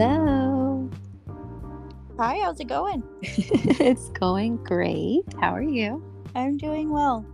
Hello. 0.00 0.88
Hi, 2.16 2.38
how's 2.38 2.58
it 2.58 2.68
going? 2.68 3.02
it's 3.20 4.08
going 4.08 4.56
great. 4.64 5.24
How 5.38 5.54
are 5.54 5.62
you? 5.62 6.02
I'm 6.34 6.56
doing 6.56 6.88
well. 6.88 7.26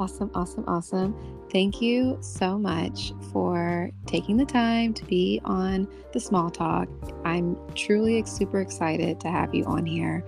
Awesome, 0.00 0.28
awesome, 0.34 0.64
awesome. 0.66 1.14
Thank 1.52 1.80
you 1.80 2.18
so 2.20 2.58
much 2.58 3.12
for 3.30 3.92
taking 4.06 4.38
the 4.38 4.44
time 4.44 4.92
to 4.94 5.04
be 5.04 5.40
on 5.44 5.86
the 6.12 6.18
small 6.18 6.50
talk. 6.50 6.88
I'm 7.24 7.56
truly 7.76 8.24
super 8.26 8.60
excited 8.60 9.20
to 9.20 9.28
have 9.28 9.54
you 9.54 9.64
on 9.66 9.86
here. 9.86 10.24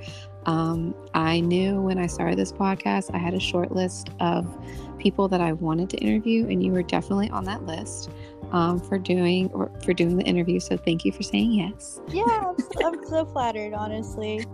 Um, 0.46 0.94
I 1.14 1.40
knew 1.40 1.80
when 1.80 1.98
I 1.98 2.06
started 2.06 2.38
this 2.38 2.52
podcast, 2.52 3.12
I 3.12 3.18
had 3.18 3.34
a 3.34 3.40
short 3.40 3.72
list 3.72 4.10
of 4.20 4.46
people 4.98 5.26
that 5.26 5.40
I 5.40 5.52
wanted 5.52 5.90
to 5.90 5.96
interview, 5.96 6.46
and 6.46 6.62
you 6.62 6.70
were 6.70 6.84
definitely 6.84 7.30
on 7.30 7.44
that 7.46 7.66
list 7.66 8.08
um, 8.52 8.78
for 8.78 8.98
doing 8.98 9.50
or 9.52 9.70
for 9.84 9.92
doing 9.92 10.16
the 10.16 10.24
interview. 10.24 10.60
So 10.60 10.76
thank 10.76 11.04
you 11.04 11.12
for 11.12 11.22
saying 11.22 11.52
yes. 11.52 12.00
Yeah, 12.08 12.22
I'm, 12.24 12.58
so, 12.58 12.86
I'm 12.86 13.06
so 13.06 13.24
flattered, 13.32 13.74
honestly. 13.74 14.44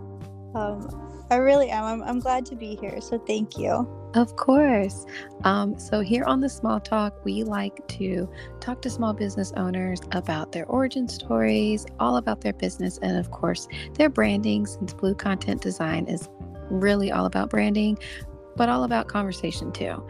Um, 0.55 0.87
I 1.29 1.35
really 1.35 1.69
am. 1.69 1.83
I'm, 1.83 2.03
I'm 2.03 2.19
glad 2.19 2.45
to 2.47 2.55
be 2.55 2.75
here. 2.75 2.99
So 3.01 3.19
thank 3.19 3.57
you. 3.57 3.87
Of 4.15 4.35
course. 4.35 5.05
Um, 5.43 5.77
so, 5.77 5.99
here 5.99 6.23
on 6.23 6.41
the 6.41 6.49
Small 6.49 6.79
Talk, 6.79 7.23
we 7.23 7.43
like 7.43 7.87
to 7.89 8.27
talk 8.59 8.81
to 8.81 8.89
small 8.89 9.13
business 9.13 9.53
owners 9.55 10.01
about 10.13 10.51
their 10.51 10.65
origin 10.65 11.07
stories, 11.07 11.85
all 11.99 12.17
about 12.17 12.41
their 12.41 12.53
business, 12.53 12.97
and 13.03 13.17
of 13.17 13.29
course, 13.29 13.67
their 13.93 14.09
branding, 14.09 14.65
since 14.65 14.93
Blue 14.95 15.13
Content 15.13 15.61
Design 15.61 16.07
is 16.07 16.27
really 16.71 17.11
all 17.11 17.27
about 17.27 17.51
branding, 17.51 17.99
but 18.59 18.67
all 18.67 18.83
about 18.83 19.07
conversation 19.07 19.71
too. 19.71 20.05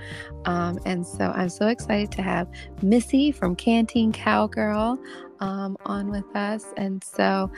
Um, 0.45 0.79
and 0.83 1.05
so, 1.05 1.31
I'm 1.35 1.49
so 1.49 1.67
excited 1.67 2.11
to 2.13 2.23
have 2.23 2.49
Missy 2.81 3.31
from 3.31 3.55
Canteen 3.55 4.11
Cowgirl 4.11 4.97
um, 5.39 5.77
on 5.85 6.09
with 6.09 6.25
us. 6.35 6.65
And 6.75 7.01
so, 7.03 7.51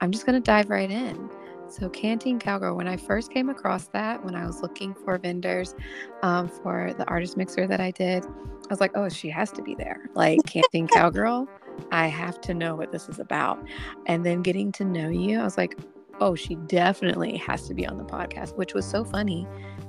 I'm 0.00 0.10
just 0.10 0.24
going 0.24 0.34
to 0.34 0.44
dive 0.44 0.70
right 0.70 0.90
in. 0.90 1.28
So, 1.68 1.90
Canteen 1.90 2.38
Cowgirl, 2.38 2.76
when 2.76 2.88
I 2.88 2.96
first 2.96 3.30
came 3.30 3.50
across 3.50 3.88
that, 3.88 4.24
when 4.24 4.34
I 4.34 4.46
was 4.46 4.62
looking 4.62 4.94
for 4.94 5.18
vendors 5.18 5.74
um, 6.22 6.48
for 6.48 6.94
the 6.96 7.04
artist 7.08 7.36
mixer 7.36 7.66
that 7.66 7.80
I 7.80 7.90
did, 7.90 8.24
I 8.24 8.68
was 8.70 8.80
like, 8.80 8.92
oh, 8.94 9.10
she 9.10 9.28
has 9.28 9.52
to 9.52 9.62
be 9.62 9.74
there. 9.74 10.08
Like, 10.14 10.38
Canteen 10.46 10.88
Cowgirl, 10.88 11.46
I 11.92 12.06
have 12.06 12.40
to 12.40 12.54
know 12.54 12.74
what 12.74 12.90
this 12.90 13.10
is 13.10 13.18
about. 13.18 13.62
And 14.06 14.24
then 14.24 14.40
getting 14.40 14.72
to 14.72 14.84
know 14.86 15.10
you, 15.10 15.40
I 15.40 15.44
was 15.44 15.58
like, 15.58 15.78
oh, 16.20 16.34
she 16.34 16.54
definitely 16.54 17.36
has 17.36 17.68
to 17.68 17.74
be 17.74 17.86
on 17.86 17.98
the 17.98 18.04
podcast, 18.04 18.56
which 18.56 18.72
was 18.72 18.86
so 18.86 19.04
funny 19.04 19.46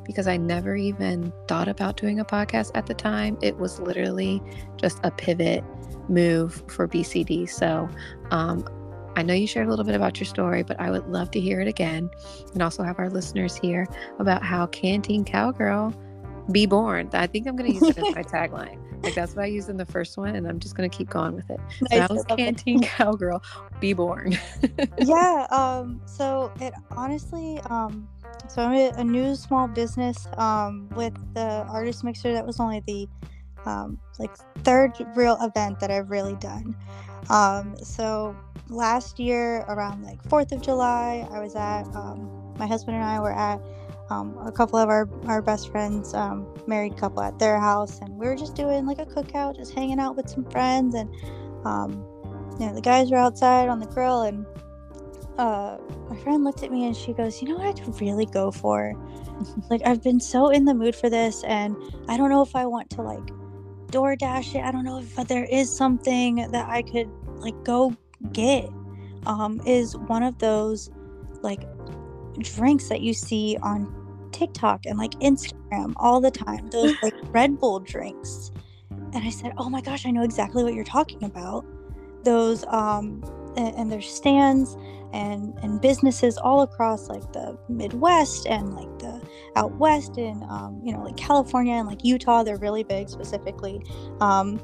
because 0.07 0.27
I 0.27 0.37
never 0.37 0.75
even 0.75 1.31
thought 1.47 1.67
about 1.67 1.97
doing 1.97 2.19
a 2.19 2.25
podcast 2.25 2.71
at 2.73 2.87
the 2.87 2.95
time. 2.95 3.37
It 3.41 3.57
was 3.57 3.79
literally 3.79 4.41
just 4.77 4.99
a 5.03 5.11
pivot 5.11 5.63
move 6.09 6.63
for 6.67 6.87
BCD. 6.87 7.47
So 7.47 7.87
um, 8.31 8.67
I 9.15 9.23
know 9.23 9.33
you 9.33 9.45
shared 9.45 9.67
a 9.67 9.69
little 9.69 9.85
bit 9.85 9.95
about 9.95 10.19
your 10.19 10.25
story, 10.25 10.63
but 10.63 10.79
I 10.79 10.89
would 10.89 11.07
love 11.07 11.29
to 11.31 11.39
hear 11.39 11.59
it 11.59 11.67
again 11.67 12.09
and 12.53 12.63
also 12.63 12.83
have 12.83 12.97
our 12.97 13.09
listeners 13.09 13.55
hear 13.55 13.85
about 14.17 14.43
how 14.43 14.67
Canteen 14.67 15.25
Cowgirl 15.25 15.93
be 16.51 16.65
born. 16.65 17.09
I 17.13 17.27
think 17.27 17.47
I'm 17.47 17.55
going 17.55 17.71
to 17.71 17.85
use 17.85 17.97
it 17.97 17.97
as 17.97 18.15
my 18.15 18.23
tagline. 18.23 18.79
Like 19.03 19.13
that's 19.13 19.35
what 19.35 19.43
I 19.43 19.47
used 19.47 19.69
in 19.69 19.77
the 19.77 19.85
first 19.85 20.17
one, 20.17 20.35
and 20.35 20.47
I'm 20.47 20.59
just 20.59 20.75
going 20.75 20.89
to 20.89 20.95
keep 20.95 21.09
going 21.09 21.35
with 21.35 21.49
it. 21.49 21.59
Nice. 21.59 21.91
So 21.91 21.97
that 21.99 22.09
was 22.09 22.25
Canteen 22.25 22.81
Cowgirl 22.81 23.43
be 23.79 23.93
born. 23.93 24.37
yeah. 24.97 25.45
Um. 25.51 26.01
So 26.05 26.51
it 26.59 26.73
honestly. 26.91 27.59
Um. 27.69 28.07
So 28.49 28.61
I'm 28.61 28.73
a, 28.73 28.89
a 28.97 29.03
new 29.03 29.35
small 29.35 29.67
business. 29.67 30.27
Um. 30.37 30.89
With 30.95 31.13
the 31.33 31.65
artist 31.69 32.03
mixer, 32.03 32.33
that 32.33 32.45
was 32.45 32.59
only 32.59 32.81
the, 32.87 33.07
um, 33.65 33.99
like 34.19 34.35
third 34.63 34.93
real 35.15 35.37
event 35.41 35.79
that 35.79 35.91
I've 35.91 36.09
really 36.09 36.35
done. 36.35 36.75
Um. 37.29 37.75
So 37.83 38.35
last 38.69 39.19
year 39.19 39.65
around 39.67 40.03
like 40.03 40.21
4th 40.23 40.51
of 40.51 40.61
July, 40.61 41.27
I 41.31 41.39
was 41.39 41.55
at, 41.55 41.83
um, 41.95 42.53
my 42.57 42.67
husband 42.67 42.97
and 42.97 43.05
I 43.05 43.19
were 43.19 43.33
at 43.33 43.61
um, 44.09 44.37
a 44.45 44.51
couple 44.51 44.79
of 44.79 44.89
our, 44.89 45.09
our 45.25 45.41
best 45.41 45.69
friends, 45.71 46.13
um, 46.13 46.47
married 46.67 46.97
couple 46.97 47.21
at 47.21 47.39
their 47.39 47.59
house, 47.59 47.99
and 47.99 48.17
we 48.17 48.25
were 48.27 48.35
just 48.35 48.55
doing 48.55 48.85
like 48.85 48.99
a 48.99 49.05
cookout, 49.05 49.57
just 49.57 49.73
hanging 49.73 49.99
out 49.99 50.15
with 50.15 50.29
some 50.29 50.45
friends. 50.49 50.95
And, 50.95 51.09
you 52.59 52.65
know, 52.65 52.73
the 52.73 52.81
guys 52.81 53.11
were 53.11 53.17
outside 53.17 53.69
on 53.69 53.79
the 53.79 53.85
grill, 53.85 54.23
and 54.23 54.45
uh, 55.37 55.77
my 56.09 56.15
friend 56.17 56.43
looked 56.43 56.63
at 56.63 56.71
me 56.71 56.85
and 56.85 56.95
she 56.95 57.13
goes, 57.13 57.41
You 57.41 57.49
know 57.49 57.57
what 57.57 57.79
I'd 57.79 58.01
really 58.01 58.25
go 58.25 58.51
for? 58.51 58.93
like, 59.69 59.81
I've 59.85 60.01
been 60.01 60.19
so 60.19 60.49
in 60.49 60.65
the 60.65 60.73
mood 60.73 60.95
for 60.95 61.09
this, 61.09 61.43
and 61.43 61.75
I 62.07 62.17
don't 62.17 62.29
know 62.29 62.41
if 62.41 62.55
I 62.55 62.65
want 62.65 62.89
to 62.91 63.01
like 63.01 63.25
DoorDash 63.87 64.55
it. 64.55 64.63
I 64.63 64.71
don't 64.71 64.83
know 64.83 64.99
if 64.99 65.15
there 65.27 65.45
is 65.45 65.75
something 65.75 66.47
that 66.51 66.67
I 66.69 66.81
could 66.81 67.09
like 67.37 67.55
go 67.63 67.95
get 68.31 68.69
um, 69.25 69.61
is 69.65 69.95
one 69.95 70.23
of 70.23 70.39
those 70.39 70.89
like 71.41 71.61
drinks 72.39 72.89
that 72.89 73.01
you 73.01 73.13
see 73.13 73.57
on 73.61 73.93
TikTok 74.31 74.85
and 74.85 74.97
like 74.97 75.11
Instagram 75.19 75.93
all 75.97 76.19
the 76.19 76.31
time. 76.31 76.69
Those 76.69 76.95
like 77.03 77.13
Red 77.25 77.59
Bull 77.59 77.79
drinks. 77.79 78.51
And 79.13 79.23
I 79.23 79.29
said, 79.29 79.53
"Oh 79.57 79.69
my 79.69 79.81
gosh, 79.81 80.05
I 80.05 80.11
know 80.11 80.23
exactly 80.23 80.63
what 80.63 80.73
you're 80.73 80.83
talking 80.83 81.23
about." 81.23 81.65
Those 82.23 82.65
um 82.67 83.23
and, 83.55 83.75
and 83.75 83.91
there's 83.91 84.09
stands 84.09 84.75
and 85.13 85.57
and 85.61 85.81
businesses 85.81 86.37
all 86.37 86.61
across 86.61 87.09
like 87.09 87.31
the 87.33 87.57
Midwest 87.69 88.45
and 88.47 88.75
like 88.75 88.99
the 88.99 89.21
out 89.55 89.73
west 89.73 90.17
and 90.17 90.43
um, 90.43 90.81
you 90.83 90.93
know 90.93 91.03
like 91.03 91.17
California 91.17 91.73
and 91.73 91.87
like 91.87 92.03
Utah. 92.03 92.43
They're 92.43 92.57
really 92.57 92.83
big 92.83 93.09
specifically. 93.09 93.81
Um, 94.19 94.61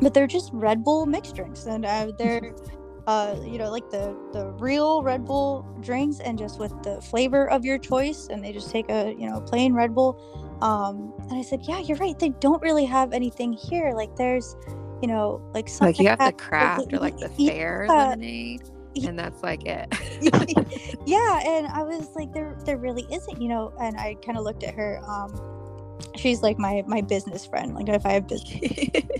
but 0.00 0.12
they're 0.12 0.26
just 0.26 0.50
Red 0.52 0.82
Bull 0.82 1.06
mixed 1.06 1.36
drinks, 1.36 1.66
and 1.66 1.84
uh, 1.84 2.12
they're 2.18 2.54
uh, 3.06 3.36
you 3.44 3.58
know, 3.58 3.70
like 3.70 3.90
the 3.90 4.16
the 4.32 4.46
real 4.58 5.02
Red 5.02 5.24
Bull 5.24 5.66
drinks, 5.80 6.20
and 6.20 6.38
just 6.38 6.58
with 6.58 6.72
the 6.82 7.00
flavor 7.02 7.50
of 7.50 7.64
your 7.64 7.78
choice, 7.78 8.28
and 8.28 8.42
they 8.42 8.52
just 8.52 8.70
take 8.70 8.88
a 8.90 9.14
you 9.18 9.28
know 9.28 9.40
plain 9.40 9.74
Red 9.74 9.94
Bull. 9.94 10.18
Um, 10.62 11.12
and 11.28 11.34
I 11.34 11.42
said, 11.42 11.60
yeah, 11.64 11.80
you're 11.80 11.98
right. 11.98 12.18
They 12.18 12.30
don't 12.30 12.62
really 12.62 12.84
have 12.86 13.12
anything 13.12 13.52
here. 13.52 13.92
Like 13.92 14.16
there's, 14.16 14.56
you 15.02 15.08
know, 15.08 15.42
like 15.52 15.68
something 15.68 15.88
like 15.88 15.98
you 15.98 16.08
have 16.08 16.18
the 16.18 16.42
craft 16.42 16.92
or 16.92 16.98
like 16.98 17.18
the 17.18 17.28
fair 17.46 17.84
yeah. 17.86 17.92
lemonade, 17.92 18.62
and 19.06 19.18
that's 19.18 19.42
like 19.42 19.64
it. 19.64 19.86
yeah, 21.06 21.40
and 21.44 21.66
I 21.66 21.82
was 21.82 22.14
like, 22.14 22.32
there 22.32 22.56
there 22.64 22.78
really 22.78 23.06
isn't, 23.12 23.40
you 23.40 23.48
know. 23.48 23.72
And 23.80 23.96
I 23.96 24.16
kind 24.24 24.38
of 24.38 24.44
looked 24.44 24.62
at 24.64 24.74
her. 24.74 25.00
Um, 25.06 25.98
she's 26.16 26.42
like 26.42 26.58
my 26.58 26.82
my 26.86 27.00
business 27.00 27.46
friend. 27.46 27.74
Like 27.74 27.88
if 27.88 28.06
I 28.06 28.12
have 28.12 28.28
business 28.28 28.70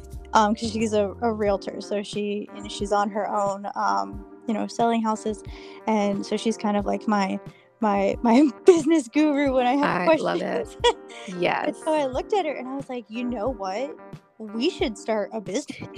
um 0.34 0.52
because 0.52 0.72
she's 0.72 0.92
a, 0.92 1.14
a 1.22 1.32
realtor 1.32 1.80
so 1.80 2.02
she 2.02 2.48
you 2.54 2.62
know, 2.62 2.68
she's 2.68 2.92
on 2.92 3.08
her 3.08 3.28
own 3.30 3.66
um 3.74 4.24
you 4.46 4.52
know 4.52 4.66
selling 4.66 5.00
houses 5.00 5.42
and 5.86 6.24
so 6.26 6.36
she's 6.36 6.56
kind 6.56 6.76
of 6.76 6.84
like 6.84 7.08
my 7.08 7.40
my 7.80 8.16
my 8.22 8.50
business 8.66 9.08
guru 9.08 9.54
when 9.54 9.66
i 9.66 9.74
have 9.74 10.04
questions. 10.04 10.22
I 10.22 10.36
questions 10.36 10.76
love 10.84 10.94
it 11.28 11.40
yes 11.40 11.82
so 11.84 11.94
i 11.94 12.06
looked 12.06 12.34
at 12.34 12.44
her 12.44 12.52
and 12.52 12.68
i 12.68 12.74
was 12.74 12.88
like 12.88 13.06
you 13.08 13.24
know 13.24 13.48
what 13.48 13.96
we 14.38 14.66
um, 14.66 14.70
should 14.70 14.98
start 14.98 15.30
a 15.32 15.40
business. 15.40 15.78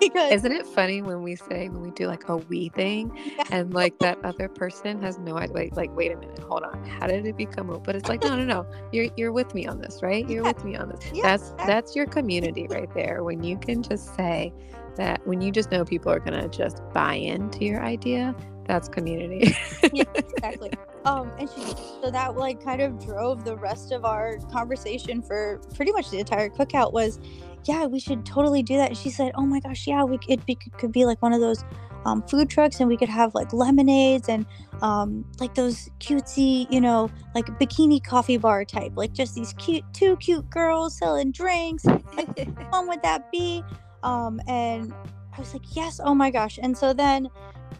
because 0.00 0.32
Isn't 0.32 0.52
it 0.52 0.66
funny 0.66 1.02
when 1.02 1.22
we 1.22 1.36
say 1.36 1.68
when 1.68 1.82
we 1.82 1.90
do 1.90 2.06
like 2.06 2.28
a 2.28 2.36
we 2.36 2.68
thing 2.70 3.10
yeah. 3.16 3.44
and 3.50 3.74
like 3.74 3.98
that 3.98 4.18
other 4.24 4.48
person 4.48 5.02
has 5.02 5.18
no 5.18 5.36
idea 5.36 5.54
like, 5.54 5.76
like 5.76 5.96
wait 5.96 6.12
a 6.12 6.16
minute, 6.16 6.38
hold 6.38 6.62
on. 6.62 6.84
How 6.84 7.06
did 7.06 7.26
it 7.26 7.36
become 7.36 7.66
but 7.84 7.96
it's 7.96 8.08
like 8.08 8.22
no 8.22 8.36
no 8.36 8.44
no. 8.44 8.66
You're 8.92 9.08
you're 9.16 9.32
with 9.32 9.54
me 9.54 9.66
on 9.66 9.80
this, 9.80 10.00
right? 10.02 10.28
You're 10.28 10.44
yeah. 10.44 10.52
with 10.52 10.64
me 10.64 10.76
on 10.76 10.88
this. 10.88 11.00
Yeah. 11.12 11.22
That's 11.22 11.50
that's 11.66 11.96
your 11.96 12.06
community 12.06 12.66
right 12.68 12.92
there. 12.94 13.24
When 13.24 13.42
you 13.42 13.58
can 13.58 13.82
just 13.82 14.14
say 14.14 14.52
that 14.96 15.26
when 15.26 15.40
you 15.40 15.50
just 15.50 15.70
know 15.70 15.84
people 15.84 16.12
are 16.12 16.20
gonna 16.20 16.48
just 16.48 16.80
buy 16.92 17.14
into 17.14 17.64
your 17.64 17.82
idea, 17.82 18.34
that's 18.66 18.88
community. 18.88 19.56
yeah, 19.92 20.04
exactly. 20.14 20.70
Um, 21.04 21.30
and 21.38 21.48
she, 21.48 21.60
so 22.02 22.10
that 22.10 22.36
like 22.36 22.62
kind 22.62 22.80
of 22.80 23.04
drove 23.04 23.44
the 23.44 23.56
rest 23.56 23.92
of 23.92 24.04
our 24.04 24.38
conversation 24.52 25.22
for 25.22 25.60
pretty 25.74 25.92
much 25.92 26.10
the 26.10 26.18
entire 26.18 26.48
cookout 26.48 26.92
was, 26.92 27.20
yeah, 27.64 27.86
we 27.86 28.00
should 28.00 28.24
totally 28.24 28.62
do 28.62 28.76
that. 28.76 28.88
And 28.88 28.98
she 28.98 29.10
said, 29.10 29.32
oh 29.34 29.46
my 29.46 29.60
gosh, 29.60 29.86
yeah, 29.86 30.04
we 30.04 30.18
it 30.28 30.44
be, 30.46 30.56
could 30.78 30.92
be 30.92 31.04
like 31.04 31.20
one 31.22 31.32
of 31.32 31.40
those 31.40 31.64
um, 32.04 32.22
food 32.22 32.48
trucks, 32.48 32.78
and 32.78 32.88
we 32.88 32.96
could 32.96 33.08
have 33.08 33.34
like 33.34 33.52
lemonades 33.52 34.28
and 34.28 34.46
um, 34.80 35.24
like 35.40 35.54
those 35.54 35.90
cutesy, 35.98 36.70
you 36.70 36.80
know, 36.80 37.10
like 37.34 37.46
bikini 37.58 38.02
coffee 38.02 38.36
bar 38.36 38.64
type, 38.64 38.92
like 38.94 39.12
just 39.12 39.34
these 39.34 39.52
cute, 39.54 39.84
two 39.92 40.16
cute 40.18 40.48
girls 40.48 40.96
selling 40.96 41.32
drinks. 41.32 41.84
How 41.84 41.98
fun 42.70 42.88
would 42.88 43.02
that 43.02 43.30
be? 43.32 43.64
Um, 44.02 44.40
and 44.46 44.92
I 45.36 45.40
was 45.40 45.52
like, 45.52 45.74
yes, 45.74 46.00
oh 46.02 46.14
my 46.14 46.30
gosh. 46.30 46.58
And 46.62 46.76
so 46.76 46.92
then 46.92 47.28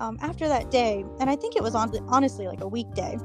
um, 0.01 0.19
after 0.21 0.49
that 0.49 0.71
day, 0.71 1.05
and 1.21 1.31
I 1.31 1.37
think 1.37 1.57
it 1.57 1.63
was 1.63 1.75
on 1.75 1.93
honestly 2.09 2.47
like 2.47 2.61
a 2.61 2.69
weekday. 2.69 3.19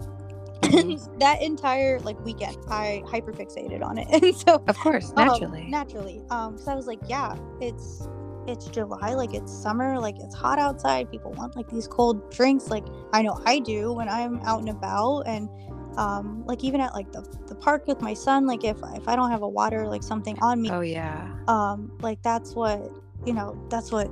Mm-hmm. 0.62 1.18
that 1.20 1.42
entire 1.42 2.00
like 2.02 2.20
weekend, 2.24 2.58
I 2.70 3.04
hyperfixated 3.06 3.84
on 3.84 3.98
it, 3.98 4.08
and 4.24 4.36
so 4.36 4.64
of 4.68 4.78
course, 4.78 5.12
naturally, 5.14 5.64
um, 5.64 5.72
naturally, 5.72 6.22
um, 6.30 6.54
because 6.54 6.68
I 6.68 6.76
was 6.76 6.88
like, 6.88 7.00
yeah, 7.08 7.36
it's 7.60 8.08
it's 8.48 8.66
July, 8.68 9.14
like 9.14 9.34
it's 9.34 9.52
summer, 9.52 10.00
like 10.00 10.20
it's 10.20 10.36
hot 10.36 10.60
outside. 10.60 11.12
People 11.12 11.32
want 11.32 11.56
like 11.56 11.70
these 11.70 11.88
cold 11.88 12.32
drinks, 12.32 12.68
like 12.68 12.86
I 13.14 13.22
know 13.22 13.42
I 13.46 13.60
do 13.60 13.94
when 13.94 14.08
I'm 14.08 14.40
out 14.42 14.60
and 14.60 14.70
about, 14.70 15.22
and 15.22 15.50
um, 15.98 16.44
like 16.46 16.64
even 16.64 16.80
at 16.80 16.94
like 16.94 17.12
the, 17.12 17.22
the 17.48 17.56
park 17.56 17.88
with 17.88 18.02
my 18.02 18.14
son, 18.14 18.48
like 18.48 18.64
if 18.64 18.78
if 18.96 19.08
I 19.08 19.16
don't 19.16 19.32
have 19.32 19.42
a 19.42 19.50
water 19.50 19.88
like 19.88 20.04
something 20.04 20.38
on 20.40 20.62
me, 20.62 20.72
oh 20.72 20.82
yeah, 20.82 21.36
um, 21.48 21.92
like 22.02 22.22
that's 22.22 22.56
what 22.56 22.92
you 23.26 23.34
know, 23.34 23.64
that's 23.70 23.92
what 23.92 24.12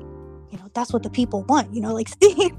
you 0.51 0.57
know 0.57 0.69
that's 0.73 0.91
what 0.91 1.03
the 1.03 1.09
people 1.09 1.43
want 1.43 1.73
you 1.73 1.81
know 1.81 1.93
like 1.93 2.09
it's 2.21 2.57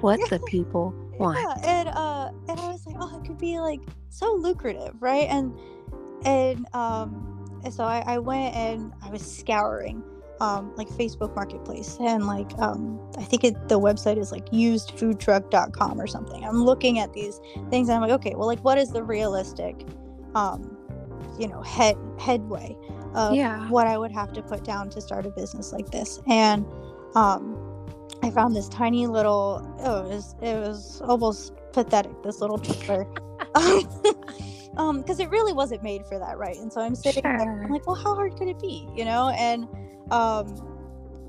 what 0.00 0.18
the 0.30 0.38
people 0.46 0.94
want. 1.18 1.38
Yeah, 1.38 1.54
and 1.64 1.88
uh 1.88 2.30
and 2.48 2.60
i 2.60 2.70
was 2.70 2.86
like 2.86 2.96
oh 2.98 3.18
it 3.18 3.26
could 3.26 3.38
be 3.38 3.60
like 3.60 3.80
so 4.08 4.32
lucrative 4.34 4.94
right? 5.00 5.28
And 5.28 5.54
and 6.24 6.66
um 6.74 7.60
and 7.64 7.72
so 7.72 7.84
I, 7.84 8.02
I 8.06 8.18
went 8.18 8.56
and 8.56 8.92
i 9.02 9.10
was 9.10 9.22
scouring 9.22 10.02
um, 10.42 10.72
like 10.76 10.88
Facebook 10.88 11.36
Marketplace, 11.36 11.96
and 12.00 12.26
like 12.26 12.50
um, 12.58 13.00
I 13.16 13.22
think 13.22 13.44
it, 13.44 13.68
the 13.68 13.78
website 13.78 14.18
is 14.18 14.32
like 14.32 14.46
usedfoodtruck.com 14.46 16.00
or 16.00 16.08
something. 16.08 16.44
I'm 16.44 16.64
looking 16.64 16.98
at 16.98 17.12
these 17.12 17.40
things, 17.70 17.88
and 17.88 17.92
I'm 17.92 18.00
like, 18.00 18.10
okay, 18.10 18.34
well, 18.34 18.48
like, 18.48 18.64
what 18.64 18.76
is 18.76 18.90
the 18.90 19.04
realistic, 19.04 19.86
um, 20.34 20.76
you 21.38 21.46
know, 21.46 21.62
head 21.62 21.96
headway 22.18 22.76
of 23.14 23.34
Yeah. 23.34 23.68
what 23.68 23.86
I 23.86 23.98
would 23.98 24.12
have 24.12 24.32
to 24.34 24.42
put 24.42 24.64
down 24.64 24.90
to 24.90 25.00
start 25.00 25.26
a 25.26 25.30
business 25.30 25.72
like 25.72 25.90
this? 25.90 26.20
And 26.26 26.66
um, 27.14 27.58
I 28.22 28.30
found 28.30 28.54
this 28.54 28.68
tiny 28.68 29.06
little. 29.06 29.60
Oh, 29.80 30.04
it 30.04 30.08
was 30.08 30.34
it 30.40 30.54
was 30.58 31.02
almost 31.04 31.52
pathetic. 31.72 32.22
This 32.22 32.40
little 32.40 32.58
trailer. 32.58 33.06
um 34.76 35.00
because 35.00 35.20
it 35.20 35.28
really 35.30 35.52
wasn't 35.52 35.82
made 35.82 36.06
for 36.06 36.18
that 36.18 36.38
right 36.38 36.56
and 36.56 36.72
so 36.72 36.80
i'm 36.80 36.94
sitting 36.94 37.22
there 37.22 37.62
i'm 37.64 37.70
like 37.70 37.86
well 37.86 37.96
how 37.96 38.14
hard 38.14 38.34
could 38.36 38.48
it 38.48 38.58
be 38.58 38.88
you 38.94 39.04
know 39.04 39.28
and 39.36 39.68
um 40.10 40.71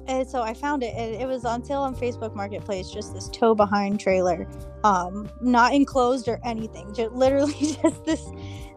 and 0.08 0.28
so 0.28 0.42
i 0.42 0.54
found 0.54 0.84
it 0.84 0.94
and 0.96 1.14
it 1.16 1.28
was 1.28 1.46
on 1.46 1.64
sale 1.64 1.82
on 1.82 1.96
facebook 1.96 2.36
marketplace 2.36 2.90
just 2.90 3.14
this 3.14 3.30
tow 3.30 3.56
behind 3.56 4.00
trailer 4.00 4.48
um 4.84 5.30
not 5.42 5.74
enclosed 5.74 6.28
or 6.28 6.40
anything 6.44 6.94
just 6.94 7.14
literally 7.14 7.54
just 7.82 8.04
this 8.06 8.30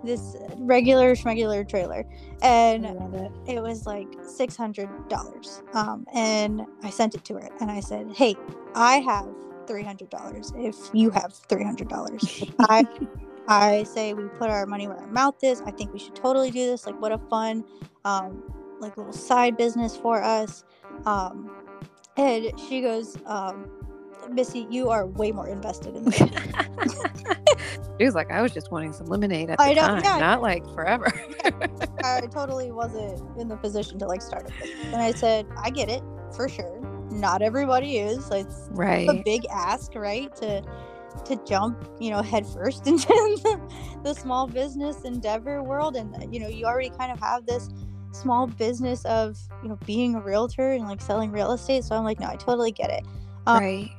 this 0.04 0.36
regular 0.58 1.14
schmegular 1.14 1.68
trailer 1.68 2.04
and 2.42 2.84
it. 3.14 3.32
it 3.46 3.62
was 3.62 3.86
like 3.86 4.08
six 4.22 4.56
hundred 4.56 4.88
dollars. 5.08 5.62
Um, 5.72 6.06
and 6.14 6.62
I 6.82 6.90
sent 6.90 7.14
it 7.14 7.24
to 7.24 7.34
her, 7.34 7.48
and 7.60 7.70
I 7.70 7.80
said, 7.80 8.12
"Hey, 8.14 8.36
I 8.74 8.96
have 8.98 9.28
three 9.66 9.82
hundred 9.82 10.10
dollars. 10.10 10.52
If 10.56 10.76
you 10.92 11.10
have 11.10 11.32
three 11.48 11.64
hundred 11.64 11.88
dollars, 11.88 12.44
I, 12.60 12.86
I 13.48 13.84
say 13.84 14.14
we 14.14 14.24
put 14.38 14.50
our 14.50 14.66
money 14.66 14.88
where 14.88 14.98
our 14.98 15.06
mouth 15.06 15.42
is. 15.42 15.62
I 15.62 15.70
think 15.70 15.92
we 15.92 15.98
should 15.98 16.14
totally 16.14 16.50
do 16.50 16.66
this. 16.66 16.86
Like, 16.86 17.00
what 17.00 17.12
a 17.12 17.18
fun, 17.18 17.64
um, 18.04 18.42
like 18.80 18.96
little 18.96 19.12
side 19.12 19.56
business 19.56 19.96
for 19.96 20.22
us." 20.22 20.64
Um, 21.04 21.50
and 22.16 22.50
she 22.68 22.80
goes, 22.80 23.16
um, 23.26 23.70
"Missy, 24.30 24.66
you 24.70 24.88
are 24.90 25.06
way 25.06 25.32
more 25.32 25.48
invested 25.48 25.96
in 25.96 26.04
this." 26.04 26.18
she 27.98 28.04
was 28.04 28.14
like, 28.14 28.30
I 28.30 28.42
was 28.42 28.52
just 28.52 28.70
wanting 28.70 28.92
some 28.92 29.06
lemonade 29.06 29.50
at 29.50 29.58
the 29.58 29.64
I 29.64 29.72
know, 29.72 29.80
time, 29.80 30.02
yeah. 30.04 30.18
not 30.18 30.42
like 30.42 30.64
forever. 30.74 31.12
I 32.04 32.20
totally 32.30 32.72
wasn't 32.72 33.22
in 33.38 33.48
the 33.48 33.56
position 33.56 33.98
to 34.00 34.06
like 34.06 34.22
start 34.22 34.48
a 34.48 34.52
business. 34.60 34.86
And 34.86 34.96
I 34.96 35.12
said, 35.12 35.46
I 35.62 35.70
get 35.70 35.88
it 35.88 36.02
for 36.34 36.48
sure. 36.48 36.80
Not 37.10 37.42
everybody 37.42 37.98
is. 37.98 38.30
Like, 38.30 38.46
It's 38.46 38.68
right. 38.70 39.08
a 39.08 39.22
big 39.24 39.46
ask, 39.50 39.94
right? 39.94 40.34
To 40.36 40.62
to 41.24 41.40
jump, 41.46 41.88
you 41.98 42.10
know, 42.10 42.20
headfirst 42.22 42.86
into 42.86 43.06
the, 43.06 43.60
the 44.04 44.14
small 44.14 44.46
business 44.46 45.02
endeavor 45.02 45.62
world, 45.62 45.96
and 45.96 46.32
you 46.32 46.40
know, 46.40 46.48
you 46.48 46.66
already 46.66 46.90
kind 46.90 47.10
of 47.10 47.18
have 47.20 47.46
this 47.46 47.70
small 48.16 48.46
business 48.46 49.04
of 49.04 49.38
you 49.62 49.68
know 49.68 49.78
being 49.86 50.14
a 50.14 50.20
realtor 50.20 50.72
and 50.72 50.84
like 50.84 51.00
selling 51.00 51.30
real 51.30 51.52
estate. 51.52 51.84
So 51.84 51.96
I'm 51.96 52.04
like, 52.04 52.20
no, 52.20 52.26
I 52.28 52.36
totally 52.36 52.72
get 52.72 52.90
it. 52.90 53.04
um, 53.46 53.58
right. 53.62 53.90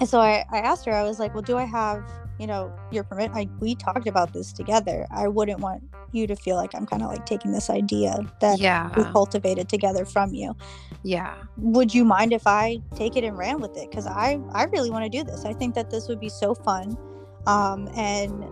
And 0.00 0.08
so 0.08 0.20
I, 0.20 0.44
I 0.52 0.58
asked 0.58 0.84
her, 0.86 0.92
I 0.92 1.02
was 1.04 1.18
like, 1.18 1.32
well, 1.32 1.42
do 1.42 1.56
I 1.56 1.64
have, 1.64 2.04
you 2.38 2.46
know, 2.46 2.70
your 2.92 3.02
permit? 3.02 3.30
I, 3.34 3.48
we 3.60 3.74
talked 3.74 4.06
about 4.06 4.32
this 4.34 4.52
together. 4.52 5.06
I 5.10 5.26
wouldn't 5.28 5.60
want 5.60 5.82
you 6.12 6.26
to 6.26 6.36
feel 6.36 6.56
like 6.56 6.74
I'm 6.74 6.84
kind 6.86 7.02
of 7.02 7.08
like 7.08 7.24
taking 7.24 7.52
this 7.52 7.70
idea 7.70 8.18
that 8.40 8.58
we 8.58 8.62
Yeah. 8.62 8.90
cultivated 9.12 9.70
together 9.70 10.04
from 10.04 10.34
you. 10.34 10.54
Yeah. 11.02 11.34
Would 11.56 11.94
you 11.94 12.04
mind 12.04 12.34
if 12.34 12.46
I 12.46 12.80
take 12.94 13.16
it 13.16 13.24
and 13.24 13.38
ran 13.38 13.58
with 13.60 13.74
it? 13.78 13.88
Because 13.90 14.06
I, 14.06 14.38
I 14.52 14.64
really 14.64 14.90
want 14.90 15.10
to 15.10 15.18
do 15.18 15.24
this. 15.24 15.46
I 15.46 15.54
think 15.54 15.74
that 15.76 15.88
this 15.90 16.08
would 16.08 16.20
be 16.20 16.28
so 16.28 16.54
fun. 16.54 16.98
Um, 17.46 17.88
and 17.96 18.44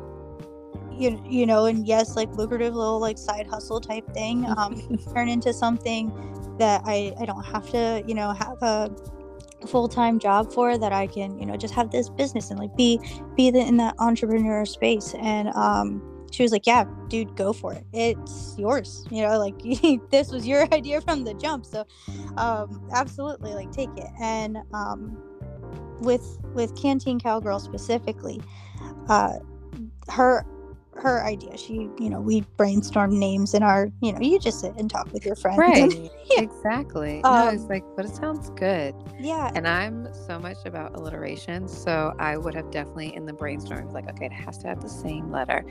you, 0.99 1.23
you 1.29 1.47
know, 1.47 1.67
and 1.67 1.87
yes, 1.87 2.17
like 2.17 2.31
lucrative 2.37 2.75
little 2.75 3.01
like 3.01 3.19
side 3.19 3.47
hustle 3.47 3.81
type 3.81 4.09
thing. 4.13 4.47
Um, 4.57 4.99
turn 5.15 5.29
into 5.29 5.53
something 5.53 6.13
that 6.59 6.83
I, 6.85 7.15
I 7.21 7.25
don't 7.25 7.45
have 7.45 7.69
to, 7.71 8.03
you 8.07 8.15
know, 8.15 8.33
have 8.33 8.63
a 8.63 8.91
full-time 9.67 10.19
job 10.19 10.53
for 10.53 10.77
that 10.79 10.93
I 10.93 11.07
can, 11.07 11.39
you 11.39 11.47
know, 11.47 11.57
just 11.57 11.75
have 11.75 11.91
this 11.91 12.09
business 12.09 12.51
and 12.51 12.59
like 12.59 12.75
be 12.77 13.01
be 13.37 13.51
the, 13.51 13.61
in 13.61 13.77
that 13.79 13.95
entrepreneur 13.99 14.65
space. 14.65 15.15
And 15.21 15.49
um 15.51 16.11
she 16.31 16.43
was 16.43 16.51
like, 16.51 16.67
"Yeah, 16.67 16.85
dude, 17.09 17.37
go 17.37 17.53
for 17.53 17.73
it. 17.73 17.87
It's 17.93 18.57
yours." 18.59 19.07
You 19.11 19.23
know, 19.23 19.39
like 19.39 19.55
this 20.11 20.31
was 20.31 20.47
your 20.47 20.67
idea 20.75 21.01
from 21.01 21.25
the 21.25 21.35
jump. 21.35 21.65
So 21.65 21.85
um 22.37 22.89
absolutely 22.93 23.55
like 23.55 23.71
take 23.73 23.91
it. 23.97 24.11
And 24.21 24.59
um 24.73 25.17
with 26.01 26.39
with 26.55 26.75
Canteen 26.81 27.21
Cowgirl 27.21 27.61
specifically, 27.61 28.41
uh 29.09 29.39
her 30.11 30.45
her 30.97 31.25
idea 31.25 31.57
she 31.59 31.89
you 31.99 32.09
know 32.09 32.21
we 32.21 32.41
brainstorm 32.57 33.19
names 33.19 33.53
in 33.55 33.63
our 33.63 33.89
you 34.01 34.13
know 34.13 34.21
you 34.21 34.39
just 34.39 34.61
sit 34.61 34.73
and 34.77 34.89
talk 34.91 35.13
with 35.13 35.25
your 35.27 35.35
friends 35.37 35.59
and- 35.79 35.93
Right. 35.93 36.11
Yeah. 36.31 36.41
Exactly. 36.41 37.21
no, 37.23 37.49
it's 37.49 37.63
Um, 37.65 37.69
like, 37.69 37.85
but 37.97 38.07
it 38.07 38.15
sounds 38.15 38.51
good. 38.51 38.95
yeah 39.21 39.51
And 39.55 39.69
I'm 39.69 40.09
so 40.27 40.39
much 40.39 40.57
about 40.65 40.97
alliteration. 40.97 41.69
So 41.69 42.15
I 42.19 42.37
would 42.39 42.55
have 42.55 42.71
definitely 42.71 43.15
in 43.15 43.27
the 43.27 43.33
brainstorm, 43.35 43.91
like, 43.91 44.09
okay, 44.11 44.27
it 44.27 44.33
has 44.33 44.57
to 44.59 44.69
have 44.69 44.81
the 44.81 44.89
same 44.89 45.31
letter. 45.31 45.65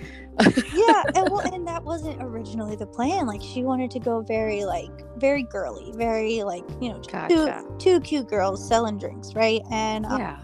yeah 0.75 1.03
and 1.15 1.29
well 1.31 1.41
and 1.53 1.67
that 1.67 1.83
wasn't 1.83 2.21
originally 2.21 2.75
the 2.75 2.85
plan 2.85 3.25
like 3.25 3.41
she 3.41 3.63
wanted 3.63 3.89
to 3.91 3.99
go 3.99 4.21
very 4.21 4.63
like 4.65 4.91
very 5.17 5.43
girly 5.43 5.91
very 5.95 6.43
like 6.43 6.63
you 6.81 6.89
know 6.89 6.99
Gotcha. 6.99 7.63
two, 7.69 7.77
two 7.79 8.01
cute 8.01 8.27
girls 8.27 8.65
selling 8.67 8.97
drinks 8.97 9.33
right 9.35 9.61
and 9.71 10.05
um, 10.05 10.19
Yeah. 10.19 10.39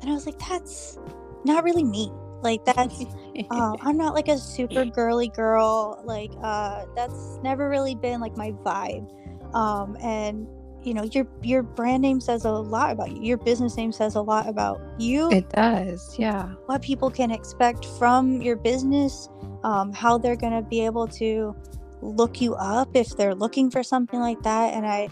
and 0.00 0.10
i 0.10 0.12
was 0.14 0.26
like 0.26 0.38
that's 0.38 0.98
not 1.44 1.64
really 1.64 1.84
me 1.84 2.10
like 2.42 2.64
that's 2.64 3.04
uh, 3.50 3.76
i'm 3.80 3.96
not 3.96 4.14
like 4.14 4.28
a 4.28 4.38
super 4.38 4.84
girly 4.84 5.28
girl 5.28 6.00
like 6.04 6.30
uh 6.42 6.84
that's 6.94 7.38
never 7.42 7.68
really 7.68 7.94
been 7.94 8.20
like 8.20 8.36
my 8.36 8.52
vibe 8.64 9.06
um 9.54 9.96
and 10.02 10.46
you 10.82 10.94
know 10.94 11.02
your 11.02 11.26
your 11.42 11.62
brand 11.62 12.02
name 12.02 12.20
says 12.20 12.44
a 12.44 12.50
lot 12.50 12.92
about 12.92 13.10
you 13.10 13.22
your 13.22 13.36
business 13.38 13.76
name 13.76 13.90
says 13.90 14.14
a 14.14 14.20
lot 14.20 14.48
about 14.48 14.80
you 14.98 15.28
it 15.30 15.48
does. 15.50 16.16
Yeah. 16.18 16.48
what 16.66 16.82
people 16.82 17.10
can 17.10 17.30
expect 17.30 17.84
from 17.98 18.40
your 18.40 18.56
business, 18.56 19.28
um, 19.64 19.92
how 19.92 20.18
they're 20.18 20.36
going 20.36 20.52
to 20.52 20.62
be 20.62 20.84
able 20.84 21.06
to 21.08 21.54
look 22.00 22.40
you 22.40 22.54
up 22.54 22.90
if 22.94 23.16
they're 23.16 23.34
looking 23.34 23.70
for 23.70 23.82
something 23.82 24.20
like 24.20 24.42
that. 24.42 24.74
And 24.74 24.86
I, 24.86 25.08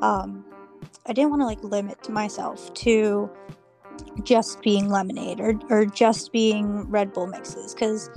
um, 0.00 0.44
I 1.06 1.12
didn't 1.12 1.30
want 1.30 1.42
to 1.42 1.46
like 1.46 1.62
limit 1.62 2.08
myself 2.08 2.72
to 2.74 3.30
just 4.22 4.62
being 4.62 4.88
lemonade 4.88 5.40
or, 5.40 5.54
or 5.68 5.86
just 5.86 6.32
being 6.32 6.88
Red 6.90 7.12
Bull 7.12 7.26
mixes. 7.26 7.74
Cause, 7.74 8.10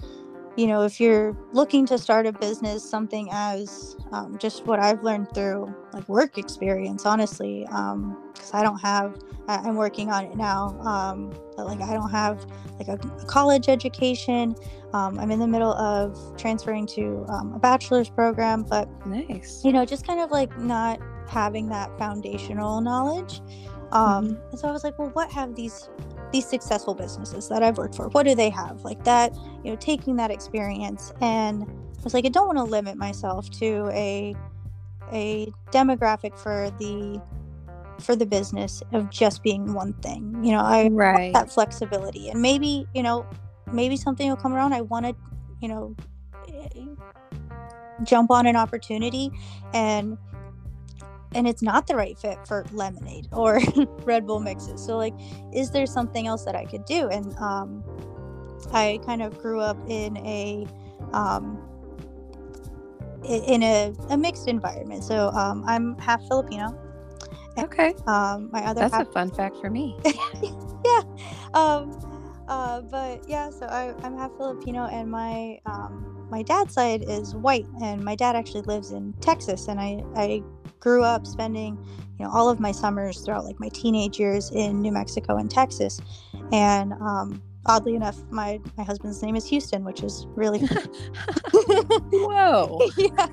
you 0.55 0.67
know, 0.67 0.83
if 0.83 0.99
you're 0.99 1.35
looking 1.51 1.85
to 1.87 1.97
start 1.97 2.27
a 2.27 2.31
business, 2.31 2.87
something 2.87 3.27
as 3.31 3.95
um, 4.11 4.37
just 4.37 4.65
what 4.65 4.79
I've 4.79 5.03
learned 5.03 5.33
through 5.33 5.73
like 5.93 6.07
work 6.07 6.37
experience, 6.37 7.05
honestly, 7.05 7.65
because 7.65 8.51
I 8.53 8.61
don't 8.61 8.79
have, 8.79 9.17
I'm 9.47 9.75
working 9.75 10.11
on 10.11 10.25
it 10.25 10.35
now. 10.35 10.79
Um, 10.81 11.31
but 11.57 11.65
like 11.65 11.81
I 11.81 11.93
don't 11.93 12.11
have 12.11 12.45
like 12.77 12.87
a, 12.87 12.93
a 12.93 13.25
college 13.25 13.67
education. 13.67 14.55
Um, 14.93 15.17
I'm 15.19 15.31
in 15.31 15.39
the 15.39 15.47
middle 15.47 15.73
of 15.73 16.37
transferring 16.37 16.85
to 16.87 17.25
um, 17.29 17.53
a 17.53 17.59
bachelor's 17.59 18.09
program, 18.09 18.63
but 18.63 18.87
Nice. 19.07 19.61
you 19.63 19.71
know, 19.71 19.85
just 19.85 20.05
kind 20.05 20.19
of 20.19 20.29
like 20.29 20.55
not 20.59 20.99
having 21.27 21.69
that 21.69 21.97
foundational 21.97 22.79
knowledge. 22.81 23.41
Um, 23.93 24.41
And 24.51 24.59
so 24.59 24.69
I 24.69 24.73
was 24.73 24.83
like, 24.83 24.95
well, 24.99 25.11
what 25.13 25.31
have 25.33 25.55
these 25.55 25.89
these 26.33 26.49
successful 26.49 26.95
businesses 26.95 27.47
that 27.49 27.63
I've 27.63 27.77
worked 27.77 27.95
for? 27.95 28.09
What 28.09 28.25
do 28.25 28.35
they 28.35 28.49
have 28.51 28.83
like 28.83 29.03
that? 29.05 29.33
You 29.63 29.71
know, 29.71 29.77
taking 29.77 30.17
that 30.17 30.31
experience, 30.31 31.13
and 31.21 31.63
I 31.63 32.03
was 32.03 32.13
like, 32.15 32.25
I 32.25 32.29
don't 32.29 32.47
want 32.47 32.59
to 32.59 32.65
limit 32.65 32.97
myself 32.97 33.49
to 33.61 33.89
a 33.93 34.37
a 35.13 35.53
demographic 35.71 36.39
for 36.39 36.71
the 36.79 37.21
for 38.01 38.15
the 38.15 38.25
business 38.27 38.83
of 38.93 39.09
just 39.09 39.43
being 39.43 39.73
one 39.73 39.93
thing. 39.95 40.43
You 40.43 40.53
know, 40.53 40.61
I 40.61 40.85
want 40.85 40.93
Right. 40.95 41.33
that 41.33 41.51
flexibility, 41.51 42.29
and 42.29 42.41
maybe 42.41 42.87
you 42.93 43.03
know, 43.03 43.27
maybe 43.71 43.97
something 43.97 44.29
will 44.29 44.37
come 44.37 44.53
around. 44.53 44.73
I 44.73 44.81
want 44.81 45.05
to, 45.07 45.15
you 45.61 45.69
know, 45.69 45.95
eh, 46.47 46.85
jump 48.03 48.31
on 48.31 48.47
an 48.47 48.55
opportunity 48.55 49.31
and 49.73 50.17
and 51.35 51.47
it's 51.47 51.61
not 51.61 51.87
the 51.87 51.95
right 51.95 52.17
fit 52.17 52.37
for 52.47 52.65
lemonade 52.71 53.27
or 53.31 53.59
red 54.03 54.25
bull 54.25 54.39
mixes 54.39 54.83
so 54.83 54.97
like 54.97 55.13
is 55.53 55.71
there 55.71 55.85
something 55.85 56.27
else 56.27 56.45
that 56.45 56.55
i 56.55 56.65
could 56.65 56.85
do 56.85 57.07
and 57.09 57.33
um 57.37 57.83
i 58.71 58.99
kind 59.05 59.21
of 59.21 59.37
grew 59.39 59.59
up 59.59 59.77
in 59.87 60.17
a 60.17 60.65
um 61.13 61.61
in 63.23 63.63
a, 63.63 63.93
a 64.09 64.17
mixed 64.17 64.47
environment 64.47 65.03
so 65.03 65.29
um 65.29 65.63
i'm 65.67 65.97
half 65.97 66.21
filipino 66.27 66.77
Okay. 67.57 67.93
um 68.07 68.49
my 68.51 68.63
other 68.65 68.81
That's 68.81 68.93
half 68.93 69.07
a 69.07 69.11
fun 69.11 69.31
fact 69.31 69.57
for 69.57 69.69
me. 69.69 69.95
yeah. 70.85 71.01
Um, 71.53 71.99
uh, 72.47 72.81
but 72.81 73.21
yeah, 73.27 73.49
so 73.49 73.65
I, 73.67 73.93
I'm 74.03 74.17
half 74.17 74.31
Filipino, 74.37 74.85
and 74.87 75.09
my 75.09 75.59
um, 75.65 76.27
my 76.29 76.41
dad's 76.41 76.73
side 76.73 77.03
is 77.07 77.35
white, 77.35 77.65
and 77.81 78.03
my 78.03 78.15
dad 78.15 78.35
actually 78.35 78.63
lives 78.63 78.91
in 78.91 79.13
Texas, 79.21 79.67
and 79.67 79.79
I 79.79 80.03
I 80.15 80.41
grew 80.83 81.01
up 81.01 81.25
spending 81.25 81.77
you 82.19 82.25
know 82.25 82.31
all 82.31 82.49
of 82.49 82.59
my 82.59 82.73
summers 82.73 83.21
throughout 83.21 83.45
like 83.45 83.57
my 83.57 83.69
teenage 83.69 84.19
years 84.19 84.51
in 84.51 84.81
New 84.81 84.91
Mexico 84.91 85.37
and 85.37 85.49
Texas, 85.49 85.99
and 86.51 86.91
um, 86.93 87.41
oddly 87.65 87.95
enough, 87.95 88.17
my 88.29 88.59
my 88.77 88.83
husband's 88.83 89.21
name 89.23 89.37
is 89.37 89.45
Houston, 89.47 89.85
which 89.85 90.03
is 90.03 90.27
really 90.35 90.59
whoa. 92.11 92.81
yeah. 92.97 93.27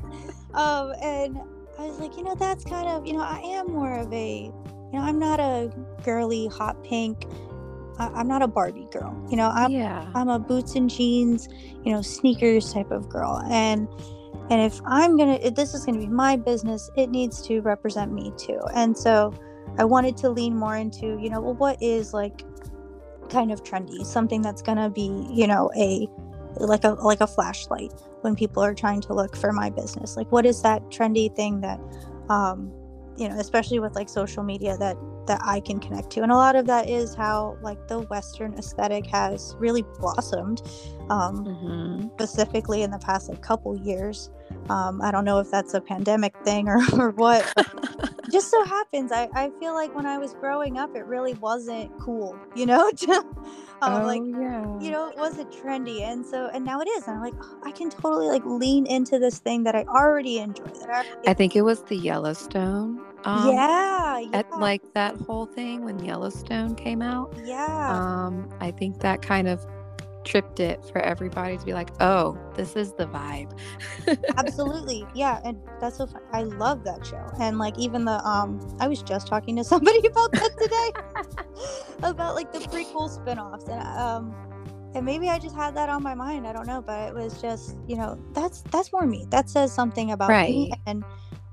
Um, 0.54 0.92
and 1.02 1.38
I 1.78 1.87
was 1.87 1.99
like, 1.99 2.16
you 2.16 2.23
know, 2.23 2.37
that's 2.37 2.64
kind 2.64 2.88
of 2.88 3.04
you 3.04 3.14
know, 3.14 3.23
I 3.23 3.40
am 3.40 3.66
more 3.66 3.99
of 3.99 4.12
a 4.12 4.45
you 4.45 4.99
know, 4.99 5.02
I'm 5.02 5.19
not 5.19 5.40
a 5.40 5.73
girly 6.04 6.47
hot 6.47 6.83
pink. 6.85 7.26
I, 7.99 8.21
am 8.21 8.28
not 8.28 8.40
a 8.42 8.49
Barbie 8.49 8.88
girl. 8.90 9.14
You 9.28 9.37
know, 9.37 9.50
I'm 9.52 9.73
yeah. 9.73 10.09
I'm 10.14 10.28
a 10.28 10.38
boots 10.38 10.76
and 10.76 10.88
jeans, 10.88 11.49
you 11.85 11.92
know, 11.92 12.00
sneakers 12.00 12.73
type 12.73 12.90
of 12.92 13.09
girl, 13.09 13.42
and 13.50 13.88
and 14.50 14.61
if 14.61 14.80
i'm 14.85 15.16
gonna 15.16 15.38
if 15.42 15.54
this 15.54 15.75
is 15.75 15.85
gonna 15.87 15.99
be 15.99 16.07
my 16.07 16.37
business 16.37 16.90
it 16.97 17.11
needs 17.11 17.40
to 17.42 17.61
represent 17.61 18.12
me 18.12 18.33
too. 18.37 18.61
And 18.75 18.97
so 18.97 19.33
i 19.78 19.85
wanted 19.85 20.16
to 20.19 20.28
lean 20.28 20.57
more 20.57 20.76
into 20.76 21.19
you 21.21 21.30
know 21.30 21.40
well 21.40 21.54
what 21.54 21.83
is 21.83 22.12
like 22.12 22.42
kind 23.30 23.52
of 23.52 23.62
trendy? 23.62 24.04
Something 24.04 24.42
that's 24.42 24.61
gonna 24.61 24.90
be 24.90 25.26
you 25.30 25.47
know 25.47 25.71
a 25.76 26.09
like 26.57 26.85
a 26.85 26.90
like 26.90 27.21
a 27.21 27.26
flashlight 27.26 27.92
when 28.23 28.35
people 28.35 28.62
are 28.62 28.75
trying 28.75 29.00
to 29.02 29.14
look 29.14 29.37
for 29.37 29.52
my 29.52 29.71
business. 29.71 30.16
Like 30.16 30.30
what 30.33 30.45
is 30.45 30.61
that 30.62 30.83
trendy 30.90 31.35
thing 31.35 31.61
that 31.61 31.80
um 32.28 32.73
you 33.21 33.29
know 33.29 33.39
especially 33.39 33.79
with 33.79 33.95
like 33.95 34.09
social 34.09 34.43
media 34.43 34.77
that 34.79 34.97
that 35.27 35.41
I 35.45 35.61
can 35.61 35.79
connect 35.79 36.11
to. 36.12 36.23
And 36.23 36.33
a 36.33 36.35
lot 36.35 36.57
of 36.57 36.67
that 36.67 36.89
is 36.91 37.15
how 37.15 37.57
like 37.62 37.87
the 37.87 38.00
Western 38.00 38.55
aesthetic 38.55 39.07
has 39.07 39.55
really 39.59 39.83
blossomed, 40.00 40.62
um, 41.09 41.45
mm-hmm. 41.45 42.09
specifically 42.15 42.83
in 42.83 42.91
the 42.91 42.99
past 42.99 43.29
like 43.29 43.41
couple 43.41 43.79
years. 43.79 44.31
Um, 44.69 45.00
I 45.00 45.12
don't 45.12 45.25
know 45.25 45.39
if 45.39 45.49
that's 45.49 45.75
a 45.75 45.81
pandemic 45.81 46.37
thing 46.45 46.69
or, 46.69 46.81
or 46.99 47.11
what. 47.11 47.47
just 48.33 48.50
so 48.50 48.65
happens, 48.65 49.12
I, 49.12 49.29
I 49.35 49.50
feel 49.61 49.75
like 49.75 49.95
when 49.95 50.07
I 50.07 50.19
was 50.19 50.35
growing 50.35 50.79
up, 50.79 50.97
it 50.97 51.05
really 51.07 51.35
wasn't 51.35 51.97
cool, 51.99 52.37
you 52.57 52.67
know? 52.67 52.91
um, 53.09 53.25
oh, 53.83 54.07
like, 54.07 54.23
yeah. 54.27 54.81
you 54.81 54.91
know, 54.91 55.09
it 55.09 55.17
wasn't 55.17 55.53
trendy. 55.53 56.03
And 56.03 56.27
so, 56.27 56.50
and 56.53 56.65
now 56.65 56.81
it 56.81 56.89
is. 56.89 57.07
And 57.07 57.17
I'm 57.17 57.23
like, 57.23 57.35
oh, 57.41 57.61
I 57.65 57.71
can 57.71 57.91
totally 57.91 58.29
like 58.29 58.45
lean 58.45 58.87
into 58.87 59.19
this 59.19 59.39
thing 59.39 59.65
that 59.65 59.77
I 59.77 59.85
already 59.85 60.39
enjoy. 60.39 60.65
That 60.65 60.91
I, 60.91 61.31
I 61.31 61.35
think 61.35 61.55
it 61.55 61.62
was 61.62 61.83
the 61.85 61.97
Yellowstone 61.97 63.00
um, 63.25 63.55
yeah, 63.55 64.19
yeah. 64.19 64.29
At, 64.39 64.59
like 64.59 64.83
that 64.95 65.17
whole 65.17 65.47
thing 65.47 65.85
when 65.85 65.99
Yellowstone 66.05 66.75
came 66.75 67.03
out. 67.03 67.35
Yeah. 67.45 67.91
Um, 67.93 68.49
I 68.61 68.71
think 68.71 69.00
that 69.00 69.23
kind 69.23 69.49
of 69.49 69.67
tripped 70.25 70.61
it 70.61 70.85
for 70.85 70.99
everybody 71.00 71.57
to 71.57 71.65
be 71.65 71.73
like, 71.73 71.91
oh, 72.00 72.39
this 72.55 72.77
is 72.77 72.93
the 72.93 73.07
vibe. 73.07 73.59
Absolutely. 74.37 75.07
Yeah. 75.15 75.41
And 75.45 75.59
that's 75.81 75.97
so 75.97 76.07
fun. 76.07 76.23
I 76.33 76.43
love 76.43 76.85
that 76.85 77.05
show. 77.05 77.31
And 77.41 77.59
like 77.59 77.77
even 77.79 78.05
the 78.05 78.25
um 78.27 78.61
I 78.81 78.87
was 78.87 79.03
just 79.03 79.27
talking 79.27 79.57
to 79.57 79.65
somebody 79.65 79.99
about 80.07 80.33
that 80.33 80.50
today. 80.59 81.45
about 82.09 82.35
like 82.35 82.53
the 82.53 82.61
prequel 82.61 83.11
spin-offs. 83.11 83.65
And 83.69 83.83
um 83.83 84.35
and 84.95 85.05
maybe 85.05 85.29
I 85.29 85.39
just 85.39 85.55
had 85.55 85.75
that 85.77 85.89
on 85.89 86.03
my 86.03 86.15
mind. 86.15 86.47
I 86.47 86.53
don't 86.53 86.67
know, 86.67 86.81
but 86.81 87.09
it 87.09 87.15
was 87.15 87.41
just, 87.41 87.77
you 87.87 87.97
know, 87.97 88.19
that's 88.33 88.62
that's 88.71 88.93
more 88.93 89.07
me. 89.07 89.27
That 89.31 89.50
says 89.50 89.73
something 89.73 90.12
about 90.12 90.31
right. 90.31 90.50
me 90.50 90.73
and 90.87 91.05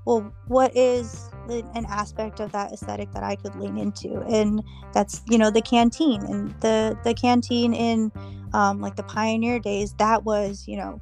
well, 0.08 0.32
what 0.46 0.74
is 0.74 1.28
an 1.50 1.84
aspect 1.86 2.40
of 2.40 2.50
that 2.52 2.72
aesthetic 2.72 3.12
that 3.12 3.22
I 3.22 3.36
could 3.36 3.54
lean 3.56 3.76
into? 3.76 4.22
And 4.22 4.64
that's, 4.94 5.20
you 5.28 5.36
know, 5.36 5.50
the 5.50 5.60
canteen 5.60 6.22
and 6.22 6.58
the 6.62 6.98
the 7.04 7.12
canteen 7.12 7.74
in 7.74 8.10
um, 8.54 8.80
like 8.80 8.96
the 8.96 9.02
pioneer 9.02 9.58
days. 9.58 9.92
That 9.98 10.24
was, 10.24 10.66
you 10.66 10.78
know, 10.78 10.98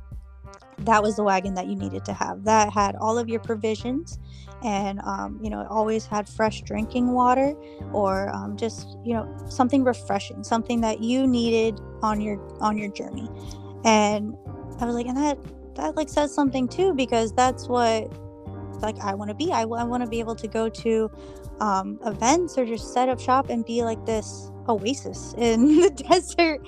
that 0.79 1.05
was 1.05 1.15
the 1.15 1.23
wagon 1.23 1.55
that 1.55 1.69
you 1.69 1.77
needed 1.77 2.05
to 2.07 2.13
have. 2.15 2.43
That 2.43 2.73
had 2.73 2.97
all 2.97 3.17
of 3.17 3.29
your 3.29 3.39
provisions, 3.39 4.19
and 4.65 4.99
um, 5.03 5.39
you 5.41 5.51
know, 5.51 5.61
it 5.61 5.69
always 5.71 6.05
had 6.05 6.29
fresh 6.29 6.63
drinking 6.63 7.13
water 7.13 7.55
or 7.93 8.35
um, 8.35 8.57
just 8.57 8.89
you 9.05 9.15
know 9.15 9.33
something 9.49 9.85
refreshing, 9.85 10.43
something 10.43 10.81
that 10.81 11.01
you 11.01 11.29
needed 11.29 11.79
on 12.03 12.21
your 12.21 12.41
on 12.61 12.77
your 12.77 12.91
journey. 12.91 13.31
And 13.85 14.35
I 14.81 14.85
was 14.85 14.97
like, 14.97 15.07
and 15.07 15.17
that 15.17 15.39
that 15.77 15.95
like 15.95 16.09
says 16.09 16.35
something 16.35 16.67
too 16.67 16.93
because 16.93 17.33
that's 17.33 17.69
what 17.69 18.13
like 18.83 18.99
I 19.01 19.15
want 19.15 19.31
to 19.31 19.35
be. 19.35 19.53
I, 19.53 19.63
I 19.63 19.85
want 19.85 20.03
to 20.03 20.09
be 20.09 20.21
able 20.21 20.35
to 20.37 20.49
go 20.49 20.69
to 20.69 21.11
um, 21.61 21.99
events 22.05 22.59
or 22.59 22.65
just 22.65 22.93
set 22.93 23.09
up 23.09 23.21
shop 23.21 23.49
and 23.49 23.65
be 23.65 23.83
like 23.83 24.05
this 24.07 24.51
oasis 24.69 25.35
in 25.39 25.77
the 25.81 25.91
desert. 25.91 26.61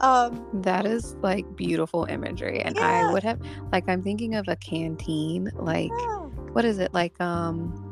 Um, 0.00 0.46
that 0.62 0.86
is 0.86 1.14
like 1.22 1.44
beautiful 1.56 2.04
imagery, 2.04 2.60
and 2.60 2.76
yeah. 2.76 3.08
I 3.08 3.12
would 3.12 3.22
have 3.22 3.40
like 3.72 3.88
I'm 3.88 4.02
thinking 4.02 4.34
of 4.34 4.48
a 4.48 4.56
canteen. 4.56 5.50
Like, 5.54 5.90
yeah. 5.90 6.16
what 6.52 6.64
is 6.64 6.78
it 6.78 6.92
like? 6.92 7.18
Um, 7.20 7.90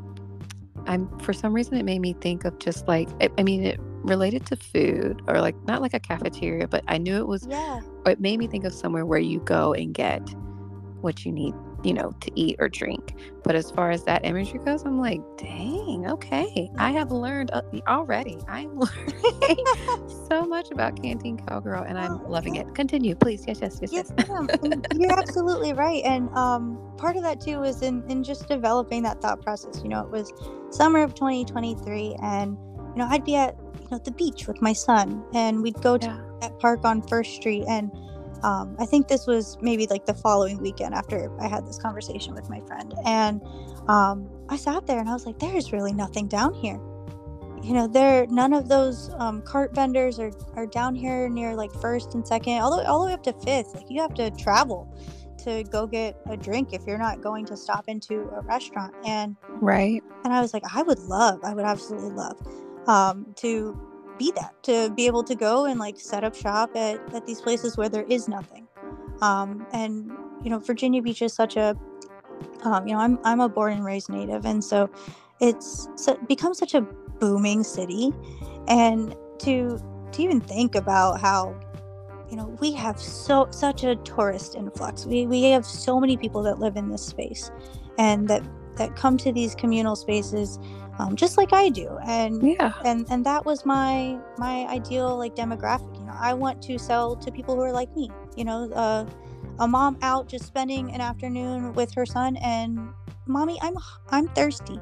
I'm 0.87 1.19
for 1.21 1.33
some 1.33 1.53
reason 1.53 1.77
it 1.77 1.85
made 1.85 2.01
me 2.01 2.13
think 2.15 2.45
of 2.45 2.59
just 2.59 2.89
like 2.89 3.09
I, 3.21 3.29
I 3.39 3.43
mean 3.43 3.65
it 3.65 3.79
related 4.03 4.45
to 4.47 4.57
food 4.57 5.23
or 5.29 5.41
like 5.41 5.55
not 5.65 5.81
like 5.81 5.95
a 5.95 6.01
cafeteria, 6.01 6.67
but 6.67 6.83
I 6.89 6.99
knew 6.99 7.17
it 7.17 7.29
was. 7.29 7.47
Yeah. 7.47 7.81
It 8.07 8.21
made 8.21 8.39
me 8.39 8.49
think 8.49 8.65
of 8.65 8.75
somewhere 8.75 9.07
where 9.07 9.21
you 9.21 9.39
go 9.41 9.73
and 9.73 9.95
get 9.95 10.23
what 11.01 11.25
you 11.25 11.33
need 11.33 11.55
you 11.85 11.93
know, 11.93 12.13
to 12.21 12.31
eat 12.35 12.57
or 12.59 12.69
drink. 12.69 13.15
But 13.43 13.57
as 13.57 13.71
far 13.71 13.91
as 13.91 14.05
that 14.05 14.25
imagery 14.25 14.61
goes, 14.65 14.85
I'm 14.85 15.01
like, 15.01 15.21
dang, 15.37 16.07
okay. 16.09 16.71
I 16.79 16.93
have 16.93 17.11
learned 17.11 17.51
uh, 17.53 17.63
already. 17.89 18.39
I'm 18.49 18.79
learning 18.79 19.65
so 20.29 20.45
much 20.45 20.71
about 20.71 21.01
Canteen 21.01 21.39
Cowgirl 21.39 21.85
and 21.85 21.99
I'm 21.99 22.25
loving 22.29 22.57
it. 22.57 22.73
Continue, 22.75 23.15
please. 23.15 23.45
Yes, 23.47 23.59
yes, 23.61 23.79
yes, 23.81 23.93
yes. 23.93 24.13
yes. 24.17 24.59
You're 24.95 25.19
absolutely 25.19 25.73
right. 25.73 26.03
And 26.05 26.29
um, 26.37 26.79
part 26.97 27.17
of 27.17 27.23
that 27.23 27.41
too 27.41 27.61
was 27.61 27.83
in, 27.83 28.05
in 28.09 28.23
just 28.23 28.47
developing 28.47 29.03
that 29.03 29.21
thought 29.21 29.43
process. 29.43 29.81
You 29.83 29.89
know, 29.89 30.01
it 30.01 30.11
was 30.11 30.33
summer 30.71 31.03
of 31.03 31.15
2023 31.15 32.17
and, 32.23 32.57
you 32.77 32.97
know, 32.97 33.07
I'd 33.11 33.25
be 33.25 33.35
at, 33.35 33.57
you 33.81 33.89
know, 33.91 33.99
the 33.99 34.13
beach 34.13 34.47
with 34.47 34.63
my 34.63 34.73
son 34.73 35.25
and 35.35 35.63
we'd 35.63 35.81
go 35.83 35.99
to 35.99 36.07
yeah. 36.07 36.21
that 36.41 36.59
park 36.61 36.85
on 36.85 37.03
First 37.03 37.35
Street 37.35 37.65
and 37.69 37.91
um, 38.43 38.77
I 38.79 38.87
think 38.87 39.09
this 39.09 39.27
was 39.27 39.57
maybe 39.61 39.87
like 39.87 40.07
the 40.07 40.15
following 40.15 40.59
weekend 40.59 40.95
after 40.95 41.31
I 41.41 41.49
had 41.49 41.67
this 41.67 41.79
conversation 41.79 42.35
with 42.35 42.51
my 42.51 42.61
friend. 42.61 42.95
And 43.05 43.41
um, 43.89 44.29
I 44.49 44.57
sat 44.57 44.87
there 44.87 44.99
and 44.99 45.09
I 45.09 45.13
was 45.13 45.27
like, 45.27 45.39
there's 45.39 45.73
really 45.73 45.93
nothing 45.93 46.29
down 46.29 46.55
here. 46.55 46.81
You 47.63 47.75
know, 47.75 47.87
there 47.87 48.27
none 48.27 48.53
of 48.53 48.69
those 48.69 49.11
um, 49.19 49.43
cart 49.43 49.75
vendors 49.75 50.19
are, 50.19 50.33
are 50.55 50.67
down 50.67 50.97
here 50.97 51.29
near 51.29 51.55
like 51.55 51.73
first 51.75 52.15
and 52.15 52.27
second, 52.27 52.59
all 52.59 52.77
the, 52.77 52.87
all 52.89 53.01
the 53.01 53.07
way 53.07 53.13
up 53.13 53.23
to 53.25 53.33
fifth. 53.33 53.75
Like 53.77 53.87
you 53.89 54.01
have 54.01 54.15
to 54.15 54.31
travel 54.33 54.93
to 55.45 55.63
go 55.65 55.87
get 55.87 56.17
a 56.27 56.37
drink 56.37 56.73
if 56.73 56.85
you're 56.87 56.99
not 56.99 57.21
going 57.21 57.47
to 57.47 57.57
stop 57.57 57.85
into 57.87 58.29
a 58.35 58.41
restaurant. 58.43 58.95
And 59.05 59.37
right. 59.61 60.03
And 60.25 60.33
I 60.33 60.41
was 60.41 60.53
like, 60.53 60.65
I 60.75 60.83
would 60.83 60.99
love, 61.01 61.41
I 61.45 61.55
would 61.55 61.65
absolutely 61.65 62.11
love 62.11 62.37
um, 62.89 63.33
to 63.37 63.92
be 64.23 64.33
that 64.41 64.55
to 64.63 64.91
be 64.91 65.07
able 65.07 65.25
to 65.25 65.35
go 65.35 65.65
and 65.65 65.81
like 65.81 65.99
set 65.99 66.23
up 66.25 66.35
shop 66.35 66.77
at, 66.77 66.97
at 67.15 67.27
these 67.27 67.41
places 67.41 67.77
where 67.77 67.89
there 67.89 68.07
is 68.09 68.29
nothing. 68.29 68.67
Um, 69.21 69.67
and 69.73 70.11
you 70.43 70.51
know 70.51 70.59
virginia 70.59 71.01
beach 71.01 71.23
is 71.23 71.33
such 71.33 71.57
a 71.57 71.77
um, 72.65 72.87
you 72.87 72.95
know 72.95 73.01
I'm, 73.01 73.19
I'm 73.25 73.41
a 73.41 73.49
born 73.49 73.73
and 73.73 73.85
raised 73.85 74.09
native 74.11 74.45
and 74.45 74.63
so 74.63 74.91
it's 75.41 75.89
so, 75.97 76.17
become 76.29 76.55
such 76.55 76.75
a 76.75 76.83
booming 77.23 77.65
city. 77.65 78.13
And 78.69 79.15
to 79.41 79.79
to 80.13 80.23
even 80.23 80.41
think 80.41 80.75
about 80.75 81.21
how 81.21 81.55
you 82.31 82.37
know 82.37 82.57
we 82.61 82.73
have 82.73 82.99
so 82.99 83.49
such 83.51 83.85
a 83.85 83.97
tourist 83.97 84.55
influx. 84.55 85.05
We, 85.05 85.27
we 85.27 85.43
have 85.51 85.67
so 85.67 86.01
many 86.01 86.17
people 86.17 86.43
that 86.45 86.59
live 86.59 86.77
in 86.77 86.89
this 86.89 87.05
space 87.05 87.51
and 87.99 88.29
that 88.29 88.43
that 88.77 88.97
come 88.97 89.17
to 89.19 89.33
these 89.33 89.55
communal 89.55 89.97
spaces 89.97 90.59
um, 90.99 91.17
just 91.17 91.37
like 91.37 91.53
I 91.53 91.69
do. 91.69 91.99
And 92.05 92.43
yeah, 92.43 92.73
and 92.85 93.07
and 93.11 93.25
that 93.27 93.45
was 93.45 93.65
my 93.65 94.19
my 94.39 94.67
ideal 94.67 95.17
like 95.17 95.35
demographic. 95.35 95.99
You 95.99 96.05
know, 96.05 96.15
I 96.19 96.35
want 96.35 96.63
to 96.63 96.79
sell 96.79 97.17
to 97.17 97.31
people 97.31 97.55
who 97.57 97.63
are 97.63 97.73
like 97.73 97.95
me. 97.97 98.11
You 98.37 98.45
know, 98.45 98.71
uh, 98.73 99.07
a 99.59 99.69
mom 99.69 99.99
out 100.03 100.29
just 100.29 100.47
spending 100.47 100.93
an 100.93 101.01
afternoon 101.01 101.73
with 101.75 101.93
her 101.95 102.07
son, 102.07 102.37
and 102.37 102.93
mommy, 103.27 103.59
I'm 103.63 103.77
I'm 104.11 104.29
thirsty. 104.29 104.81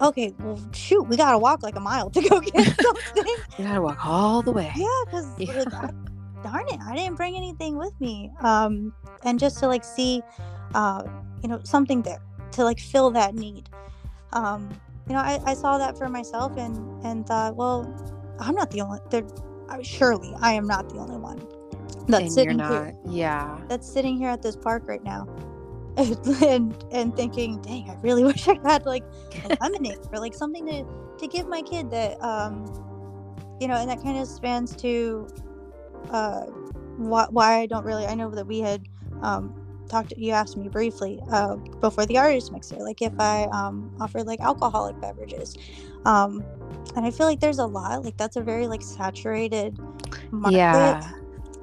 Okay, 0.00 0.34
well, 0.40 0.58
shoot, 0.72 1.04
we 1.04 1.16
gotta 1.16 1.38
walk 1.38 1.62
like 1.62 1.76
a 1.76 1.80
mile 1.80 2.10
to 2.10 2.20
go 2.28 2.40
get 2.40 2.54
something. 2.80 3.24
you 3.58 3.64
gotta 3.64 3.80
walk 3.80 4.04
all 4.04 4.42
the 4.42 4.50
way. 4.50 4.72
Yeah, 4.74 4.86
because 5.04 5.28
yeah. 5.38 5.62
like, 5.70 5.94
darn 6.42 6.66
it, 6.68 6.80
I 6.84 6.96
didn't 6.96 7.16
bring 7.16 7.36
anything 7.36 7.78
with 7.78 7.92
me. 8.00 8.32
Um, 8.40 8.92
and 9.24 9.38
just 9.38 9.60
to 9.60 9.68
like 9.68 9.84
see, 9.84 10.22
uh, 10.74 11.04
you 11.42 11.48
know, 11.48 11.60
something 11.62 12.02
there 12.02 12.20
to 12.52 12.64
like 12.64 12.80
fill 12.80 13.10
that 13.12 13.34
need. 13.34 13.68
Um, 14.32 14.68
you 15.08 15.14
know, 15.14 15.20
I, 15.20 15.40
I 15.44 15.54
saw 15.54 15.78
that 15.78 15.98
for 15.98 16.08
myself 16.08 16.56
and 16.56 17.04
and 17.04 17.26
thought, 17.26 17.56
well, 17.56 17.92
I'm 18.38 18.54
not 18.54 18.70
the 18.70 18.80
only. 18.80 18.98
There, 19.10 19.24
surely 19.82 20.34
I 20.40 20.52
am 20.52 20.66
not 20.66 20.88
the 20.88 20.98
only 20.98 21.16
one 21.16 21.38
that's 22.06 22.24
and 22.24 22.32
sitting 22.32 22.58
here. 22.58 22.94
Yeah, 23.06 23.60
that's 23.68 23.90
sitting 23.90 24.16
here 24.16 24.28
at 24.28 24.42
this 24.42 24.56
park 24.56 24.84
right 24.86 25.02
now, 25.02 25.26
and 25.96 26.84
and 26.92 27.16
thinking, 27.16 27.60
dang, 27.62 27.90
I 27.90 27.96
really 28.02 28.24
wish 28.30 28.46
I 28.48 28.58
had 28.64 28.86
like 28.86 29.04
a 29.44 29.56
lemonade 29.60 29.98
or 30.12 30.18
like 30.18 30.34
something 30.34 30.66
to 30.66 30.84
to 31.18 31.26
give 31.26 31.46
my 31.46 31.62
kid 31.62 31.90
that, 31.90 32.22
um, 32.22 32.64
you 33.60 33.68
know, 33.68 33.74
and 33.74 33.88
that 33.88 34.02
kind 34.02 34.18
of 34.18 34.26
spans 34.26 34.74
to, 34.76 35.28
uh, 36.10 36.42
why, 36.96 37.26
why 37.30 37.60
I 37.60 37.66
don't 37.66 37.84
really. 37.84 38.06
I 38.06 38.14
know 38.14 38.30
that 38.30 38.46
we 38.46 38.60
had 38.60 38.86
um 39.22 39.54
talked 39.92 40.12
you 40.16 40.32
asked 40.32 40.56
me 40.56 40.68
briefly 40.68 41.20
uh, 41.30 41.54
before 41.80 42.06
the 42.06 42.18
artist 42.18 42.50
mixer 42.50 42.76
like 42.76 43.02
if 43.02 43.12
i 43.20 43.44
um, 43.52 43.94
offered 44.00 44.26
like 44.26 44.40
alcoholic 44.40 44.98
beverages. 45.00 45.56
Um, 46.04 46.42
and 46.96 47.06
i 47.06 47.10
feel 47.10 47.26
like 47.26 47.38
there's 47.38 47.58
a 47.58 47.66
lot 47.66 48.04
like 48.04 48.16
that's 48.16 48.36
a 48.36 48.42
very 48.42 48.66
like 48.66 48.82
saturated 48.82 49.78
market. 50.30 50.56
Yeah. 50.56 51.12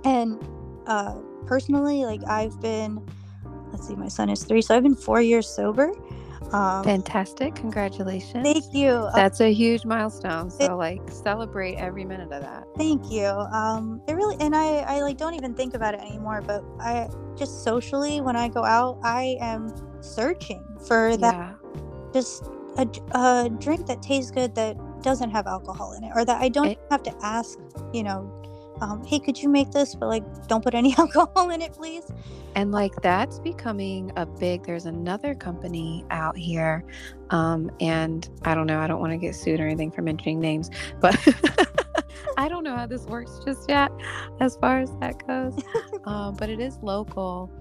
and 0.05 0.39
uh, 0.87 1.15
personally 1.45 2.05
like 2.05 2.23
i've 2.27 2.59
been 2.61 3.05
let's 3.71 3.87
see 3.87 3.95
my 3.95 4.07
son 4.07 4.29
is 4.29 4.43
three 4.43 4.61
so 4.61 4.75
i've 4.75 4.83
been 4.83 4.95
four 4.95 5.21
years 5.21 5.47
sober 5.47 5.91
um, 6.53 6.83
Fantastic. 6.83 7.55
Congratulations. 7.55 8.43
thank 8.43 8.65
you 8.73 8.89
uh, 8.89 9.11
That's 9.15 9.39
a 9.39 9.53
huge 9.53 9.85
milestone. 9.85 10.49
So 10.49 10.75
like 10.77 11.01
celebrate 11.11 11.75
every 11.75 12.05
minute 12.05 12.31
of 12.31 12.41
that. 12.41 12.63
Thank 12.77 13.11
you. 13.11 13.25
Um, 13.25 14.01
it 14.07 14.13
really, 14.13 14.35
and 14.39 14.55
I, 14.55 14.79
I 14.79 15.01
like 15.01 15.17
don't 15.17 15.33
even 15.35 15.53
think 15.53 15.73
about 15.73 15.93
it 15.93 15.99
anymore. 16.01 16.41
But 16.41 16.63
I 16.79 17.07
just 17.37 17.63
socially, 17.63 18.21
when 18.21 18.35
I 18.35 18.47
go 18.49 18.63
out, 18.63 18.99
I 19.03 19.37
am 19.41 19.73
searching 20.01 20.63
for 20.87 21.15
that 21.17 21.33
Yeah. 21.35 21.53
just 22.13 22.43
a 22.77 23.49
drink 23.59 23.87
that 23.87 24.01
tastes 24.01 24.31
good 24.31 24.55
that 24.55 24.77
doesn't 25.01 25.31
have 25.31 25.47
alcohol 25.47 25.93
in 25.93 26.03
it, 26.03 26.11
or 26.15 26.23
that 26.25 26.41
I 26.41 26.49
don't 26.49 26.67
It- 26.67 26.79
have 26.89 27.03
to 27.03 27.13
ask. 27.21 27.59
You 27.93 28.03
know, 28.03 28.38
um, 28.81 29.03
hey, 29.03 29.19
could 29.19 29.41
you 29.41 29.49
make 29.49 29.71
this, 29.71 29.95
but 29.95 30.07
like 30.07 30.47
don't 30.47 30.63
put 30.63 30.73
any 30.73 30.95
alcohol 30.97 31.49
in 31.49 31.61
it, 31.61 31.73
please. 31.73 32.05
And 32.55 32.71
like 32.71 32.93
that's 33.01 33.39
becoming 33.39 34.11
a 34.15 34.25
big 34.25 34.65
there's 34.65 34.85
another 34.85 35.35
company 35.35 36.05
out 36.09 36.37
here. 36.37 36.83
Um, 37.29 37.71
and 37.79 38.27
I 38.43 38.55
don't 38.55 38.67
know, 38.67 38.79
I 38.79 38.87
don't 38.87 38.99
want 38.99 39.11
to 39.11 39.17
get 39.17 39.35
sued 39.35 39.59
or 39.59 39.65
anything 39.65 39.91
for 39.91 40.01
mentioning 40.01 40.39
names, 40.39 40.69
but 40.99 41.17
I 42.37 42.47
don't 42.47 42.63
know 42.63 42.75
how 42.75 42.87
this 42.87 43.03
works 43.03 43.39
just 43.45 43.69
yet 43.69 43.91
as 44.39 44.55
far 44.57 44.79
as 44.79 44.91
that 44.97 45.25
goes. 45.27 45.55
um, 46.05 46.35
but 46.35 46.49
it 46.49 46.59
is 46.59 46.77
local 46.81 47.51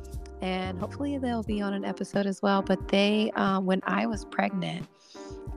and 0.41 0.79
hopefully 0.79 1.19
they'll 1.19 1.43
be 1.43 1.61
on 1.61 1.75
an 1.75 1.85
episode 1.85 2.27
as 2.27 2.41
well. 2.43 2.63
But 2.63 2.89
they 2.89 3.31
um, 3.35 3.67
when 3.67 3.81
I 3.85 4.07
was 4.07 4.25
pregnant, 4.25 4.87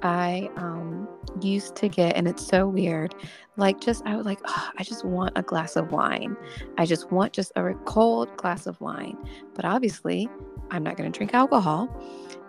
I 0.04 0.50
um, 0.58 1.08
used 1.42 1.76
to 1.78 1.90
get, 1.90 2.16
and 2.16 2.28
it's 2.28 2.46
so 2.46 2.68
weird. 2.68 3.14
Like, 3.58 3.80
just 3.82 4.04
I 4.06 4.16
was 4.16 4.26
like, 4.26 4.40
"Oh, 4.46 4.70
I 4.78 4.84
just 4.84 5.04
want 5.06 5.34
a 5.36 5.42
glass 5.42 5.76
of 5.76 5.92
wine. 5.92 6.38
I 6.78 6.86
just 6.86 7.12
want 7.12 7.34
just 7.34 7.52
a 7.56 7.74
cold 7.86 8.36
glass 8.38 8.66
of 8.66 8.80
wine. 8.82 9.18
But 9.56 9.66
obviously, 9.66 10.30
I'm 10.72 10.84
not 10.84 10.96
going 10.98 11.12
to 11.12 11.18
drink 11.18 11.34
alcohol. 11.34 11.90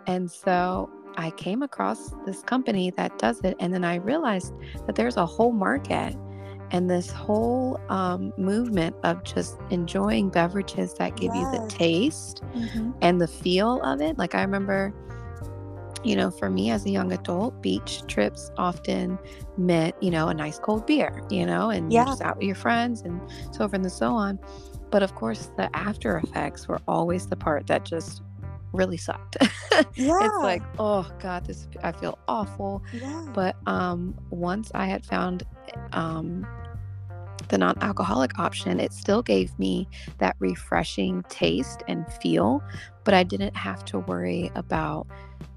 And 0.06 0.30
so 0.30 0.90
I 1.16 1.30
came 1.32 1.62
across 1.62 2.14
this 2.24 2.42
company 2.42 2.90
that 2.92 3.18
does 3.18 3.40
it, 3.42 3.56
and 3.60 3.74
then 3.74 3.84
I 3.84 3.96
realized 3.96 4.52
that 4.86 4.94
there's 4.94 5.16
a 5.16 5.26
whole 5.26 5.52
market 5.52 6.16
and 6.70 6.88
this 6.88 7.10
whole 7.10 7.78
um, 7.90 8.32
movement 8.38 8.96
of 9.02 9.22
just 9.24 9.58
enjoying 9.70 10.30
beverages 10.30 10.94
that 10.94 11.16
give 11.16 11.34
you 11.34 11.44
the 11.52 11.58
Yes. 11.58 11.74
taste 11.74 12.42
and 13.02 13.20
the 13.20 13.28
feel 13.28 13.82
of 13.82 14.00
it. 14.00 14.16
Like 14.16 14.34
I 14.34 14.40
remember, 14.42 14.94
you 16.04 16.16
know, 16.16 16.30
for 16.30 16.50
me 16.50 16.70
as 16.70 16.84
a 16.86 16.90
young 16.90 17.12
adult, 17.12 17.60
beach 17.62 18.02
trips 18.08 18.50
often 18.56 19.18
meant, 19.56 19.94
you 20.00 20.10
know, 20.10 20.28
a 20.28 20.34
nice 20.34 20.58
cold 20.58 20.86
beer, 20.86 21.22
you 21.30 21.46
know, 21.46 21.70
and 21.70 21.92
Yeah. 21.92 22.00
you're 22.00 22.06
just 22.12 22.22
out 22.22 22.36
with 22.38 22.46
your 22.46 22.54
friends 22.56 23.02
and 23.02 23.20
so 23.52 23.58
forth 23.60 23.74
and 23.74 23.90
so 23.92 24.14
on. 24.14 24.38
But 24.90 25.02
of 25.02 25.14
course, 25.14 25.50
the 25.56 25.74
after 25.74 26.16
effects 26.18 26.68
were 26.68 26.80
always 26.86 27.26
the 27.28 27.36
part 27.36 27.66
that 27.68 27.84
just 27.84 28.22
really 28.72 28.96
sucked. 28.96 29.36
Yeah. 29.96 30.18
it's 30.20 30.36
like, 30.42 30.62
oh 30.78 31.10
God, 31.20 31.44
this 31.46 31.66
I 31.82 31.92
feel 31.92 32.18
awful. 32.28 32.82
yeah. 32.92 33.26
But 33.34 33.56
um, 33.66 34.14
once 34.30 34.70
I 34.74 34.86
had 34.86 35.04
found 35.04 35.44
um, 35.92 36.46
the 37.48 37.58
non 37.58 37.76
alcoholic 37.82 38.38
option, 38.38 38.80
it 38.80 38.92
still 38.92 39.22
gave 39.22 39.58
me 39.58 39.88
that 40.18 40.36
refreshing 40.38 41.24
taste 41.28 41.82
and 41.88 42.06
feel, 42.22 42.62
but 43.04 43.14
I 43.14 43.22
didn't 43.22 43.56
have 43.56 43.84
to 43.86 43.98
worry 44.00 44.50
about 44.54 45.06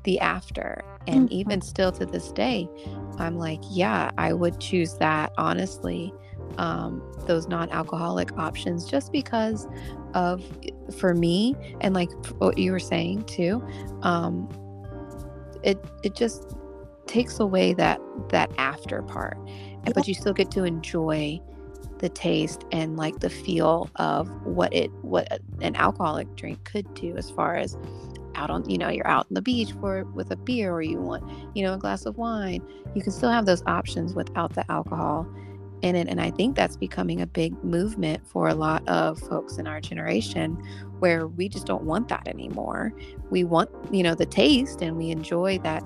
the 0.05 0.19
after. 0.21 0.83
And 1.07 1.29
Mhm. 1.29 1.33
even 1.33 1.61
still 1.61 1.91
to 1.93 2.05
this 2.05 2.31
day, 2.31 2.69
I'm 3.19 3.37
like, 3.37 3.59
yeah, 3.69 4.11
I 4.17 4.33
would 4.33 4.59
choose 4.59 4.97
that 4.99 5.33
honestly. 5.37 6.13
Um, 6.57 7.01
those 7.27 7.47
non 7.49 7.69
alcoholic 7.71 8.37
options 8.37 8.85
just 8.89 9.11
because 9.11 9.67
of 10.13 10.41
for 10.97 11.13
me 11.13 11.55
and 11.81 11.93
like 11.93 12.09
what 12.37 12.57
you 12.57 12.71
were 12.71 12.79
saying 12.79 13.23
too 13.25 13.61
um 14.03 14.47
it 15.63 15.77
it 16.03 16.15
just 16.15 16.55
takes 17.07 17.39
away 17.41 17.73
that 17.73 17.99
that 18.29 18.49
after 18.57 19.01
part 19.01 19.37
Yeah. 19.85 19.91
but 19.93 20.07
you 20.07 20.13
still 20.13 20.33
get 20.33 20.49
to 20.51 20.63
enjoy 20.63 21.41
the 21.99 22.09
taste 22.09 22.63
and 22.71 22.95
like 22.97 23.19
the 23.19 23.29
feel 23.29 23.89
of 23.97 24.29
what 24.45 24.73
it 24.73 24.89
what 25.01 25.27
an 25.61 25.75
alcoholic 25.75 26.33
drink 26.37 26.63
could 26.63 26.93
do 26.93 27.17
as 27.17 27.29
far 27.31 27.55
as 27.55 27.75
out 28.35 28.49
on 28.49 28.69
you 28.69 28.77
know 28.77 28.89
you're 28.89 29.07
out 29.07 29.25
on 29.29 29.33
the 29.33 29.41
beach 29.41 29.71
for 29.79 30.03
with 30.13 30.31
a 30.31 30.35
beer 30.35 30.73
or 30.73 30.81
you 30.81 30.99
want 30.99 31.23
you 31.55 31.63
know 31.63 31.73
a 31.73 31.77
glass 31.77 32.05
of 32.05 32.17
wine 32.17 32.61
you 32.93 33.01
can 33.01 33.11
still 33.11 33.29
have 33.29 33.45
those 33.45 33.63
options 33.65 34.13
without 34.13 34.53
the 34.53 34.69
alcohol. 34.71 35.27
In 35.81 35.95
it 35.95 36.07
and 36.07 36.19
i 36.19 36.31
think 36.31 36.55
that's 36.55 36.77
becoming 36.77 37.21
a 37.21 37.27
big 37.27 37.61
movement 37.63 38.25
for 38.25 38.47
a 38.47 38.55
lot 38.55 38.87
of 38.87 39.19
folks 39.19 39.57
in 39.57 39.67
our 39.67 39.79
generation 39.81 40.55
where 40.99 41.27
we 41.27 41.47
just 41.49 41.67
don't 41.67 41.83
want 41.83 42.07
that 42.07 42.27
anymore. 42.27 42.93
We 43.29 43.43
want 43.43 43.69
you 43.91 44.01
know 44.01 44.15
the 44.15 44.25
taste 44.25 44.81
and 44.81 44.97
we 44.97 45.11
enjoy 45.11 45.59
that 45.59 45.83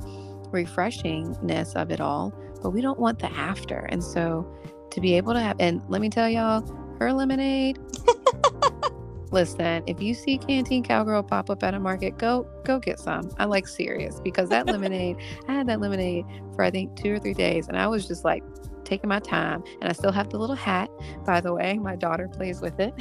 refreshingness 0.52 1.76
of 1.76 1.92
it 1.92 2.00
all 2.00 2.34
but 2.62 2.70
we 2.72 2.82
don't 2.82 3.00
want 3.00 3.20
the 3.20 3.32
after. 3.34 3.88
And 3.90 4.04
so 4.04 4.48
to 4.92 5.02
be 5.02 5.16
able 5.16 5.34
to 5.34 5.40
have 5.40 5.56
and 5.60 5.82
let 5.88 6.02
me 6.02 6.10
tell 6.10 6.30
y'all 6.30 6.64
her 7.00 7.14
lemonade 7.14 7.80
listen 9.32 9.84
if 9.88 10.02
you 10.02 10.14
see 10.14 10.38
canteen 10.38 10.84
cowgirl 10.84 11.24
pop 11.24 11.50
up 11.50 11.64
at 11.64 11.74
a 11.74 11.80
market 11.80 12.18
go 12.18 12.48
go 12.64 12.80
get 12.80 13.00
some 13.00 13.30
i 13.38 13.46
like 13.46 13.68
serious 13.68 14.20
because 14.22 14.50
that 14.50 14.66
lemonade 14.68 15.16
i 15.48 15.54
had 15.54 15.68
that 15.68 15.80
lemonade 15.80 16.26
for 16.56 16.64
i 16.64 16.72
think 16.72 16.96
two 16.96 17.14
or 17.14 17.20
three 17.20 17.34
days 17.34 17.68
and 17.68 17.78
i 17.78 17.88
was 17.88 18.08
just 18.08 18.24
like 18.26 18.44
taking 18.84 19.08
my 19.08 19.20
time 19.20 19.64
and 19.82 19.90
i 19.90 19.94
still 19.94 20.12
have 20.12 20.30
the 20.30 20.38
little 20.38 20.56
hat 20.56 20.90
by 21.26 21.40
the 21.40 21.54
way 21.54 21.78
my 21.78 21.96
daughter 21.96 22.28
plays 22.28 22.60
with 22.62 22.80
it 22.80 22.94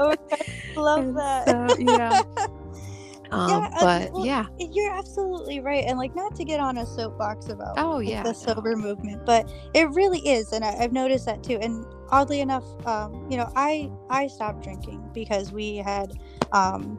oh, 0.00 0.12
Okay. 0.12 0.72
Love 0.76 1.06
And 1.06 1.16
that. 1.18 1.46
so, 1.46 1.76
yeah 1.78 2.22
um, 3.34 3.50
Yeah, 3.50 3.68
but 3.80 4.12
well, 4.12 4.24
yeah 4.24 4.46
You're 4.58 4.92
absolutely 4.94 5.60
right. 5.60 5.84
And 5.86 5.98
like, 5.98 6.14
not 6.14 6.34
to 6.36 6.44
get 6.44 6.60
on 6.60 6.78
a 6.78 6.86
soapbox 6.86 7.48
about 7.48 7.74
oh 7.78 7.96
like, 7.96 8.08
yeah 8.08 8.22
the 8.22 8.32
no. 8.32 8.54
sober 8.54 8.76
movement, 8.76 9.24
but 9.26 9.50
it 9.74 9.88
really 9.90 10.20
is. 10.26 10.52
And 10.52 10.64
I, 10.64 10.76
I've 10.78 10.92
noticed 10.92 11.26
that 11.26 11.42
too. 11.42 11.58
And 11.60 11.84
oddly 12.10 12.40
enough, 12.40 12.64
um, 12.86 13.26
you 13.30 13.36
know, 13.36 13.50
I, 13.56 13.90
I 14.08 14.28
stopped 14.28 14.62
drinking 14.62 15.10
because 15.12 15.52
we 15.52 15.76
had, 15.76 16.12
um, 16.52 16.98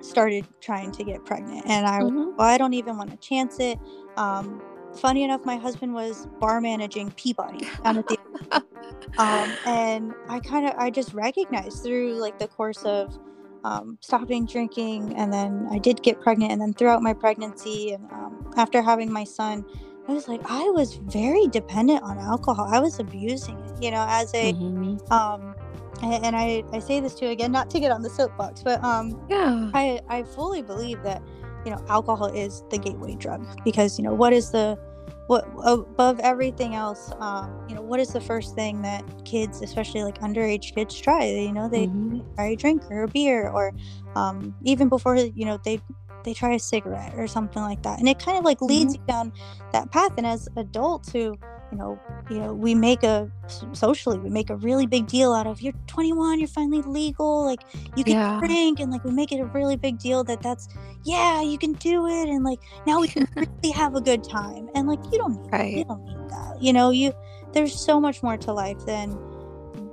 started 0.00 0.44
trying 0.60 0.90
to 0.90 1.04
get 1.04 1.24
pregnant 1.24 1.64
and 1.66 1.86
I, 1.86 2.00
Mhm. 2.00 2.36
well, 2.36 2.48
I 2.48 2.58
don't 2.58 2.74
even 2.74 2.96
want 2.96 3.10
to 3.12 3.16
chance 3.18 3.60
it. 3.60 3.78
Um, 4.16 4.60
funny 4.96 5.22
enough, 5.22 5.44
my 5.44 5.56
husband 5.56 5.94
was 5.94 6.26
bar 6.40 6.60
managing 6.60 7.12
Peabody 7.12 7.60
down 7.84 7.98
at 7.98 8.08
the 8.08 8.18
um, 9.18 9.56
and 9.64 10.12
I 10.28 10.40
kind 10.40 10.66
of 10.66 10.74
I 10.76 10.90
just 10.90 11.14
recognized 11.14 11.84
through 11.84 12.14
like 12.20 12.38
the 12.38 12.48
course 12.48 12.82
of 12.84 13.16
um, 13.64 13.98
stopping 14.00 14.46
drinking, 14.46 15.14
and 15.16 15.32
then 15.32 15.68
I 15.70 15.78
did 15.78 16.02
get 16.02 16.20
pregnant, 16.20 16.52
and 16.52 16.60
then 16.60 16.74
throughout 16.74 17.02
my 17.02 17.12
pregnancy 17.14 17.92
and 17.92 18.04
um, 18.12 18.52
after 18.56 18.82
having 18.82 19.12
my 19.12 19.24
son, 19.24 19.64
I 20.08 20.12
was 20.12 20.28
like 20.28 20.40
I 20.46 20.64
was 20.70 20.94
very 20.96 21.46
dependent 21.48 22.02
on 22.02 22.18
alcohol. 22.18 22.68
I 22.70 22.80
was 22.80 22.98
abusing 22.98 23.58
it, 23.60 23.82
you 23.84 23.90
know, 23.90 24.04
as 24.08 24.34
a 24.34 24.52
Mhm. 24.52 25.10
um, 25.12 25.54
and, 26.02 26.24
and 26.26 26.36
I 26.36 26.64
I 26.72 26.80
say 26.80 27.00
this 27.00 27.14
too 27.14 27.26
again, 27.26 27.52
not 27.52 27.70
to 27.70 27.80
get 27.80 27.92
on 27.92 28.02
the 28.02 28.10
soapbox, 28.10 28.62
but 28.62 28.82
um, 28.82 29.16
yeah 29.30 29.70
I 29.74 30.00
I 30.08 30.24
fully 30.24 30.62
believe 30.62 31.02
that 31.02 31.22
you 31.64 31.70
know 31.70 31.80
alcohol 31.88 32.26
is 32.26 32.64
the 32.70 32.78
gateway 32.78 33.14
drug 33.14 33.46
because 33.64 33.98
you 33.98 34.04
know 34.04 34.14
what 34.14 34.32
is 34.32 34.50
the 34.50 34.76
what 35.26 35.44
above 35.64 36.20
everything 36.20 36.74
else 36.74 37.10
um, 37.20 37.64
you 37.68 37.74
know 37.74 37.82
what 37.82 38.00
is 38.00 38.08
the 38.08 38.20
first 38.20 38.54
thing 38.54 38.82
that 38.82 39.04
kids 39.24 39.62
especially 39.62 40.02
like 40.02 40.18
underage 40.18 40.74
kids 40.74 40.98
try? 41.00 41.24
You 41.24 41.52
know 41.52 41.68
they 41.68 41.86
Mhm. 41.88 42.24
try 42.36 42.46
a 42.48 42.56
drink 42.56 42.82
or 42.90 43.02
a 43.04 43.08
beer 43.08 43.48
or 43.48 43.72
um, 44.14 44.54
even 44.62 44.88
before 44.88 45.16
you 45.16 45.44
know 45.44 45.58
they 45.64 45.80
they 46.24 46.34
try 46.34 46.54
a 46.54 46.58
cigarette 46.58 47.14
or 47.16 47.26
something 47.26 47.62
like 47.62 47.82
that. 47.82 47.98
And 47.98 48.08
it 48.08 48.18
kind 48.18 48.38
of 48.38 48.44
like 48.44 48.60
leads 48.60 48.94
you 48.94 49.00
down 49.08 49.32
that 49.72 49.90
path. 49.90 50.12
And 50.16 50.26
as 50.26 50.48
adults 50.56 51.12
who 51.12 51.36
you 51.72 51.78
know 51.78 51.98
you 52.28 52.38
know 52.38 52.54
we 52.54 52.74
make 52.74 53.02
a 53.02 53.28
socially 53.72 54.18
we 54.18 54.30
make 54.30 54.50
a 54.50 54.56
really 54.56 54.86
big 54.86 55.06
deal 55.08 55.32
out 55.32 55.46
of 55.46 55.60
you're 55.60 55.72
21 55.88 56.38
you're 56.38 56.46
finally 56.48 56.82
legal 56.82 57.44
like 57.46 57.60
you 57.96 58.04
can 58.04 58.14
Yeah. 58.14 58.38
drink 58.40 58.78
and 58.78 58.92
like 58.92 59.02
we 59.04 59.10
make 59.10 59.32
it 59.32 59.40
a 59.40 59.46
really 59.46 59.76
big 59.76 59.98
deal 59.98 60.22
that 60.24 60.42
that's 60.42 60.68
yeah 61.04 61.42
you 61.42 61.58
can 61.58 61.72
do 61.74 62.06
it 62.06 62.28
and 62.28 62.44
like 62.44 62.60
now 62.86 63.00
we 63.00 63.08
can 63.08 63.26
really 63.36 63.72
have 63.74 63.94
a 63.94 64.00
good 64.00 64.22
time 64.22 64.68
and 64.74 64.86
like 64.86 65.00
you 65.10 65.18
don't 65.18 65.32
need 65.42 65.50
that. 65.50 65.70
you 65.70 65.84
don't 65.84 66.04
need 66.04 66.28
that 66.30 66.56
you 66.60 66.72
know 66.72 66.90
you 66.90 67.12
there's 67.54 67.74
so 67.84 68.00
much 68.00 68.22
more 68.22 68.36
to 68.36 68.52
life 68.52 68.78
than 68.86 69.18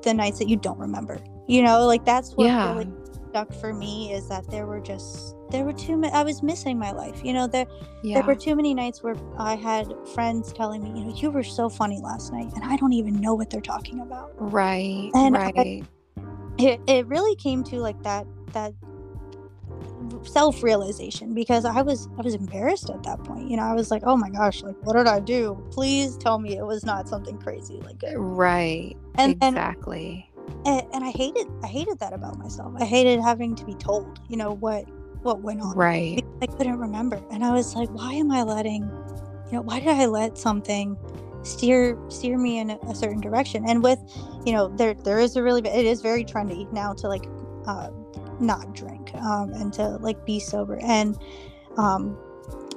the 0.03 0.13
nights 0.13 0.39
that 0.39 0.47
you 0.49 0.57
don't 0.57 0.79
remember 0.79 1.17
you 1.47 1.61
know 1.63 1.85
like 1.85 2.05
that's 2.05 2.33
what 2.35 2.45
yeah 2.45 2.73
really 2.73 2.87
stuck 3.29 3.53
for 3.53 3.73
me 3.73 4.11
is 4.13 4.27
that 4.29 4.43
there 4.51 4.65
were 4.67 4.81
just 4.81 5.35
there 5.51 5.63
were 5.63 5.73
too 5.73 5.97
many 5.97 6.13
i 6.13 6.23
was 6.23 6.41
missing 6.43 6.77
my 6.77 6.91
life 6.91 7.23
you 7.23 7.33
know 7.33 7.47
there 7.47 7.65
yeah 8.03 8.15
there 8.15 8.23
were 8.23 8.35
too 8.35 8.55
many 8.55 8.73
nights 8.73 9.01
where 9.03 9.15
i 9.37 9.55
had 9.55 9.91
friends 10.13 10.51
telling 10.53 10.83
me 10.83 10.89
you 10.99 11.05
know 11.05 11.15
you 11.15 11.31
were 11.31 11.43
so 11.43 11.69
funny 11.69 11.99
last 12.01 12.31
night 12.31 12.51
and 12.55 12.63
i 12.63 12.75
don't 12.75 12.93
even 12.93 13.19
know 13.19 13.33
what 13.33 13.49
they're 13.49 13.61
talking 13.61 13.99
about 14.01 14.31
right 14.37 15.11
And 15.15 15.35
I- 15.35 15.51
right 15.53 15.83
it, 16.59 16.81
it 16.87 17.07
really 17.07 17.35
came 17.35 17.63
to 17.65 17.77
like 17.79 18.01
that 18.03 18.27
that 18.51 18.73
self 20.23 20.63
realization 20.63 21.33
because 21.33 21.65
I 21.65 21.81
was 21.81 22.07
I 22.17 22.21
was 22.21 22.33
embarrassed 22.33 22.89
at 22.89 23.03
that 23.03 23.23
point. 23.23 23.49
You 23.49 23.57
know, 23.57 23.63
I 23.63 23.73
was 23.73 23.91
like, 23.91 24.03
oh 24.05 24.17
my 24.17 24.29
gosh, 24.29 24.63
like 24.63 24.75
what 24.81 24.95
did 24.97 25.07
I 25.07 25.19
do? 25.19 25.61
Please 25.71 26.17
tell 26.17 26.39
me 26.39 26.57
it 26.57 26.65
was 26.65 26.85
not 26.85 27.07
something 27.07 27.37
crazy 27.37 27.79
like 27.85 28.01
it. 28.03 28.15
Right. 28.17 28.95
And 29.15 29.33
exactly. 29.41 30.29
And, 30.65 30.83
and 30.93 31.03
I 31.03 31.11
hated 31.11 31.47
I 31.63 31.67
hated 31.67 31.99
that 31.99 32.13
about 32.13 32.37
myself. 32.37 32.73
I 32.77 32.85
hated 32.85 33.21
having 33.21 33.55
to 33.55 33.65
be 33.65 33.75
told, 33.75 34.19
you 34.27 34.37
know, 34.37 34.51
what 34.51 34.85
what 35.21 35.41
went 35.41 35.61
on. 35.61 35.75
Right. 35.75 36.23
I 36.41 36.45
couldn't 36.45 36.79
remember. 36.79 37.21
And 37.31 37.43
I 37.43 37.51
was 37.51 37.75
like, 37.75 37.89
why 37.89 38.13
am 38.13 38.31
I 38.31 38.43
letting, 38.43 38.83
you 39.47 39.53
know, 39.53 39.61
why 39.61 39.79
did 39.79 39.89
I 39.89 40.05
let 40.05 40.37
something 40.37 40.97
steer 41.43 41.97
steer 42.09 42.37
me 42.37 42.59
in 42.59 42.71
a, 42.71 42.95
certain 42.95 43.21
direction? 43.21 43.65
And 43.67 43.83
with, 43.83 43.99
you 44.45 44.53
know, 44.53 44.67
there 44.67 44.93
there 44.93 45.19
is 45.19 45.35
a 45.35 45.43
really 45.43 45.61
it 45.67 45.85
is 45.85 46.01
very 46.01 46.23
trendy 46.23 46.71
now 46.71 46.93
to 46.93 47.07
like 47.07 47.27
uh, 47.67 47.89
not 48.39 48.73
drink 48.73 49.13
um, 49.15 49.53
and 49.53 49.73
to 49.73 49.97
like 49.97 50.25
be 50.25 50.39
sober. 50.39 50.79
And 50.81 51.17
um, 51.77 52.17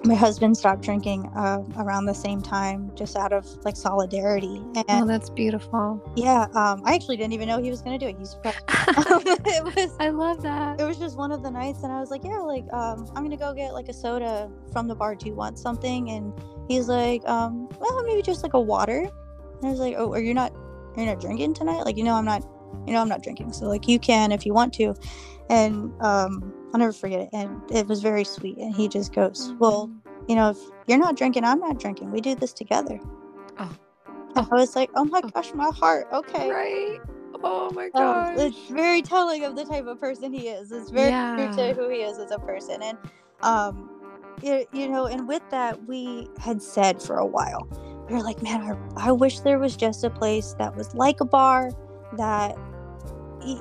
my 0.04 0.14
husband 0.14 0.56
stopped 0.56 0.82
drinking 0.82 1.26
uh, 1.36 1.62
around 1.76 2.06
the 2.06 2.14
same 2.14 2.42
time 2.42 2.90
just 2.94 3.16
out 3.16 3.32
of 3.32 3.46
like 3.64 3.76
solidarity 3.76 4.62
and 4.74 4.84
oh 4.88 5.06
that's 5.06 5.30
beautiful. 5.30 6.02
Yeah 6.16 6.46
um, 6.54 6.82
i 6.84 6.94
actually 6.94 7.16
didn't 7.16 7.32
even 7.32 7.48
know 7.48 7.62
he 7.62 7.70
was 7.70 7.82
going 7.82 7.98
to 7.98 8.04
do 8.04 8.10
it. 8.10 8.18
He's 8.18 8.36
it 8.44 9.64
was 9.64 9.94
i 10.00 10.08
love 10.08 10.42
that. 10.42 10.80
it 10.80 10.84
was 10.84 10.98
just 10.98 11.16
one 11.16 11.32
of 11.32 11.42
the 11.42 11.50
nights 11.50 11.82
and 11.82 11.92
i 11.92 12.00
was 12.00 12.10
like 12.10 12.24
yeah 12.24 12.38
like 12.38 12.64
um, 12.72 13.06
i'm 13.14 13.22
going 13.24 13.30
to 13.30 13.36
go 13.36 13.54
get 13.54 13.72
like 13.72 13.88
a 13.88 13.92
soda 13.94 14.50
from 14.72 14.88
the 14.88 14.94
bar. 14.94 15.14
Do 15.14 15.26
you 15.26 15.34
want 15.34 15.58
something? 15.58 16.10
And 16.10 16.32
he's 16.68 16.88
like 16.88 17.26
um, 17.28 17.68
well 17.78 18.02
maybe 18.04 18.22
just 18.22 18.42
like 18.42 18.54
a 18.54 18.60
water. 18.60 19.00
And 19.00 19.64
i 19.64 19.70
was 19.70 19.80
like 19.80 19.94
oh 19.96 20.12
are 20.12 20.20
you 20.20 20.34
not 20.34 20.52
you're 20.96 21.06
you 21.06 21.10
not 21.12 21.20
drinking 21.20 21.54
tonight? 21.54 21.84
Like 21.84 21.96
you 21.96 22.04
know 22.04 22.14
i'm 22.14 22.24
not 22.24 22.42
you 22.86 22.92
know 22.92 23.00
i'm 23.00 23.08
not 23.08 23.22
drinking 23.22 23.52
so 23.52 23.66
like 23.66 23.88
you 23.88 23.98
can 23.98 24.32
if 24.32 24.44
you 24.44 24.52
want 24.52 24.72
to 24.72 24.94
and 25.48 25.92
um 26.00 26.52
I'll 26.72 26.80
never 26.80 26.92
forget 26.92 27.20
it. 27.20 27.28
And 27.32 27.60
it 27.70 27.86
was 27.86 28.00
very 28.00 28.24
sweet. 28.24 28.56
And 28.56 28.74
he 28.74 28.88
just 28.88 29.14
goes, 29.14 29.54
Well, 29.58 29.88
mm-hmm. 29.88 30.24
you 30.28 30.36
know, 30.36 30.50
if 30.50 30.58
you're 30.86 30.98
not 30.98 31.16
drinking, 31.16 31.44
I'm 31.44 31.60
not 31.60 31.78
drinking. 31.78 32.10
We 32.10 32.20
do 32.20 32.34
this 32.34 32.52
together. 32.52 32.98
Oh. 33.58 33.76
oh. 34.36 34.48
I 34.50 34.54
was 34.54 34.74
like, 34.74 34.90
Oh 34.94 35.04
my 35.04 35.20
oh. 35.22 35.28
gosh, 35.28 35.52
my 35.54 35.70
heart. 35.70 36.08
Okay. 36.12 36.50
Right. 36.50 36.98
Oh 37.44 37.70
my 37.72 37.90
gosh. 37.90 38.38
Um, 38.38 38.46
it's 38.46 38.70
very 38.70 39.02
telling 39.02 39.44
of 39.44 39.56
the 39.56 39.64
type 39.64 39.86
of 39.86 40.00
person 40.00 40.32
he 40.32 40.48
is. 40.48 40.72
It's 40.72 40.90
very 40.90 41.10
yeah. 41.10 41.36
true 41.36 41.56
to 41.56 41.74
who 41.74 41.88
he 41.88 41.98
is 41.98 42.18
as 42.18 42.30
a 42.30 42.38
person. 42.38 42.82
And, 42.82 42.96
um, 43.42 43.90
you, 44.42 44.64
you 44.72 44.88
know, 44.88 45.06
and 45.06 45.28
with 45.28 45.42
that, 45.50 45.84
we 45.86 46.28
had 46.38 46.62
said 46.62 47.02
for 47.02 47.18
a 47.18 47.26
while, 47.26 47.68
we 48.08 48.14
were 48.14 48.22
like, 48.22 48.42
man, 48.42 48.78
I, 48.96 49.08
I 49.08 49.12
wish 49.12 49.40
there 49.40 49.58
was 49.58 49.76
just 49.76 50.04
a 50.04 50.10
place 50.10 50.54
that 50.58 50.74
was 50.74 50.94
like 50.94 51.20
a 51.20 51.24
bar 51.24 51.70
that 52.16 52.56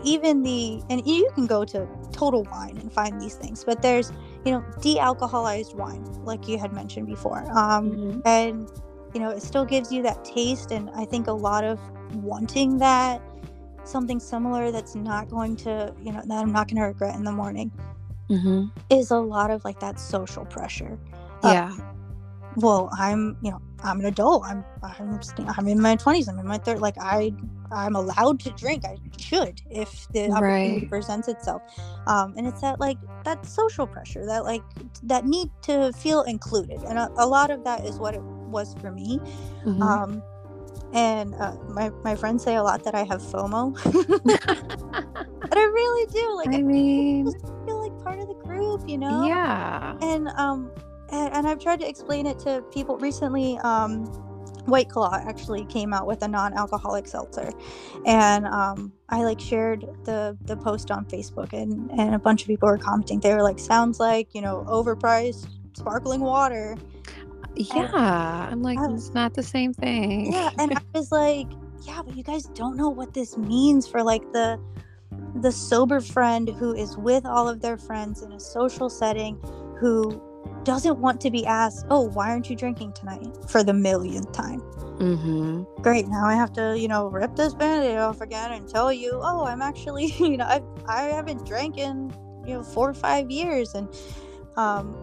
even 0.04 0.44
the 0.44 0.82
and 0.90 1.06
you 1.08 1.30
can 1.34 1.48
go 1.48 1.66
to 1.66 1.88
total 2.12 2.44
wine 2.52 2.78
and 2.78 2.92
find 2.92 3.20
these 3.20 3.36
things 3.36 3.64
but 3.64 3.82
there's 3.82 4.12
you 4.46 4.52
know 4.52 4.64
de-alcoholized 4.82 5.74
wine 5.76 6.04
like 6.24 6.48
you 6.48 6.58
had 6.58 6.72
mentioned 6.72 7.08
before 7.08 7.40
um, 7.58 7.92
mm-hmm. 7.92 8.20
and 8.26 8.70
you 9.14 9.20
know 9.20 9.30
it 9.30 9.42
still 9.42 9.66
gives 9.66 9.92
you 9.92 10.04
that 10.04 10.24
taste 10.24 10.72
and 10.72 10.90
i 10.92 11.06
think 11.06 11.28
a 11.28 11.32
lot 11.32 11.64
of 11.64 11.80
wanting 12.16 12.78
that 12.78 13.22
something 13.84 14.20
similar 14.20 14.72
that's 14.72 14.96
not 14.96 15.30
going 15.30 15.56
to 15.56 15.94
you 16.02 16.12
know 16.12 16.22
that 16.26 16.42
i'm 16.42 16.52
not 16.52 16.68
going 16.68 16.78
to 16.78 16.88
regret 16.88 17.16
in 17.16 17.24
the 17.24 17.32
morning 17.32 17.72
mm-hmm. 18.30 18.66
is 18.90 19.12
a 19.12 19.18
lot 19.18 19.50
of 19.50 19.64
like 19.66 19.80
that 19.80 20.00
social 20.00 20.46
pressure 20.46 21.00
yeah 21.44 21.72
uh, 21.74 21.94
well 22.58 22.90
i'm 23.00 23.36
you 23.42 23.50
know 23.50 23.62
i'm 23.84 24.00
an 24.00 24.06
adult 24.06 24.44
i'm 24.46 24.64
i'm, 24.84 25.20
I'm 25.58 25.68
in 25.68 25.82
my 25.82 25.96
20s 25.96 26.30
i'm 26.30 26.40
in 26.40 26.48
my 26.48 26.58
third. 26.58 26.80
like 26.80 26.96
i 27.00 27.34
i'm 27.72 27.96
allowed 27.96 28.40
to 28.42 28.52
drink 28.52 28.86
i 28.86 28.98
should 29.18 29.62
if 29.70 30.08
the 30.10 30.30
opportunity 30.32 30.80
right. 30.80 30.90
presents 30.90 31.28
itself 31.28 31.62
um 32.08 32.34
and 32.38 32.48
it's 32.48 32.62
that 32.62 32.80
like 32.80 32.98
that 33.24 33.46
social 33.46 33.88
pressure 33.88 34.26
that 34.26 34.44
like 34.44 34.64
that 35.04 35.26
need 35.26 35.50
to 35.62 35.92
feel 35.94 36.22
included 36.24 36.82
and 36.84 36.98
a, 36.98 37.10
a 37.18 37.26
lot 37.26 37.50
of 37.50 37.64
that 37.64 37.86
is 37.86 37.98
what 37.98 38.14
it 38.14 38.22
was 38.22 38.76
for 38.82 38.92
me 38.92 39.20
mm-hmm. 39.66 39.82
um 39.82 40.24
and 40.94 41.34
uh, 41.36 41.56
my, 41.70 41.90
my 42.04 42.16
friends 42.16 42.44
say 42.44 42.56
a 42.56 42.64
lot 42.64 42.84
that 42.84 42.96
I 42.96 43.04
have 43.04 43.22
FOMO, 43.22 43.74
but 45.42 45.58
I 45.58 45.64
really 45.64 46.12
do. 46.12 46.22
Like, 46.42 46.56
I 46.56 46.62
mean, 46.62 47.28
I 47.28 47.66
feel 47.66 47.80
like 47.80 48.04
part 48.04 48.20
of 48.20 48.28
the 48.28 48.34
group, 48.34 48.90
you 48.90 48.98
know? 48.98 49.26
Yeah. 49.26 49.96
And 50.02 50.30
um, 50.30 50.72
and, 51.12 51.34
and 51.34 51.48
I've 51.48 51.60
tried 51.60 51.80
to 51.82 51.88
explain 51.88 52.26
it 52.26 52.40
to 52.40 52.64
people 52.74 52.98
recently. 52.98 53.58
Um, 53.60 54.06
White 54.66 54.90
Claw 54.90 55.16
actually 55.16 55.66
came 55.66 55.92
out 55.94 56.06
with 56.06 56.22
a 56.22 56.28
non-alcoholic 56.28 57.08
seltzer, 57.08 57.52
and 58.06 58.46
um, 58.46 58.94
I 59.10 59.24
like 59.24 59.40
shared 59.40 59.86
the 60.04 60.38
the 60.42 60.56
post 60.56 60.92
on 60.92 61.06
Facebook, 61.06 61.54
and 61.54 61.90
and 61.92 62.14
a 62.14 62.20
bunch 62.20 62.42
of 62.42 62.48
people 62.48 62.70
were 62.70 62.78
commenting. 62.78 63.20
They 63.20 63.34
were 63.34 63.44
like, 63.44 63.60
"Sounds 63.60 64.00
like 64.00 64.34
you 64.34 64.42
know 64.42 64.64
overpriced 64.68 65.48
sparkling 65.74 66.22
water." 66.22 66.78
Yeah, 67.56 68.44
and 68.46 68.54
I'm 68.54 68.62
like, 68.62 68.80
it's 68.92 69.14
not 69.14 69.34
the 69.34 69.44
same 69.44 69.74
thing. 69.74 70.32
Yeah, 70.32 70.52
and 70.58 70.78
I 70.78 70.82
was 70.98 71.12
like, 71.12 71.48
yeah, 71.84 72.02
but 72.06 72.16
you 72.16 72.24
guys 72.24 72.46
don't 72.46 72.78
know 72.78 72.90
what 72.90 73.14
this 73.14 73.38
means 73.38 73.88
for 73.88 74.04
like 74.04 74.32
the 74.32 74.60
the 75.36 75.52
sober 75.52 76.00
friend 76.00 76.50
who 76.50 76.74
is 76.74 76.98
with 76.98 77.26
all 77.26 77.48
of 77.48 77.62
their 77.62 77.78
friends 77.78 78.22
in 78.22 78.32
a 78.32 78.40
social 78.40 78.90
setting 78.90 79.38
who 79.80 80.22
doesn't 80.64 81.00
want 81.00 81.22
to 81.22 81.32
be 81.32 81.46
asked, 81.46 81.86
"Oh, 81.90 82.10
why 82.10 82.30
aren't 82.30 82.50
you 82.50 82.56
drinking 82.56 82.94
tonight?" 82.94 83.28
for 83.48 83.64
the 83.64 83.74
millionth 83.74 84.32
time. 84.32 84.62
Mm-hmm. 85.00 85.82
Great. 85.82 86.08
Now 86.08 86.26
I 86.26 86.36
have 86.36 86.54
to, 86.54 86.78
you 86.78 86.88
know, 86.88 87.08
rip 87.08 87.36
this 87.36 87.56
band-aid 87.56 87.98
off 87.98 88.22
again 88.22 88.52
and 88.52 88.68
tell 88.70 88.94
you, 88.94 89.20
"Oh, 89.22 89.46
I'm 89.46 89.62
actually, 89.62 90.06
you 90.20 90.38
know, 90.38 90.46
I 90.46 90.62
I 90.88 91.04
haven't 91.04 91.46
drank 91.46 91.78
in, 91.78 92.14
you 92.46 92.54
know, 92.56 92.64
four 92.64 92.90
or 92.90 92.94
five 92.94 93.32
years," 93.32 93.74
and 93.74 93.88
um, 94.58 94.96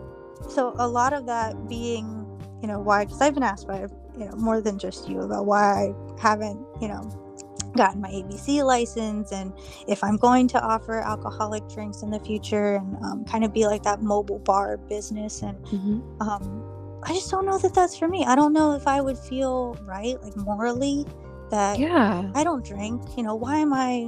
so 0.48 0.74
a 0.78 0.86
lot 0.86 1.12
of 1.12 1.26
that 1.26 1.68
being, 1.68 2.26
you 2.62 2.68
know, 2.68 2.78
why? 2.78 3.04
Because 3.04 3.20
I've 3.20 3.34
been 3.34 3.42
asked 3.42 3.66
by, 3.66 3.86
you 4.16 4.26
know, 4.26 4.36
more 4.36 4.60
than 4.60 4.78
just 4.78 5.08
you 5.08 5.20
about 5.20 5.46
why 5.46 5.60
I 5.60 5.94
haven't, 6.20 6.64
you 6.80 6.88
know, 6.88 7.27
gotten 7.76 8.00
my 8.00 8.10
ABC 8.10 8.64
license 8.64 9.32
and 9.32 9.52
if 9.86 10.02
I'm 10.02 10.16
going 10.16 10.48
to 10.48 10.60
offer 10.60 11.00
alcoholic 11.00 11.68
drinks 11.68 12.02
in 12.02 12.10
the 12.10 12.20
future 12.20 12.76
and 12.76 12.96
um, 13.04 13.24
kind 13.24 13.44
of 13.44 13.52
be 13.52 13.66
like 13.66 13.82
that 13.84 14.02
mobile 14.02 14.38
bar 14.40 14.76
business. 14.76 15.42
And 15.42 15.58
mm-hmm. 15.66 16.22
um, 16.22 17.00
I 17.02 17.12
just 17.12 17.30
don't 17.30 17.46
know 17.46 17.58
that 17.58 17.74
that's 17.74 17.96
for 17.96 18.08
me. 18.08 18.24
I 18.24 18.34
don't 18.34 18.52
know 18.52 18.74
if 18.74 18.86
I 18.86 19.00
would 19.00 19.18
feel 19.18 19.74
right, 19.82 20.20
like 20.22 20.36
morally, 20.36 21.06
that 21.50 21.78
yeah, 21.78 22.30
I 22.34 22.44
don't 22.44 22.64
drink. 22.64 23.02
You 23.16 23.22
know, 23.22 23.34
why 23.34 23.58
am 23.58 23.72
I, 23.72 24.04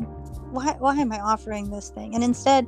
why, 0.51 0.75
why 0.79 0.97
am 0.97 1.13
I 1.13 1.21
offering 1.21 1.71
this 1.71 1.91
thing? 1.91 2.15
And 2.15 2.23
instead, 2.23 2.67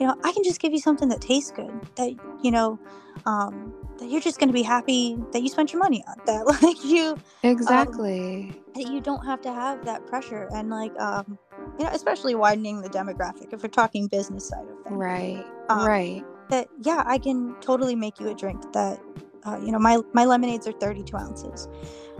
you 0.00 0.06
know, 0.06 0.16
I 0.24 0.32
can 0.32 0.42
just 0.42 0.60
give 0.60 0.72
you 0.72 0.78
something 0.80 1.08
that 1.10 1.20
tastes 1.20 1.50
good. 1.50 1.72
That 1.96 2.14
you 2.42 2.50
know, 2.50 2.78
um, 3.26 3.74
that 3.98 4.10
you're 4.10 4.20
just 4.20 4.38
going 4.38 4.48
to 4.48 4.54
be 4.54 4.62
happy 4.62 5.16
that 5.32 5.42
you 5.42 5.48
spent 5.48 5.72
your 5.72 5.80
money 5.80 6.04
on 6.08 6.16
that 6.26 6.46
like 6.62 6.84
you 6.84 7.12
um, 7.12 7.22
exactly 7.42 8.54
you 8.76 9.00
don't 9.00 9.24
have 9.24 9.40
to 9.40 9.52
have 9.52 9.84
that 9.84 10.06
pressure 10.06 10.48
and 10.54 10.70
like 10.70 10.98
um 11.00 11.38
you 11.78 11.84
know 11.84 11.90
especially 11.92 12.34
widening 12.34 12.80
the 12.80 12.88
demographic 12.88 13.52
if 13.52 13.62
we're 13.62 13.68
talking 13.68 14.08
business 14.08 14.48
side 14.48 14.66
of 14.68 14.82
things 14.84 14.96
right 14.96 15.44
um, 15.68 15.86
right. 15.86 16.24
that 16.50 16.68
yeah 16.82 17.02
i 17.06 17.18
can 17.18 17.54
totally 17.60 17.94
make 17.94 18.18
you 18.18 18.28
a 18.28 18.34
drink 18.34 18.60
that 18.72 19.00
uh, 19.44 19.58
you 19.62 19.70
know 19.70 19.78
my 19.78 19.98
my 20.12 20.24
lemonades 20.24 20.66
are 20.66 20.72
32 20.72 21.16
ounces. 21.16 21.68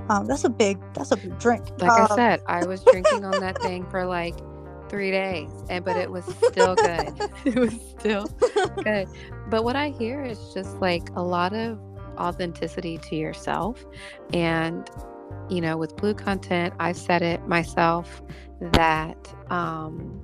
Um 0.08 0.26
that's 0.26 0.44
a 0.44 0.50
big 0.50 0.78
that's 0.92 1.10
a 1.12 1.16
big 1.16 1.38
drink 1.38 1.64
like 1.80 1.90
i 1.90 2.02
um, 2.02 2.08
said 2.14 2.42
i 2.46 2.64
was 2.66 2.82
drinking 2.84 3.24
on 3.24 3.40
that 3.40 3.60
thing 3.62 3.88
for 3.90 4.04
like 4.04 4.34
three 4.90 5.10
days 5.10 5.50
and 5.70 5.84
but 5.84 5.96
it 5.96 6.10
was 6.10 6.24
still 6.50 6.74
good. 6.74 7.08
It 7.44 7.56
was 7.56 7.74
still 7.98 8.26
good. 8.82 9.08
But 9.48 9.64
what 9.64 9.76
i 9.76 9.88
hear 9.88 10.22
is 10.22 10.38
just 10.52 10.76
like 10.80 11.08
a 11.16 11.22
lot 11.22 11.54
of 11.54 11.80
authenticity 12.18 12.98
to 12.98 13.16
yourself 13.16 13.84
and 14.32 14.88
you 15.48 15.60
know 15.60 15.76
with 15.76 15.94
blue 15.96 16.14
content 16.14 16.72
i've 16.80 16.96
said 16.96 17.22
it 17.22 17.46
myself 17.46 18.22
that 18.60 19.34
um 19.50 20.22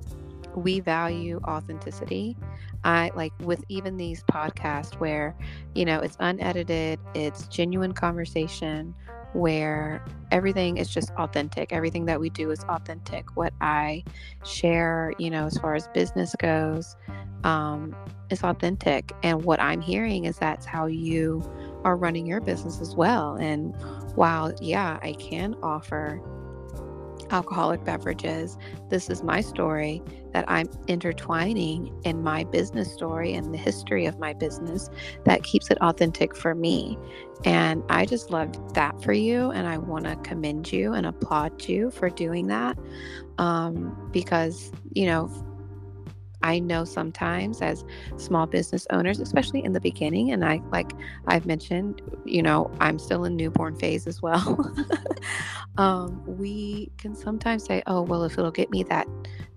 we 0.55 0.79
value 0.79 1.39
authenticity 1.47 2.35
i 2.83 3.11
like 3.15 3.33
with 3.41 3.63
even 3.69 3.97
these 3.97 4.23
podcasts 4.23 4.99
where 4.99 5.35
you 5.75 5.85
know 5.85 5.99
it's 5.99 6.17
unedited 6.19 6.99
it's 7.13 7.47
genuine 7.47 7.93
conversation 7.93 8.93
where 9.33 10.01
everything 10.31 10.77
is 10.77 10.89
just 10.89 11.11
authentic. 11.17 11.71
Everything 11.71 12.05
that 12.05 12.19
we 12.19 12.29
do 12.29 12.51
is 12.51 12.63
authentic. 12.69 13.25
What 13.35 13.53
I 13.61 14.03
share, 14.43 15.13
you 15.17 15.29
know, 15.29 15.45
as 15.45 15.57
far 15.57 15.75
as 15.75 15.87
business 15.87 16.35
goes, 16.35 16.95
um, 17.43 17.95
is 18.29 18.43
authentic. 18.43 19.13
And 19.23 19.43
what 19.43 19.59
I'm 19.59 19.81
hearing 19.81 20.25
is 20.25 20.37
that's 20.37 20.65
how 20.65 20.87
you 20.87 21.43
are 21.83 21.95
running 21.95 22.25
your 22.25 22.41
business 22.41 22.81
as 22.81 22.95
well. 22.95 23.35
And 23.35 23.75
while, 24.15 24.53
yeah, 24.61 24.99
I 25.01 25.13
can 25.13 25.55
offer 25.63 26.21
alcoholic 27.31 27.83
beverages. 27.83 28.57
This 28.89 29.09
is 29.09 29.23
my 29.23 29.41
story 29.41 30.03
that 30.33 30.45
I'm 30.47 30.69
intertwining 30.87 31.93
in 32.03 32.23
my 32.23 32.43
business 32.43 32.91
story 32.91 33.33
and 33.33 33.53
the 33.53 33.57
history 33.57 34.05
of 34.05 34.19
my 34.19 34.33
business 34.33 34.89
that 35.25 35.43
keeps 35.43 35.71
it 35.71 35.81
authentic 35.81 36.35
for 36.35 36.53
me. 36.53 36.97
And 37.43 37.83
I 37.89 38.05
just 38.05 38.31
love 38.31 38.73
that 38.73 39.01
for 39.01 39.13
you. 39.13 39.49
And 39.51 39.67
I 39.67 39.77
want 39.77 40.05
to 40.05 40.15
commend 40.17 40.71
you 40.71 40.93
and 40.93 41.05
applaud 41.05 41.67
you 41.67 41.89
for 41.89 42.09
doing 42.09 42.47
that 42.47 42.77
um, 43.37 44.09
because, 44.11 44.71
you 44.93 45.05
know, 45.05 45.29
I 46.43 46.59
know 46.59 46.85
sometimes 46.85 47.61
as 47.61 47.83
small 48.17 48.45
business 48.45 48.87
owners, 48.89 49.19
especially 49.19 49.63
in 49.63 49.73
the 49.73 49.81
beginning, 49.81 50.31
and 50.31 50.43
I 50.43 50.61
like 50.71 50.91
I've 51.27 51.45
mentioned, 51.45 52.01
you 52.25 52.41
know, 52.41 52.71
I'm 52.79 52.99
still 52.99 53.25
in 53.25 53.35
newborn 53.35 53.75
phase 53.75 54.07
as 54.07 54.21
well. 54.21 54.73
um, 55.77 56.21
we 56.25 56.91
can 56.97 57.15
sometimes 57.15 57.65
say, 57.65 57.83
oh, 57.87 58.01
well, 58.01 58.23
if 58.23 58.37
it'll 58.37 58.51
get 58.51 58.69
me 58.71 58.83
that 58.83 59.07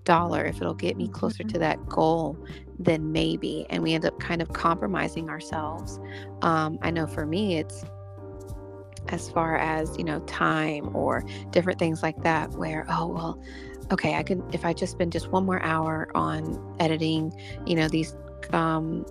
dollar, 0.05 0.44
if 0.44 0.57
it'll 0.57 0.75
get 0.75 0.97
me 0.97 1.09
closer 1.09 1.42
mm-hmm. 1.42 1.53
to 1.55 1.59
that 1.61 1.88
goal, 1.88 2.38
then 2.79 3.12
maybe. 3.12 3.66
And 3.70 3.83
we 3.83 3.94
end 3.94 4.05
up 4.05 4.18
kind 4.20 4.40
of 4.42 4.53
compromising 4.53 5.29
ourselves. 5.29 5.99
Um, 6.42 6.79
I 6.83 6.90
know 6.90 7.07
for 7.07 7.27
me, 7.27 7.59
it's 7.59 7.85
as 9.09 9.31
far 9.31 9.57
as, 9.57 9.97
you 9.99 10.05
know, 10.05 10.20
time 10.20 10.94
or 10.94 11.25
different 11.51 11.79
things 11.79 12.03
like 12.03 12.23
that, 12.23 12.51
where, 12.53 12.87
oh, 12.88 13.07
well, 13.07 13.42
okay, 13.92 14.14
I 14.14 14.23
can, 14.23 14.42
if 14.53 14.64
I 14.64 14.73
just 14.73 14.92
spend 14.92 15.12
just 15.12 15.29
one 15.29 15.44
more 15.44 15.62
hour 15.62 16.11
on 16.14 16.77
editing, 16.81 17.33
you 17.66 17.77
know, 17.77 17.88
these, 17.88 18.16
um, 18.53 19.07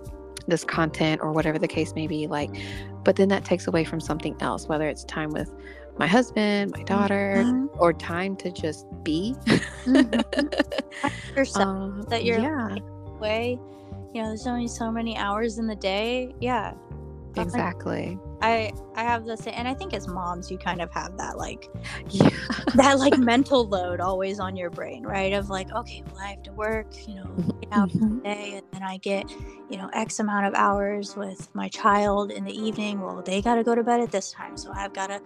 this 0.46 0.64
content 0.64 1.20
or 1.22 1.32
whatever 1.32 1.58
the 1.58 1.68
case 1.68 1.94
may 1.94 2.06
be, 2.06 2.26
like, 2.26 2.50
but 3.04 3.16
then 3.16 3.28
that 3.28 3.44
takes 3.44 3.66
away 3.66 3.84
from 3.84 4.00
something 4.00 4.36
else, 4.40 4.66
whether 4.68 4.88
it's 4.88 5.04
time 5.04 5.30
with 5.30 5.50
my 5.98 6.06
husband, 6.06 6.72
my 6.76 6.82
daughter, 6.82 7.36
mm-hmm. 7.38 7.66
or 7.78 7.92
time 7.92 8.36
to 8.36 8.50
just 8.50 8.86
be. 9.02 9.34
mm-hmm. 9.44 11.36
Yourself 11.36 11.66
um, 11.66 12.02
that 12.08 12.24
you're 12.24 12.38
yeah. 12.38 12.76
away. 13.06 13.58
You 14.12 14.22
know, 14.22 14.28
there's 14.28 14.46
only 14.46 14.68
so 14.68 14.90
many 14.90 15.16
hours 15.16 15.58
in 15.58 15.66
the 15.66 15.76
day. 15.76 16.34
Yeah. 16.40 16.74
Exactly. 17.36 18.18
I 18.44 18.72
I 18.94 19.04
have 19.04 19.24
the 19.24 19.36
same, 19.36 19.54
and 19.56 19.66
I 19.66 19.72
think 19.72 19.94
as 19.94 20.06
moms, 20.06 20.50
you 20.50 20.58
kind 20.58 20.82
of 20.82 20.90
have 20.92 21.16
that 21.16 21.38
like, 21.38 21.70
yeah, 22.10 22.28
that 22.74 22.98
like 22.98 23.16
mental 23.32 23.66
load 23.66 24.00
always 24.00 24.38
on 24.38 24.54
your 24.54 24.68
brain, 24.68 25.02
right? 25.02 25.32
Of 25.32 25.48
like, 25.48 25.72
okay, 25.72 26.02
well, 26.06 26.20
I 26.22 26.28
have 26.28 26.42
to 26.42 26.52
work, 26.52 26.86
you 27.08 27.14
know, 27.14 27.30
out 27.72 27.88
mm-hmm. 27.88 28.18
day, 28.18 28.56
and 28.56 28.66
then 28.70 28.82
I 28.82 28.98
get, 28.98 29.30
you 29.70 29.78
know, 29.78 29.88
X 29.94 30.18
amount 30.18 30.44
of 30.46 30.54
hours 30.54 31.16
with 31.16 31.48
my 31.54 31.68
child 31.68 32.30
in 32.30 32.44
the 32.44 32.52
evening. 32.52 33.00
Well, 33.00 33.22
they 33.22 33.40
got 33.40 33.54
to 33.54 33.64
go 33.64 33.74
to 33.74 33.82
bed 33.82 34.00
at 34.00 34.12
this 34.12 34.30
time, 34.30 34.58
so 34.58 34.70
I've 34.74 34.92
got 34.92 35.06
to 35.06 35.22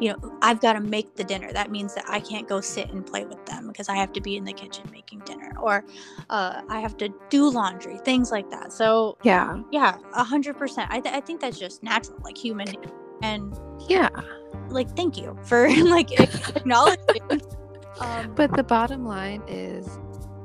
you 0.00 0.10
know, 0.10 0.38
I've 0.42 0.60
got 0.60 0.74
to 0.74 0.80
make 0.80 1.16
the 1.16 1.24
dinner. 1.24 1.52
That 1.52 1.70
means 1.70 1.94
that 1.94 2.04
I 2.08 2.20
can't 2.20 2.48
go 2.48 2.60
sit 2.60 2.90
and 2.90 3.04
play 3.04 3.24
with 3.24 3.44
them 3.46 3.68
because 3.68 3.88
I 3.88 3.96
have 3.96 4.12
to 4.14 4.20
be 4.20 4.36
in 4.36 4.44
the 4.44 4.52
kitchen 4.52 4.88
making 4.92 5.20
dinner, 5.20 5.52
or 5.60 5.84
uh, 6.30 6.62
I 6.68 6.80
have 6.80 6.96
to 6.98 7.08
do 7.30 7.48
laundry, 7.48 7.98
things 7.98 8.30
like 8.30 8.50
that. 8.50 8.72
So 8.72 9.16
yeah, 9.22 9.62
yeah, 9.70 9.98
a 10.14 10.24
hundred 10.24 10.58
percent. 10.58 10.90
I 10.90 11.00
th- 11.00 11.14
I 11.14 11.20
think 11.20 11.40
that's 11.40 11.58
just 11.58 11.82
natural, 11.82 12.18
like 12.22 12.36
human, 12.36 12.68
and 13.22 13.58
yeah, 13.88 14.08
like 14.68 14.94
thank 14.96 15.16
you 15.16 15.36
for 15.44 15.68
like 15.84 16.18
acknowledging. 16.20 17.40
Um, 18.00 18.34
but 18.34 18.54
the 18.54 18.64
bottom 18.64 19.06
line 19.06 19.42
is, 19.48 19.88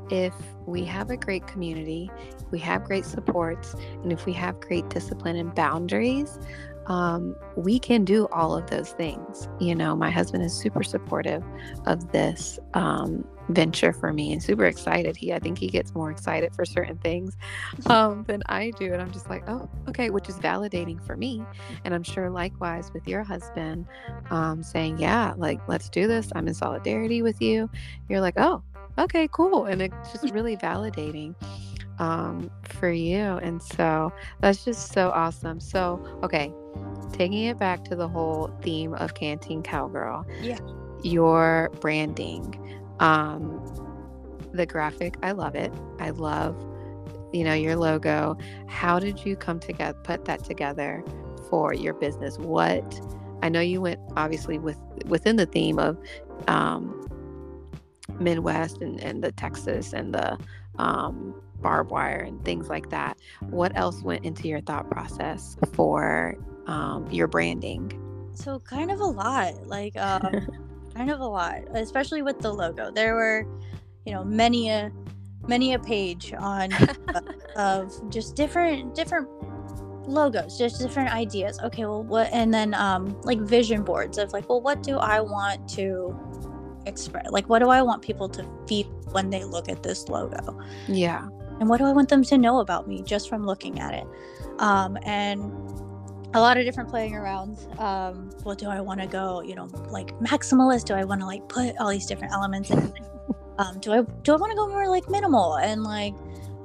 if 0.10 0.34
we 0.66 0.86
have 0.86 1.10
a 1.10 1.18
great 1.18 1.48
community, 1.48 2.10
we 2.52 2.60
have 2.60 2.86
great 2.86 3.06
supports, 3.06 3.74
and 3.74 4.14
if 4.14 4.26
we 4.26 4.34
have 4.34 4.60
great 4.62 4.88
discipline 4.90 5.36
and 5.36 5.54
boundaries, 5.54 6.40
um, 6.92 7.38
we 7.56 7.80
can 7.80 8.04
do 8.04 8.28
all 8.34 8.54
of 8.54 8.70
those 8.70 8.90
things. 8.92 9.48
You 9.62 9.76
know, 9.76 9.96
my 9.96 10.12
husband 10.12 10.44
is 10.44 10.54
super 10.54 10.84
supportive 10.84 11.42
of 11.86 12.12
this 12.12 12.60
um, 12.74 13.26
venture 13.48 13.94
for 13.94 14.12
me 14.12 14.34
and 14.34 14.44
super 14.44 14.66
excited. 14.66 15.16
He, 15.16 15.32
I 15.32 15.40
think 15.40 15.58
he 15.58 15.68
gets 15.68 15.96
more 15.96 16.12
excited 16.12 16.54
for 16.54 16.66
certain 16.66 16.98
things 16.98 17.38
um, 17.86 18.26
than 18.28 18.44
I 18.48 18.72
do. 18.72 18.92
And 18.92 19.02
I'm 19.02 19.12
just 19.12 19.30
like, 19.30 19.48
oh, 19.48 19.70
okay, 19.88 20.10
which 20.10 20.28
is 20.28 20.36
validating 20.40 21.02
for 21.06 21.16
me. 21.16 21.42
And 21.86 21.94
I'm 21.94 22.04
sure 22.04 22.30
likewise 22.30 22.92
with 22.94 23.08
your 23.08 23.24
husband 23.24 23.86
um, 24.30 24.62
saying, 24.62 25.00
yeah, 25.00 25.34
like, 25.38 25.62
let's 25.70 25.88
do 25.88 26.08
this. 26.08 26.30
I'm 26.36 26.46
in 26.50 26.54
solidarity 26.54 27.22
with 27.22 27.42
you. 27.42 27.70
You're 28.10 28.22
like, 28.22 28.36
oh, 28.36 28.64
okay, 28.98 29.30
cool. 29.32 29.64
And 29.64 29.82
it's 29.82 30.12
just 30.12 30.30
really 30.34 30.58
validating 30.58 31.36
um, 32.02 32.50
for 32.64 32.92
you. 32.92 33.22
And 33.22 33.62
so 33.62 34.12
that's 34.40 34.66
just 34.66 34.92
so 34.92 35.12
awesome. 35.12 35.60
So, 35.60 36.04
okay, 36.24 36.52
taking 37.14 37.44
it 37.44 37.60
back 37.60 37.86
to 37.86 37.96
the 37.96 38.08
whole 38.08 38.48
theme 38.64 38.96
of 38.96 39.14
Canteen 39.14 39.62
Cowgirl. 39.62 40.26
Yeah. 40.42 40.58
Your 41.04 41.70
branding, 41.80 42.60
um, 43.00 43.60
the 44.52 44.66
graphic, 44.66 45.16
I 45.22 45.32
love 45.32 45.54
it. 45.54 45.72
I 46.00 46.10
love, 46.10 46.60
you 47.32 47.44
know, 47.44 47.54
your 47.54 47.76
logo. 47.76 48.36
How 48.68 48.98
did 48.98 49.24
you 49.24 49.36
come 49.36 49.60
together, 49.60 49.98
put 50.04 50.26
that 50.26 50.44
together 50.44 51.04
for 51.52 51.72
your 51.72 51.94
business? 51.94 52.40
What, 52.40 53.00
I 53.44 53.50
know 53.50 53.62
you 53.62 53.80
went 53.80 54.00
obviously 54.18 54.58
with 54.58 54.78
within 55.06 55.36
the 55.36 55.46
theme 55.46 55.78
of 55.78 56.00
um, 56.48 57.08
Midwest 58.20 58.82
and, 58.82 59.00
and 59.02 59.24
the 59.24 59.32
Texas 59.32 59.94
and 59.94 60.16
the 60.16 60.38
um, 60.78 61.40
barbed 61.62 61.92
wire 61.92 62.20
and 62.20 62.44
things 62.44 62.70
like 62.70 62.90
that. 62.90 63.18
What 63.50 63.76
else 63.76 64.02
went 64.02 64.26
into 64.26 64.48
your 64.48 64.62
thought 64.62 64.90
process 64.90 65.58
for 65.74 66.36
um, 66.68 67.10
your 67.12 67.28
branding? 67.28 67.92
So, 68.34 68.60
kind 68.60 68.92
of 68.92 69.00
a 69.00 69.06
lot, 69.06 69.68
like, 69.68 69.96
um, 69.98 70.48
kind 70.96 71.12
of 71.12 71.20
a 71.20 71.26
lot, 71.26 71.64
especially 71.74 72.22
with 72.22 72.40
the 72.40 72.54
logo. 72.54 72.92
There 72.92 73.16
were, 73.16 73.46
you 74.06 74.14
know, 74.14 74.24
many 74.24 74.70
a 74.70 74.92
many 75.48 75.74
a 75.74 75.80
page 75.80 76.34
on 76.38 76.72
uh, 76.74 77.22
of 77.56 78.10
just 78.12 78.36
different 78.36 78.94
different 78.96 79.28
logos 80.08 80.58
just 80.58 80.80
different 80.80 81.12
ideas 81.14 81.60
okay 81.62 81.86
well 81.86 82.04
what 82.04 82.30
and 82.32 82.54
then 82.54 82.74
um 82.74 83.20
like 83.22 83.40
vision 83.40 83.84
boards 83.84 84.18
of 84.18 84.32
like 84.34 84.48
well 84.50 84.62
what 84.62 84.84
do 84.84 84.98
i 84.98 85.20
want 85.20 85.68
to 85.70 86.18
express 86.86 87.26
like 87.30 87.48
what 87.50 87.60
do 87.60 87.70
i 87.70 87.82
want 87.82 88.02
people 88.02 88.28
to 88.28 88.48
feel 88.68 88.86
when 89.12 89.30
they 89.30 89.44
look 89.44 89.70
at 89.70 89.84
this 89.84 90.10
logo 90.10 90.60
yeah 90.88 91.28
and 91.62 91.70
what 91.70 91.78
do 91.78 91.86
I 91.86 91.92
want 91.92 92.10
them 92.10 92.24
to 92.24 92.38
know 92.40 92.60
about 92.60 92.88
me 92.88 93.04
just 93.04 93.30
from 93.30 93.46
looking 93.46 93.80
at 93.80 93.94
it? 93.94 94.08
Um, 94.58 94.98
and 95.06 95.44
a 96.34 96.40
lot 96.40 96.58
of 96.58 96.66
different 96.66 96.90
playing 96.90 97.14
around. 97.14 97.60
Um, 97.78 98.32
what 98.42 98.58
do 98.58 98.68
I 98.68 98.82
want 98.82 99.00
to 99.00 99.06
go? 99.06 99.42
You 99.42 99.54
know, 99.54 99.66
like 99.92 100.10
maximalist? 100.20 100.86
Do 100.86 100.96
I 100.96 101.04
want 101.04 101.22
to 101.22 101.28
like 101.28 101.48
put 101.48 101.78
all 101.78 101.90
these 101.90 102.08
different 102.08 102.34
elements 102.34 102.72
in? 102.72 102.92
Um, 103.58 103.78
do 103.80 103.92
I 103.92 104.02
do 104.24 104.34
I 104.34 104.38
want 104.38 104.52
to 104.52 104.56
go 104.56 104.68
more 104.68 104.88
like 104.88 105.08
minimal 105.08 105.58
and 105.58 105.84
like 105.84 106.16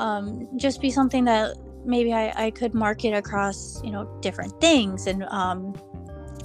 um, 0.00 0.48
just 0.56 0.80
be 0.80 0.90
something 0.90 1.24
that 1.24 1.54
maybe 1.84 2.14
I, 2.14 2.46
I 2.46 2.50
could 2.52 2.72
market 2.72 3.12
across 3.12 3.82
you 3.84 3.90
know 3.90 4.08
different 4.22 4.58
things 4.62 5.06
and 5.06 5.24
um, 5.24 5.74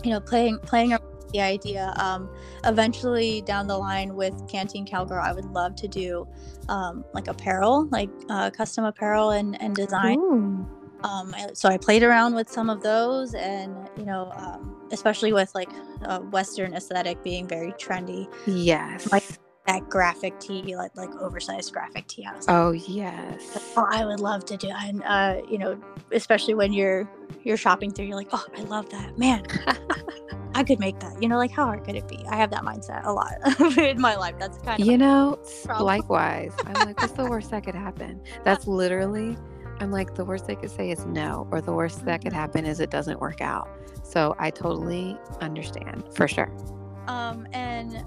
you 0.03 0.09
know 0.09 0.19
playing 0.19 0.57
playing 0.59 0.91
around 0.91 1.10
the 1.31 1.41
idea. 1.41 1.93
Um, 1.97 2.29
eventually, 2.63 3.41
down 3.41 3.67
the 3.67 3.77
line 3.77 4.15
with 4.15 4.47
Canteen 4.49 4.85
Cowgirl, 4.85 5.23
I 5.23 5.33
would 5.33 5.45
love 5.45 5.75
to 5.77 5.87
do 5.87 6.27
um, 6.69 7.03
like 7.13 7.27
apparel, 7.27 7.87
like 7.91 8.09
uh, 8.29 8.49
custom 8.51 8.85
apparel 8.85 9.31
and, 9.31 9.61
and 9.61 9.75
design. 9.75 10.19
Um, 11.03 11.33
so 11.53 11.67
I 11.67 11.77
played 11.77 12.03
around 12.03 12.35
with 12.35 12.49
some 12.49 12.69
of 12.69 12.83
those, 12.83 13.33
and 13.33 13.75
you 13.97 14.05
know, 14.05 14.31
um, 14.35 14.87
especially 14.91 15.33
with 15.33 15.53
like 15.55 15.69
uh, 16.05 16.19
Western 16.19 16.73
aesthetic 16.73 17.23
being 17.23 17.47
very 17.47 17.71
trendy. 17.73 18.31
Yes. 18.45 19.11
Like 19.11 19.23
that 19.67 19.89
graphic 19.89 20.39
tee, 20.39 20.75
like 20.75 20.95
like 20.95 21.09
oversized 21.15 21.73
graphic 21.73 22.07
tee. 22.07 22.25
I 22.25 22.35
was 22.35 22.47
like, 22.47 22.55
oh 22.55 22.71
yes. 22.71 23.73
Oh, 23.77 23.87
I 23.89 24.05
would 24.05 24.19
love 24.19 24.45
to 24.45 24.57
do, 24.57 24.69
and 24.69 25.03
uh, 25.03 25.41
you 25.49 25.57
know, 25.57 25.79
especially 26.11 26.53
when 26.53 26.73
you're 26.73 27.09
you're 27.43 27.57
shopping 27.57 27.91
through, 27.91 28.05
you're 28.05 28.17
like, 28.17 28.29
oh, 28.31 28.45
I 28.55 28.61
love 28.63 28.89
that, 28.89 29.17
man. 29.17 29.43
I 30.53 30.63
could 30.63 30.79
make 30.79 30.99
that. 30.99 31.21
You 31.21 31.29
know, 31.29 31.37
like 31.37 31.51
how 31.51 31.65
hard 31.65 31.83
could 31.83 31.95
it 31.95 32.07
be? 32.07 32.23
I 32.29 32.35
have 32.35 32.51
that 32.51 32.63
mindset 32.63 33.05
a 33.05 33.11
lot 33.11 33.33
in 33.77 33.99
my 33.99 34.15
life. 34.15 34.35
That's 34.39 34.57
kind 34.59 34.81
of 34.81 34.85
you 34.85 34.97
know, 34.97 35.39
likewise. 35.79 36.53
I'm 36.65 36.73
like, 36.87 37.01
what's 37.01 37.13
the 37.13 37.25
worst 37.25 37.51
that 37.51 37.63
could 37.63 37.75
happen? 37.75 38.21
That's 38.43 38.67
literally. 38.67 39.37
I'm 39.79 39.91
like, 39.91 40.13
the 40.13 40.23
worst 40.23 40.45
they 40.45 40.55
could 40.55 40.69
say 40.69 40.91
is 40.91 41.05
no, 41.05 41.47
or 41.51 41.59
the 41.59 41.73
worst 41.73 42.05
that 42.05 42.21
could 42.21 42.31
mm-hmm. 42.31 42.39
happen 42.39 42.65
is 42.65 42.79
it 42.79 42.91
doesn't 42.91 43.19
work 43.19 43.41
out. 43.41 43.67
So 44.03 44.35
I 44.37 44.51
totally 44.51 45.17
understand 45.39 46.03
for 46.13 46.27
sure. 46.27 46.51
Um, 47.07 47.47
and 47.53 48.05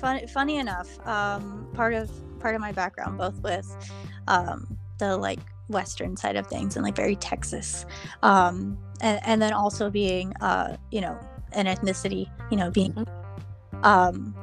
fun, 0.00 0.26
funny 0.28 0.56
enough, 0.56 1.04
um, 1.06 1.68
part 1.74 1.94
of 1.94 2.10
part 2.40 2.54
of 2.54 2.60
my 2.60 2.72
background, 2.72 3.18
both 3.18 3.40
with 3.42 3.92
um, 4.26 4.78
the 4.98 5.16
like 5.16 5.38
western 5.68 6.16
side 6.16 6.36
of 6.36 6.46
things 6.48 6.76
and 6.76 6.84
like 6.84 6.96
very 6.96 7.16
Texas, 7.16 7.86
um, 8.22 8.76
and, 9.00 9.20
and 9.24 9.40
then 9.40 9.52
also 9.52 9.90
being, 9.90 10.34
uh, 10.40 10.76
you 10.90 11.00
know, 11.00 11.18
an 11.54 11.66
ethnicity, 11.66 12.30
you 12.50 12.56
know, 12.56 12.70
being 12.70 12.92
mm-hmm. 12.92 13.84
um 13.84 14.34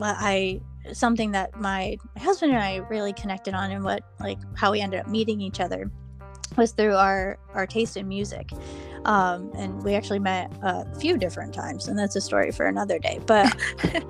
I 0.00 0.60
something 0.92 1.32
that 1.32 1.58
my, 1.60 1.96
my 2.14 2.22
husband 2.22 2.52
and 2.52 2.62
I 2.62 2.76
really 2.88 3.12
connected 3.12 3.54
on 3.54 3.70
and 3.70 3.84
what 3.84 4.02
like 4.20 4.38
how 4.56 4.72
we 4.72 4.80
ended 4.80 5.00
up 5.00 5.08
meeting 5.08 5.40
each 5.40 5.60
other 5.60 5.90
was 6.56 6.72
through 6.72 6.94
our 6.94 7.38
our 7.54 7.66
taste 7.66 7.96
in 7.96 8.08
music 8.08 8.50
um, 9.04 9.50
and 9.56 9.82
we 9.82 9.94
actually 9.94 10.18
met 10.18 10.50
a 10.62 10.94
few 10.98 11.18
different 11.18 11.52
times 11.52 11.88
and 11.88 11.98
that's 11.98 12.16
a 12.16 12.20
story 12.20 12.52
for 12.52 12.66
another 12.66 12.98
day 12.98 13.20
but 13.26 13.54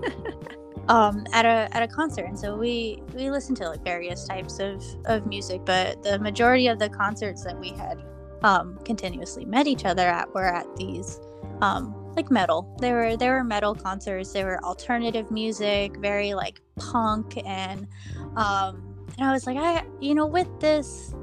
um, 0.89 1.27
at 1.33 1.45
a 1.45 1.69
at 1.75 1.83
a 1.83 1.89
concert 1.89 2.27
and 2.27 2.39
so 2.39 2.57
we 2.57 3.03
we 3.15 3.31
listened 3.31 3.57
to 3.57 3.69
like 3.69 3.83
various 3.83 4.27
types 4.27 4.59
of 4.59 4.83
of 5.07 5.27
music 5.27 5.65
but 5.65 6.03
the 6.03 6.19
majority 6.19 6.69
of 6.69 6.79
the 6.79 6.89
concerts 6.89 7.43
that 7.43 7.59
we 7.59 7.71
had 7.71 8.03
um, 8.43 8.79
continuously 8.85 9.45
met 9.45 9.67
each 9.67 9.85
other 9.85 10.07
at 10.07 10.33
were 10.35 10.45
at 10.45 10.67
these 10.77 11.21
um, 11.63 12.06
like 12.17 12.31
metal. 12.31 12.77
There 12.81 12.95
were 12.97 13.17
there 13.17 13.35
were 13.35 13.45
metal 13.45 13.75
concerts. 13.75 14.33
There 14.33 14.47
were 14.47 14.65
alternative 14.65 15.31
music, 15.31 15.97
very 15.99 16.35
like 16.35 16.61
punk 16.77 17.37
and 17.47 17.87
um, 18.37 18.87
and 19.19 19.27
I 19.27 19.33
was 19.33 19.47
like, 19.47 19.57
I, 19.57 19.85
you 20.01 20.15
know, 20.15 20.27
with 20.27 20.49
this, 20.61 21.15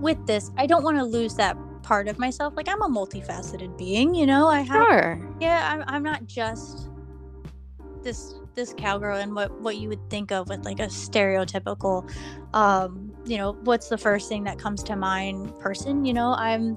with 0.00 0.24
this, 0.26 0.50
I 0.56 0.66
don't 0.66 0.84
want 0.84 0.98
to 0.98 1.04
lose 1.04 1.34
that 1.34 1.56
part 1.82 2.06
of 2.08 2.18
myself. 2.18 2.54
Like 2.56 2.68
I'm 2.68 2.80
a 2.82 2.88
multifaceted 2.88 3.76
being, 3.76 4.14
you 4.14 4.26
know. 4.26 4.46
I 4.46 4.60
have, 4.60 4.86
Sure. 4.86 5.36
yeah, 5.40 5.68
I'm, 5.72 5.82
I'm 5.86 6.02
not 6.02 6.26
just 6.26 6.90
this 8.02 8.34
this 8.54 8.72
cowgirl 8.76 9.18
and 9.18 9.34
what 9.34 9.50
what 9.60 9.76
you 9.76 9.88
would 9.88 10.08
think 10.08 10.30
of 10.30 10.48
with 10.48 10.64
like 10.64 10.78
a 10.80 10.86
stereotypical, 10.86 12.08
um, 12.54 13.12
you 13.24 13.36
know, 13.36 13.52
what's 13.64 13.88
the 13.88 13.98
first 13.98 14.28
thing 14.28 14.44
that 14.44 14.58
comes 14.58 14.82
to 14.84 14.96
mind 14.96 15.58
person. 15.58 16.04
You 16.04 16.14
know, 16.14 16.34
I'm, 16.38 16.76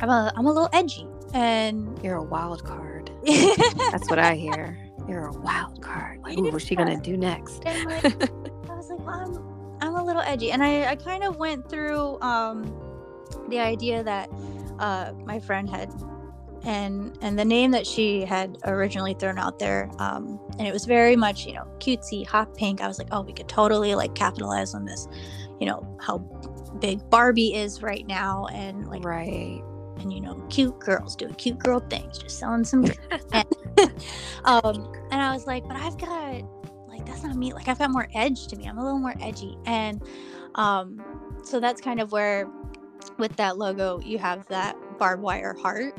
I'm 0.00 0.10
a 0.10 0.32
I'm 0.36 0.46
a 0.46 0.52
little 0.52 0.68
edgy 0.72 1.06
and 1.34 1.98
You're 2.02 2.16
a 2.16 2.22
wild 2.22 2.64
card. 2.64 3.10
That's 3.26 4.08
what 4.08 4.18
I 4.18 4.34
hear. 4.34 4.78
You're 5.08 5.26
a 5.26 5.32
wild 5.32 5.80
card. 5.82 6.20
Like, 6.22 6.38
what's 6.38 6.64
she 6.64 6.76
gonna 6.76 7.00
do 7.00 7.16
next? 7.16 7.64
like 7.64 7.76
I 7.76 8.74
was 8.74 8.90
like, 8.90 8.98
well, 9.00 9.78
I'm, 9.80 9.88
I'm 9.88 9.94
a 9.94 10.04
little 10.04 10.22
edgy, 10.22 10.52
and 10.52 10.62
I, 10.62 10.90
I 10.90 10.96
kind 10.96 11.24
of 11.24 11.36
went 11.36 11.68
through 11.68 12.20
um, 12.20 12.74
the 13.48 13.58
idea 13.58 14.02
that 14.02 14.28
uh, 14.78 15.12
my 15.24 15.40
friend 15.40 15.68
had, 15.68 15.90
and 16.64 17.16
and 17.22 17.38
the 17.38 17.44
name 17.44 17.70
that 17.70 17.86
she 17.86 18.24
had 18.24 18.58
originally 18.64 19.14
thrown 19.14 19.38
out 19.38 19.58
there, 19.58 19.90
um, 19.98 20.38
and 20.58 20.66
it 20.68 20.72
was 20.72 20.84
very 20.84 21.16
much 21.16 21.46
you 21.46 21.54
know 21.54 21.66
cutesy, 21.78 22.26
hot 22.26 22.54
pink. 22.54 22.82
I 22.82 22.88
was 22.88 22.98
like, 22.98 23.08
oh, 23.12 23.22
we 23.22 23.32
could 23.32 23.48
totally 23.48 23.94
like 23.94 24.14
capitalize 24.14 24.74
on 24.74 24.84
this, 24.84 25.08
you 25.60 25.66
know 25.66 25.96
how 26.00 26.18
big 26.80 27.08
Barbie 27.08 27.54
is 27.54 27.82
right 27.82 28.06
now, 28.06 28.46
and 28.52 28.86
like 28.88 29.04
Right. 29.04 29.62
And 30.00 30.12
you 30.12 30.20
know 30.20 30.34
cute 30.50 30.78
girls 30.78 31.16
doing 31.16 31.34
cute 31.34 31.58
girl 31.58 31.80
things 31.90 32.18
just 32.18 32.38
selling 32.38 32.64
some 32.64 32.82
drinks 32.84 33.26
and, 33.32 33.46
um 34.44 34.92
and 35.10 35.22
i 35.22 35.32
was 35.32 35.46
like 35.46 35.66
but 35.66 35.76
i've 35.76 35.98
got 35.98 36.42
like 36.88 37.06
that's 37.06 37.22
not 37.22 37.36
me. 37.36 37.52
Like 37.52 37.68
i've 37.68 37.78
got 37.78 37.90
more 37.90 38.08
edge 38.14 38.46
to 38.48 38.56
me. 38.56 38.66
I'm 38.66 38.78
a 38.78 38.82
little 38.82 38.98
more 38.98 39.14
edgy. 39.20 39.56
And 39.66 40.02
um 40.56 41.04
so 41.44 41.60
that's 41.60 41.80
kind 41.80 42.00
of 42.00 42.12
where 42.12 42.48
with 43.18 43.36
that 43.36 43.56
logo 43.56 44.00
you 44.00 44.18
have 44.18 44.46
that 44.48 44.76
barbed 44.98 45.22
wire 45.22 45.54
heart. 45.54 45.96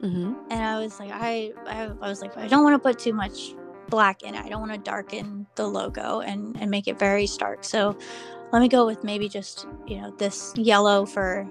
Hmm 0.00 0.34
and 0.50 0.62
i 0.62 0.78
was 0.78 1.00
like 1.00 1.10
i 1.10 1.52
i, 1.66 1.84
I 1.84 2.08
was 2.08 2.20
like 2.20 2.36
i 2.36 2.46
don't 2.46 2.62
want 2.62 2.74
to 2.74 2.78
put 2.78 2.98
too 2.98 3.14
much 3.14 3.54
black 3.88 4.22
in 4.22 4.34
it. 4.34 4.44
I 4.44 4.48
don't 4.48 4.60
want 4.60 4.72
to 4.72 4.78
darken 4.78 5.46
the 5.54 5.66
logo 5.66 6.20
and 6.20 6.56
and 6.60 6.70
make 6.70 6.88
it 6.88 6.98
very 6.98 7.26
stark. 7.26 7.64
So 7.64 7.96
let 8.52 8.60
me 8.60 8.68
go 8.68 8.86
with 8.86 9.04
maybe 9.04 9.28
just 9.28 9.66
you 9.86 10.00
know 10.00 10.10
this 10.18 10.52
yellow 10.56 11.06
for 11.06 11.48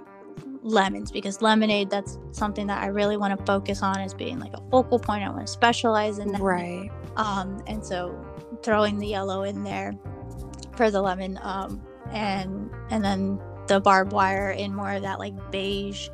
lemons 0.65 1.12
because 1.12 1.41
lemonade 1.41 1.89
that's 1.89 2.17
something 2.32 2.65
that 2.65 2.82
i 2.82 2.88
really 2.88 3.17
want 3.17 3.38
to 3.38 3.45
focus 3.45 3.84
on 3.84 3.99
as 3.99 4.13
being 4.13 4.39
like 4.39 4.54
a 4.54 4.62
focal 4.71 4.97
point. 4.97 5.23
I 5.23 5.30
want 5.30 5.45
to 5.45 5.51
specialize 5.51 6.17
in 6.17 6.32
that. 6.32 6.41
Right. 6.41 6.89
um 7.15 7.63
and 7.67 7.86
so 7.86 8.19
throwing 8.63 8.97
the 8.97 9.08
yellow 9.08 9.43
in 9.43 9.63
there 9.63 9.93
for 10.75 10.89
the 10.89 11.01
lemon 11.01 11.39
um 11.43 11.82
and 12.12 12.69
and 12.89 13.06
then 13.06 13.39
the 13.67 13.80
barbed 13.80 14.12
wire 14.12 14.51
in 14.51 14.73
more 14.73 14.91
of 14.91 15.04
that 15.04 15.19
like 15.19 15.34
beige 15.51 16.10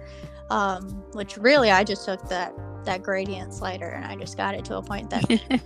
um 0.49 0.83
which 1.13 1.37
really 1.37 1.71
i 1.71 1.83
just 1.83 2.05
took 2.05 2.21
that 2.27 2.53
that 2.83 3.01
gradient 3.01 3.53
slider 3.53 3.87
and 3.87 4.05
i 4.05 4.15
just 4.15 4.35
got 4.35 4.53
it 4.53 4.65
to 4.65 4.75
a 4.75 4.81
point 4.81 5.09
that 5.09 5.23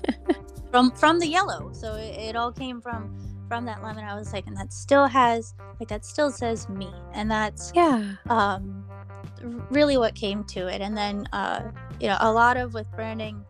from 0.75 0.91
from 0.91 1.19
the 1.19 1.27
yellow. 1.27 1.71
So 1.71 1.93
it, 1.95 2.17
it 2.17 2.35
all 2.35 2.51
came 2.51 2.81
from 2.81 3.15
from 3.47 3.65
that 3.65 3.83
lemon 3.83 4.03
i 4.03 4.15
was 4.15 4.33
like 4.33 4.45
and 4.47 4.57
that 4.57 4.71
still 4.71 5.05
has 5.05 5.53
like 5.79 5.89
that 5.89 6.05
still 6.05 6.31
says 6.31 6.67
me 6.69 6.91
and 7.13 7.29
that's 7.29 7.71
yeah. 7.75 8.13
um 8.29 8.85
really 9.69 9.97
what 9.97 10.15
came 10.15 10.43
to 10.43 10.67
it 10.67 10.81
and 10.81 10.97
then 10.97 11.27
uh 11.33 11.61
you 11.99 12.07
know 12.07 12.17
a 12.21 12.31
lot 12.31 12.57
of 12.57 12.73
with 12.73 12.89
branding 12.95 13.43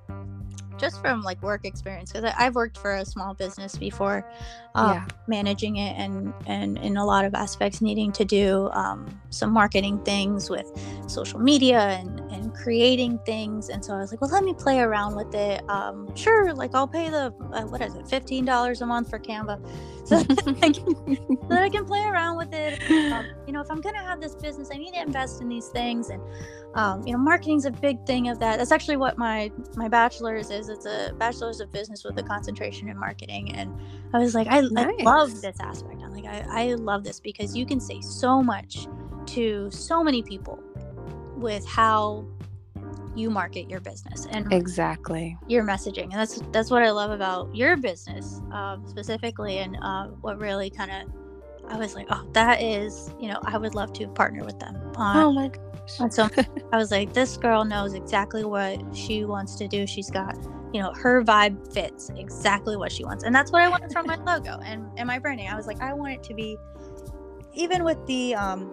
just 0.77 1.01
from 1.01 1.21
like 1.21 1.41
work 1.41 1.65
experience 1.65 2.11
because 2.11 2.31
i've 2.37 2.55
worked 2.55 2.77
for 2.77 2.95
a 2.95 3.05
small 3.05 3.33
business 3.33 3.77
before 3.77 4.25
uh, 4.75 4.91
yeah. 4.95 5.05
managing 5.27 5.77
it 5.77 5.95
and 5.97 6.33
and 6.47 6.77
in 6.79 6.97
a 6.97 7.05
lot 7.05 7.23
of 7.23 7.33
aspects 7.33 7.81
needing 7.81 8.11
to 8.11 8.25
do 8.25 8.69
um, 8.73 9.21
some 9.29 9.51
marketing 9.51 9.97
things 10.03 10.49
with 10.49 10.69
social 11.07 11.39
media 11.39 11.79
and 11.79 12.19
and 12.31 12.53
creating 12.53 13.17
things. 13.19 13.69
And 13.69 13.83
so 13.83 13.93
i 13.93 13.99
was 13.99 14.11
like 14.11 14.19
well 14.19 14.29
let 14.29 14.43
me 14.43 14.53
play 14.53 14.79
around 14.79 15.15
with 15.15 15.33
it. 15.33 15.67
Um, 15.69 16.13
sure 16.15 16.53
like 16.53 16.75
i'll 16.75 16.87
pay 16.87 17.09
the 17.09 17.33
uh, 17.53 17.61
what 17.63 17.81
is 17.81 17.95
it 17.95 18.05
$15 18.05 18.81
a 18.81 18.85
month 18.85 19.09
for 19.09 19.17
canva 19.17 19.65
so 20.05 20.21
that 20.21 20.57
I 20.61 20.69
can, 20.71 21.15
so 21.41 21.47
that 21.47 21.63
I 21.63 21.69
can 21.69 21.85
play 21.85 22.03
around 22.03 22.37
with 22.37 22.53
it. 22.53 22.79
Um, 23.11 23.25
you 23.47 23.53
know 23.53 23.61
if 23.61 23.71
i'm 23.71 23.81
gonna 23.81 24.03
have 24.03 24.19
this 24.19 24.35
business 24.35 24.69
i 24.73 24.77
need 24.77 24.91
to 24.91 25.01
invest 25.01 25.41
in 25.41 25.47
these 25.47 25.69
things. 25.69 26.09
And 26.09 26.21
um, 26.75 27.07
you 27.07 27.13
know 27.13 27.19
marketing's 27.19 27.65
a 27.65 27.71
big 27.71 28.05
thing 28.05 28.27
of 28.27 28.37
that. 28.39 28.57
That's 28.57 28.71
actually 28.71 28.97
what 28.97 29.17
my 29.17 29.51
my 29.75 29.87
bachelor's 29.87 30.51
is. 30.51 30.67
It's 30.67 30.85
a 30.85 31.13
bachelor's 31.17 31.61
of 31.61 31.71
business 31.71 32.03
with 32.03 32.17
a 32.19 32.23
concentration 32.23 32.89
in 32.89 32.97
marketing. 32.97 33.53
And 33.55 33.73
i 34.13 34.19
was 34.19 34.35
like 34.35 34.47
i, 34.47 34.59
I 34.59 34.91
love 35.01 35.41
this 35.41 35.59
aspect. 35.59 36.01
I'm 36.03 36.13
like 36.13 36.25
I, 36.25 36.45
I 36.49 36.73
love 36.75 37.03
this 37.03 37.19
because 37.19 37.55
you 37.55 37.65
can 37.65 37.79
say 37.79 38.01
so 38.01 38.43
much 38.43 38.87
to 39.27 39.71
so 39.71 40.03
many 40.03 40.21
people 40.21 40.61
with 41.37 41.65
how 41.65 42.25
you 43.15 43.29
market 43.29 43.69
your 43.69 43.79
business 43.79 44.27
and 44.29 44.51
Exactly. 44.51 45.37
your 45.47 45.63
messaging. 45.63 46.03
And 46.03 46.13
that's 46.13 46.41
that's 46.51 46.69
what 46.69 46.83
i 46.83 46.91
love 46.91 47.11
about 47.11 47.55
your 47.55 47.77
business 47.77 48.41
um, 48.51 48.85
specifically. 48.85 49.59
And 49.59 49.77
uh, 49.81 50.07
what 50.19 50.39
really 50.39 50.69
kind 50.69 50.91
of 50.91 51.09
i 51.67 51.77
was 51.77 51.95
like 51.95 52.05
oh 52.11 52.27
that 52.33 52.61
is 52.61 53.09
you 53.19 53.27
know 53.27 53.39
i 53.43 53.57
would 53.57 53.73
love 53.73 53.91
to 53.91 54.07
partner 54.09 54.43
with 54.43 54.59
them 54.59 54.75
on, 54.97 55.17
Oh 55.17 55.31
my 55.31 55.49
so 55.87 56.27
i 56.73 56.77
was 56.77 56.91
like 56.91 57.13
this 57.13 57.37
girl 57.37 57.63
knows 57.63 57.93
exactly 57.93 58.43
what 58.43 58.79
she 58.93 59.25
wants 59.25 59.55
to 59.55 59.67
do 59.67 59.85
she's 59.87 60.09
got 60.09 60.35
you 60.73 60.81
know 60.81 60.91
her 60.93 61.23
vibe 61.23 61.71
fits 61.73 62.09
exactly 62.17 62.75
what 62.75 62.91
she 62.91 63.03
wants 63.05 63.23
and 63.23 63.33
that's 63.33 63.51
what 63.51 63.61
i 63.61 63.69
wanted 63.69 63.91
from 63.91 64.05
my 64.07 64.15
logo 64.25 64.59
and 64.65 64.89
and 64.97 65.07
my 65.07 65.19
branding 65.19 65.47
i 65.47 65.55
was 65.55 65.67
like 65.67 65.79
i 65.81 65.93
want 65.93 66.13
it 66.13 66.23
to 66.23 66.33
be 66.33 66.57
even 67.53 67.83
with 67.83 68.03
the 68.07 68.33
um 68.35 68.69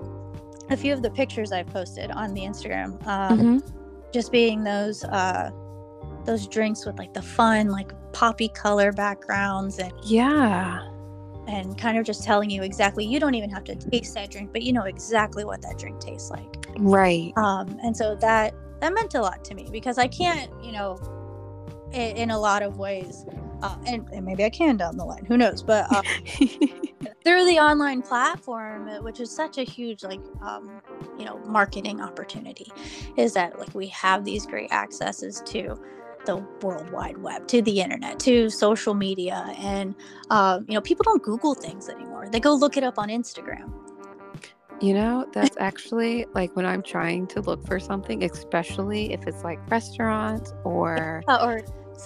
a 0.70 0.77
few 0.77 0.92
of 0.92 1.03
the 1.03 1.11
pictures 1.11 1.53
i've 1.53 1.66
posted 1.66 2.11
on 2.11 2.33
the 2.35 2.42
instagram 2.42 3.05
um, 3.07 3.38
Mhm. 3.38 3.72
just 4.12 4.33
being 4.33 4.64
those 4.64 5.05
uh 5.05 5.51
those 6.25 6.46
drinks 6.46 6.87
with 6.87 6.98
like 6.98 7.12
the 7.14 7.22
fun 7.22 7.68
like 7.68 7.92
poppy 8.12 8.48
color 8.48 8.92
backgrounds 8.92 9.79
and 9.79 9.92
Yeah. 10.05 10.79
And 11.47 11.77
kind 11.79 11.99
of 11.99 12.05
just 12.05 12.23
telling 12.23 12.51
you 12.51 12.63
exactly 12.63 13.05
you 13.05 13.19
don't 13.19 13.35
even 13.35 13.51
have 13.51 13.65
to 13.65 13.75
taste 13.75 14.15
that 14.15 14.31
drink 14.31 14.51
but 14.53 14.63
you 14.63 14.73
know 14.73 14.85
exactly 14.85 15.45
what 15.45 15.61
that 15.63 15.79
drink 15.79 16.01
tastes 16.01 16.31
like 16.31 16.57
Right. 16.79 17.33
um 17.37 17.79
and 17.83 17.97
so 17.97 18.15
that 18.17 18.55
that 18.81 18.95
meant 18.95 19.15
a 19.15 19.21
lot 19.21 19.45
to 19.45 19.55
me 19.55 19.69
because 19.71 19.99
i 19.99 20.07
can't 20.07 20.51
you 20.63 20.73
know 20.73 20.99
in, 21.93 22.17
in 22.17 22.31
a 22.31 22.39
lot 22.39 22.63
of 22.63 22.79
ways 22.79 23.25
uh, 23.63 23.77
and, 23.87 24.07
and 24.13 24.25
maybe 24.25 24.45
i 24.45 24.51
can 24.51 24.77
down 24.77 24.97
the 24.97 25.05
line 25.05 25.25
who 25.25 25.37
knows 25.37 25.63
but 25.63 25.87
uh, 25.93 26.03
through 27.25 27.45
the 27.45 27.59
online 27.59 28.03
platform 28.03 28.89
uh, 28.89 29.03
which 29.03 29.21
is 29.21 29.35
such 29.35 29.59
a 29.59 29.63
huge 29.65 30.03
like 30.03 30.21
um, 30.43 30.81
you 31.19 31.25
know 31.25 31.39
marketing 31.47 32.01
opportunity 32.01 32.71
is 33.17 33.35
that 33.35 33.59
like 33.59 33.75
we 33.75 33.87
have 33.89 34.25
these 34.25 34.47
great 34.47 34.73
accesses 34.73 35.43
to 35.47 35.79
the 36.27 36.37
world 36.63 36.91
wide 36.91 37.19
web 37.19 37.47
to 37.49 37.61
the 37.63 37.81
internet 37.81 38.19
to 38.21 38.49
social 38.51 38.95
media 38.95 39.45
and 39.59 39.95
um, 40.31 40.65
you 40.69 40.75
know 40.75 40.81
people 40.81 41.03
don't 41.05 41.23
google 41.23 41.55
things 41.55 41.89
anymore 41.89 42.29
they 42.31 42.41
go 42.41 42.53
look 42.55 42.77
it 42.77 42.85
up 42.85 42.99
on 42.99 43.09
instagram 43.09 43.73
You 44.81 44.95
know, 44.95 45.27
that's 45.33 45.57
actually 45.61 46.27
like 46.35 46.57
when 46.57 46.67
I'm 46.67 46.83
trying 46.83 47.29
to 47.29 47.41
look 47.41 47.65
for 47.67 47.79
something, 47.79 48.25
especially 48.25 49.13
if 49.13 49.21
it's 49.29 49.45
like 49.45 49.61
restaurants 49.71 50.53
or 50.65 51.23
Uh, 51.29 51.39
or 51.47 51.55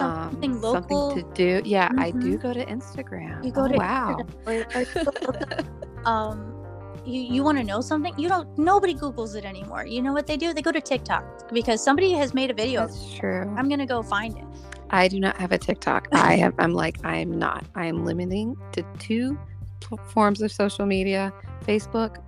um, 0.01 0.29
something 0.31 0.61
local 0.61 1.11
something 1.11 1.23
to 1.23 1.35
do. 1.35 1.63
Yeah, 1.65 1.89
I 1.97 2.11
do 2.11 2.37
Mhm. 2.37 2.43
go 2.43 2.53
to 2.53 2.65
Instagram. 2.67 3.43
you 3.45 3.51
go 3.53 3.65
Oh, 3.65 3.69
to 3.69 3.75
wow. 3.79 4.17
Instagram, 4.19 4.29
or, 4.47 4.67
or 4.75 4.83
you 4.83 5.05
go 5.05 5.13
look 5.25 5.41
up, 5.57 6.07
um 6.07 6.56
you, 7.07 7.21
you 7.23 7.43
want 7.43 7.57
to 7.59 7.65
know 7.65 7.81
something 7.81 8.13
you 8.19 8.29
don't 8.29 8.59
nobody 8.59 8.95
googles 8.95 9.37
it 9.37 9.45
anymore 9.45 9.87
you 9.87 10.03
know 10.03 10.13
what 10.13 10.27
they 10.27 10.37
do 10.37 10.53
they 10.53 10.63
go 10.63 10.73
to 10.73 10.81
tiktok 10.81 11.25
because 11.53 11.83
somebody 11.83 12.13
has 12.13 12.35
made 12.35 12.51
a 12.51 12.55
video. 12.55 12.81
That's 12.87 13.15
true. 13.15 13.43
i'm 13.57 13.69
gonna 13.69 13.87
go 13.87 14.03
find 14.03 14.37
it 14.37 14.45
I 14.89 15.09
do 15.09 15.19
not 15.19 15.37
have 15.39 15.51
a 15.51 15.59
TikTok. 15.59 16.07
I 16.13 16.37
have. 16.37 16.55
I'm 16.61 16.73
like 16.73 17.05
I 17.05 17.17
am 17.17 17.37
not. 17.41 17.65
I 17.75 17.87
am 17.87 18.05
limiting 18.05 18.57
to 18.71 18.85
two 19.01 19.37
forms 20.15 20.41
of 20.43 20.53
social 20.53 20.87
media: 20.87 21.33
Facebook, 21.67 22.19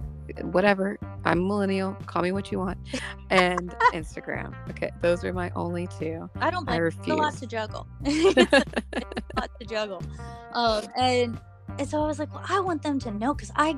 whatever. 0.43 0.99
I'm 1.25 1.47
millennial. 1.47 1.95
Call 2.07 2.23
me 2.23 2.33
what 2.33 2.51
you 2.51 2.59
want, 2.59 2.77
and 3.31 3.71
Instagram. 3.93 4.55
Okay, 4.71 4.91
those 5.03 5.23
are 5.25 5.33
my 5.33 5.51
only 5.55 5.87
two. 6.01 6.29
i 6.41 6.51
don't 6.51 6.69
I 6.69 6.79
blame 6.79 6.83
you. 6.83 6.89
it's 6.89 7.09
a 7.09 7.15
lot 7.15 7.35
to 7.35 7.47
juggle 7.47 7.87
it's 8.05 8.53
a 8.53 8.65
lot 9.37 9.51
to 9.61 9.67
juggle 9.67 10.03
um 10.53 10.83
and 10.97 11.39
and 11.79 11.89
so 11.89 12.03
i 12.03 12.07
was 12.07 12.19
like 12.19 12.33
well 12.35 12.45
i 12.49 12.59
want 12.61 12.83
them 12.83 12.99
to 13.01 13.11
know 13.13 13.35
because 13.35 13.53
i 13.57 13.77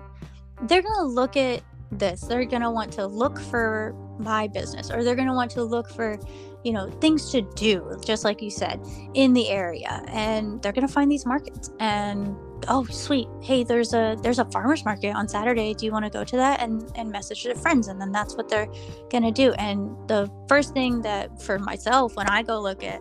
they're 0.63 0.83
gonna 0.83 1.07
look 1.07 1.37
at 1.37 1.63
this. 1.93 2.21
They're 2.23 2.45
gonna 2.45 2.71
want 2.71 2.93
to 2.95 3.07
look 3.07 3.39
for 3.41 3.95
my 4.19 4.47
business 4.49 4.91
or 4.91 5.03
they're 5.03 5.17
gonna 5.17 5.35
want 5.35 5.51
to 5.53 5.63
look 5.63 5.91
for 5.91 6.19
you 6.63 6.73
know 6.73 6.91
things 7.01 7.31
to 7.33 7.41
do 7.55 7.99
just 8.05 8.23
like 8.23 8.43
you 8.43 8.51
said 8.51 8.81
in 9.15 9.33
the 9.33 9.49
area. 9.49 10.03
And 10.09 10.63
they're 10.63 10.73
gonna 10.73 10.89
find 10.89 11.11
these 11.11 11.27
markets. 11.27 11.71
And 11.81 12.37
oh 12.69 12.85
sweet. 12.85 13.29
Hey 13.43 13.65
there's 13.65 13.95
a 13.95 14.17
there's 14.23 14.39
a 14.39 14.45
farmers 14.47 14.85
market 14.85 15.15
on 15.15 15.29
saturday. 15.29 15.75
Do 15.75 15.87
you 15.87 15.93
want 15.93 16.05
to 16.05 16.11
go 16.11 16.25
to 16.25 16.37
that 16.37 16.61
and 16.61 16.91
and 16.95 17.11
message 17.11 17.45
their 17.45 17.55
friends? 17.55 17.89
And 17.89 18.01
then 18.01 18.13
that's 18.13 18.37
what 18.37 18.49
they're 18.49 18.69
gonna 19.11 19.33
do. 19.33 19.53
And 19.55 19.97
the 20.09 20.31
first 20.49 20.73
thing 20.75 21.01
that 21.03 21.43
for 21.43 21.59
myself 21.59 22.15
when 22.17 22.29
i 22.29 22.43
go 22.43 22.61
look 22.61 22.85
at 22.85 23.01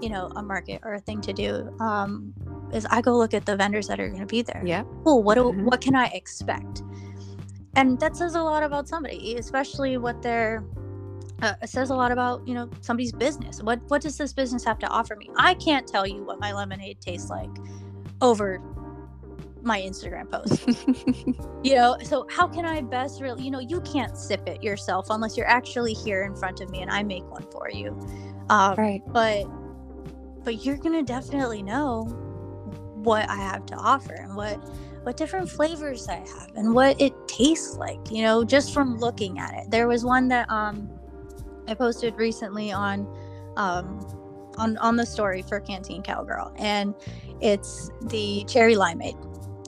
you 0.00 0.08
know 0.08 0.30
a 0.36 0.42
market 0.42 0.80
or 0.84 0.94
a 0.94 1.00
thing 1.00 1.20
to 1.20 1.32
do 1.32 1.74
um 1.80 2.32
is 2.72 2.86
I 2.90 3.00
go 3.00 3.16
look 3.16 3.34
at 3.34 3.46
the 3.46 3.56
vendors 3.56 3.88
that 3.88 3.98
are 4.00 4.08
going 4.08 4.20
to 4.20 4.26
be 4.26 4.42
there. 4.42 4.62
Yeah. 4.64 4.84
Cool. 5.04 5.22
What 5.22 5.34
do, 5.36 5.44
Mhm. 5.52 5.64
what 5.64 5.80
can 5.80 5.94
I 5.96 6.06
expect? 6.06 6.82
And 7.76 7.98
that 8.00 8.16
says 8.16 8.34
a 8.34 8.42
lot 8.42 8.62
about 8.62 8.88
somebody, 8.88 9.36
especially 9.36 9.96
what 9.98 10.22
they're. 10.22 10.64
Uh, 11.42 11.54
it 11.62 11.70
says 11.70 11.88
a 11.88 11.94
lot 11.94 12.12
about 12.12 12.46
you 12.46 12.52
know 12.52 12.68
somebody's 12.82 13.12
business. 13.12 13.62
What 13.62 13.80
what 13.88 14.02
does 14.02 14.18
this 14.18 14.32
business 14.32 14.64
have 14.64 14.78
to 14.80 14.88
offer 14.88 15.16
me? 15.16 15.30
I 15.36 15.54
can't 15.54 15.86
tell 15.86 16.06
you 16.06 16.22
what 16.24 16.38
my 16.40 16.52
lemonade 16.52 17.00
tastes 17.00 17.30
like 17.30 17.48
over 18.20 18.60
my 19.62 19.80
Instagram 19.80 20.28
post. 20.30 20.66
you 21.62 21.76
know, 21.76 21.96
so 22.02 22.26
how 22.30 22.46
can 22.46 22.66
I 22.66 22.82
best 22.82 23.22
really? 23.22 23.44
You 23.44 23.50
know, 23.52 23.60
you 23.60 23.80
can't 23.82 24.16
sip 24.18 24.46
it 24.48 24.62
yourself 24.62 25.06
unless 25.10 25.36
you're 25.36 25.48
actually 25.48 25.94
here 25.94 26.24
in 26.24 26.34
front 26.34 26.60
of 26.60 26.70
me 26.70 26.82
and 26.82 26.90
I 26.90 27.02
make 27.02 27.24
one 27.30 27.46
for 27.50 27.70
you. 27.70 27.98
Um, 28.50 28.74
right. 28.76 29.00
but 29.06 29.44
but 30.44 30.64
you're 30.64 30.76
gonna 30.78 31.02
definitely 31.04 31.62
know 31.62 32.08
what 33.04 33.28
I 33.28 33.36
have 33.36 33.66
to 33.66 33.76
offer 33.76 34.14
and 34.14 34.36
what 34.36 34.58
what 35.02 35.16
different 35.16 35.48
flavors 35.48 36.08
I 36.08 36.16
have 36.16 36.50
and 36.56 36.74
what 36.74 37.00
it 37.00 37.14
tastes 37.26 37.76
like, 37.76 38.10
you 38.10 38.22
know, 38.22 38.44
just 38.44 38.74
from 38.74 38.98
looking 38.98 39.38
at 39.38 39.54
it. 39.54 39.70
There 39.70 39.88
was 39.88 40.04
one 40.04 40.28
that 40.28 40.50
um 40.50 40.90
I 41.66 41.74
posted 41.74 42.14
recently 42.16 42.72
on 42.72 43.08
um 43.56 44.06
on 44.56 44.76
on 44.78 44.96
the 44.96 45.06
story 45.06 45.42
for 45.42 45.60
Canteen 45.60 46.02
Cowgirl 46.02 46.52
and 46.56 46.94
it's 47.40 47.90
the 48.02 48.44
cherry 48.44 48.74
limeade, 48.74 49.16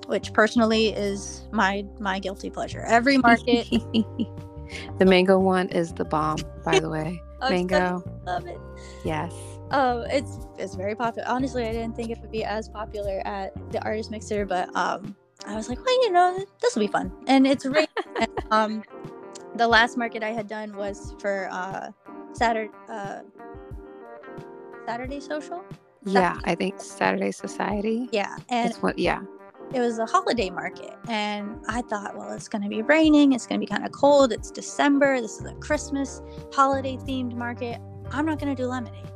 which 0.06 0.32
personally 0.32 0.88
is 0.88 1.46
my 1.50 1.84
my 1.98 2.18
guilty 2.18 2.50
pleasure. 2.50 2.84
Every 2.86 3.16
market 3.18 3.66
the 4.98 5.04
mango 5.04 5.38
one 5.38 5.68
is 5.68 5.92
the 5.94 6.04
bomb, 6.04 6.38
by 6.64 6.80
the 6.80 6.88
way. 6.90 7.20
I'm 7.40 7.50
mango. 7.50 8.04
love 8.24 8.46
it. 8.46 8.58
Yes. 9.04 9.32
Um, 9.72 10.04
it's 10.10 10.38
it's 10.58 10.74
very 10.74 10.94
popular. 10.94 11.26
Honestly, 11.28 11.66
I 11.66 11.72
didn't 11.72 11.96
think 11.96 12.10
it 12.10 12.20
would 12.20 12.30
be 12.30 12.44
as 12.44 12.68
popular 12.68 13.22
at 13.24 13.52
the 13.72 13.82
artist 13.82 14.10
mixer, 14.10 14.44
but 14.44 14.74
um, 14.76 15.16
I 15.46 15.56
was 15.56 15.68
like, 15.68 15.82
well, 15.84 16.02
you 16.02 16.12
know, 16.12 16.44
this 16.60 16.74
will 16.74 16.82
be 16.82 16.92
fun, 16.92 17.10
and 17.26 17.46
it's 17.46 17.64
and, 17.64 17.88
um, 18.50 18.84
the 19.56 19.66
last 19.66 19.96
market 19.96 20.22
I 20.22 20.30
had 20.30 20.46
done 20.46 20.76
was 20.76 21.14
for 21.18 21.48
uh, 21.50 21.90
Saturday 22.34 22.70
uh, 22.90 23.20
Saturday 24.86 25.20
Social. 25.20 25.64
Yeah, 26.04 26.38
I 26.44 26.54
think 26.54 26.78
Saturday 26.78 27.30
Society. 27.30 28.08
Yeah, 28.12 28.36
and 28.50 28.74
what 28.76 28.98
yeah. 28.98 29.22
it 29.72 29.80
was 29.80 29.98
a 29.98 30.04
holiday 30.04 30.50
market, 30.50 30.94
and 31.08 31.64
I 31.66 31.80
thought, 31.80 32.14
well, 32.14 32.30
it's 32.32 32.48
going 32.48 32.62
to 32.62 32.68
be 32.68 32.82
raining. 32.82 33.32
It's 33.32 33.46
going 33.46 33.58
to 33.58 33.66
be 33.66 33.70
kind 33.70 33.86
of 33.86 33.92
cold. 33.92 34.32
It's 34.32 34.50
December. 34.50 35.20
This 35.22 35.38
is 35.38 35.46
a 35.46 35.54
Christmas 35.54 36.20
holiday 36.52 36.98
themed 36.98 37.34
market. 37.34 37.80
I'm 38.10 38.26
not 38.26 38.38
going 38.38 38.54
to 38.54 38.62
do 38.62 38.68
lemonade. 38.68 39.11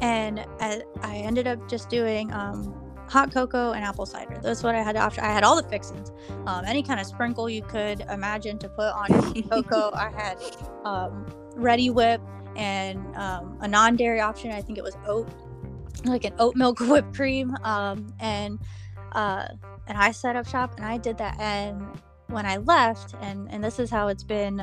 And 0.00 0.44
I, 0.60 0.82
I 1.02 1.16
ended 1.16 1.46
up 1.46 1.68
just 1.68 1.88
doing 1.88 2.32
um, 2.32 2.74
hot 3.08 3.32
cocoa 3.32 3.72
and 3.72 3.84
apple 3.84 4.06
cider. 4.06 4.40
That's 4.42 4.62
what 4.62 4.74
I 4.74 4.82
had 4.82 4.92
to 4.94 5.00
offer. 5.00 5.20
I 5.20 5.32
had 5.32 5.44
all 5.44 5.60
the 5.60 5.68
fixings, 5.68 6.10
um, 6.46 6.64
any 6.64 6.82
kind 6.82 6.98
of 6.98 7.06
sprinkle 7.06 7.48
you 7.48 7.62
could 7.62 8.00
imagine 8.10 8.58
to 8.58 8.68
put 8.68 8.92
on 8.92 9.34
your 9.34 9.44
cocoa. 9.50 9.90
I 9.94 10.10
had 10.10 10.38
um, 10.84 11.26
Reddi-wip 11.54 12.20
and 12.56 13.14
um, 13.16 13.58
a 13.60 13.68
non-dairy 13.68 14.20
option. 14.20 14.50
I 14.50 14.62
think 14.62 14.78
it 14.78 14.84
was 14.84 14.96
oat, 15.06 15.28
like 16.04 16.24
an 16.24 16.34
oat 16.38 16.56
milk 16.56 16.80
whipped 16.80 17.14
cream. 17.14 17.54
Um, 17.62 18.14
and 18.18 18.58
uh, 19.12 19.46
and 19.86 19.98
I 19.98 20.10
set 20.12 20.36
up 20.36 20.48
shop 20.48 20.76
and 20.76 20.86
I 20.86 20.96
did 20.96 21.18
that. 21.18 21.38
And 21.38 21.84
when 22.28 22.46
I 22.46 22.56
left, 22.56 23.14
and 23.20 23.50
and 23.52 23.62
this 23.62 23.78
is 23.78 23.90
how 23.90 24.08
it's 24.08 24.24
been. 24.24 24.60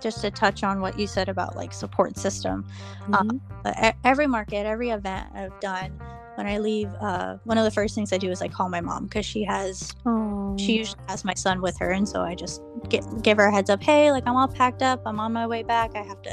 Just 0.00 0.20
to 0.20 0.30
touch 0.30 0.62
on 0.62 0.80
what 0.80 0.98
you 0.98 1.06
said 1.06 1.28
about 1.28 1.56
like 1.56 1.72
support 1.72 2.16
system 2.18 2.64
but 3.62 3.74
e- 3.82 3.98
every 4.04 4.26
market 4.26 4.66
every 4.66 4.90
event 4.90 5.26
i've 5.34 5.58
done 5.60 5.90
when 6.36 6.46
i 6.46 6.58
leave 6.58 6.88
uh, 7.00 7.36
one 7.44 7.58
of 7.58 7.64
the 7.64 7.70
first 7.70 7.94
things 7.94 8.12
i 8.12 8.18
do 8.18 8.30
is 8.30 8.40
i 8.42 8.48
call 8.48 8.68
my 8.68 8.80
mom 8.80 9.04
because 9.04 9.24
she 9.26 9.42
has 9.44 9.92
Aw. 10.06 10.56
she 10.56 10.76
usually 10.76 11.00
has 11.08 11.24
my 11.24 11.34
son 11.34 11.60
with 11.60 11.76
her 11.78 11.90
and 11.90 12.08
so 12.08 12.22
i 12.22 12.34
just 12.34 12.60
get, 12.88 13.02
give 13.22 13.38
her 13.38 13.46
a 13.46 13.52
heads 13.52 13.70
up 13.70 13.82
hey 13.82 14.12
like 14.12 14.24
i'm 14.26 14.36
all 14.36 14.48
packed 14.48 14.82
up 14.82 15.00
i'm 15.06 15.18
on 15.18 15.32
my 15.32 15.46
way 15.46 15.62
back 15.62 15.90
i 15.94 16.02
have 16.02 16.20
to 16.22 16.30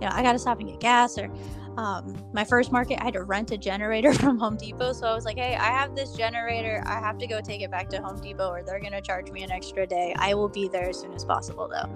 you 0.00 0.06
know 0.06 0.10
i 0.12 0.22
gotta 0.22 0.38
stop 0.38 0.58
and 0.58 0.68
get 0.68 0.80
gas 0.80 1.18
or 1.18 1.28
um, 1.76 2.16
my 2.32 2.44
first 2.44 2.72
market 2.72 3.00
i 3.00 3.04
had 3.04 3.14
to 3.14 3.22
rent 3.24 3.50
a 3.52 3.58
generator 3.58 4.12
from 4.22 4.38
home 4.38 4.56
depot. 4.56 4.92
So 4.92 5.06
i 5.08 5.14
was 5.14 5.24
like 5.24 5.38
hey 5.38 5.56
i 5.56 5.66
have 5.66 5.94
this 5.94 6.12
generator. 6.14 6.82
I 6.86 7.00
have 7.00 7.18
to 7.18 7.26
go 7.26 7.40
take 7.40 7.62
it 7.62 7.70
back 7.70 7.88
to 7.90 8.00
home 8.02 8.20
depot 8.20 8.48
or 8.48 8.62
they're 8.62 8.80
gonna 8.80 9.02
charge 9.02 9.30
me 9.30 9.42
an 9.42 9.50
extra 9.52 9.86
day. 9.86 10.14
I 10.18 10.34
will 10.34 10.48
be 10.48 10.68
there 10.68 10.88
as 10.88 10.98
soon 11.00 11.12
as 11.14 11.24
possible 11.24 11.68
though. 11.68 11.90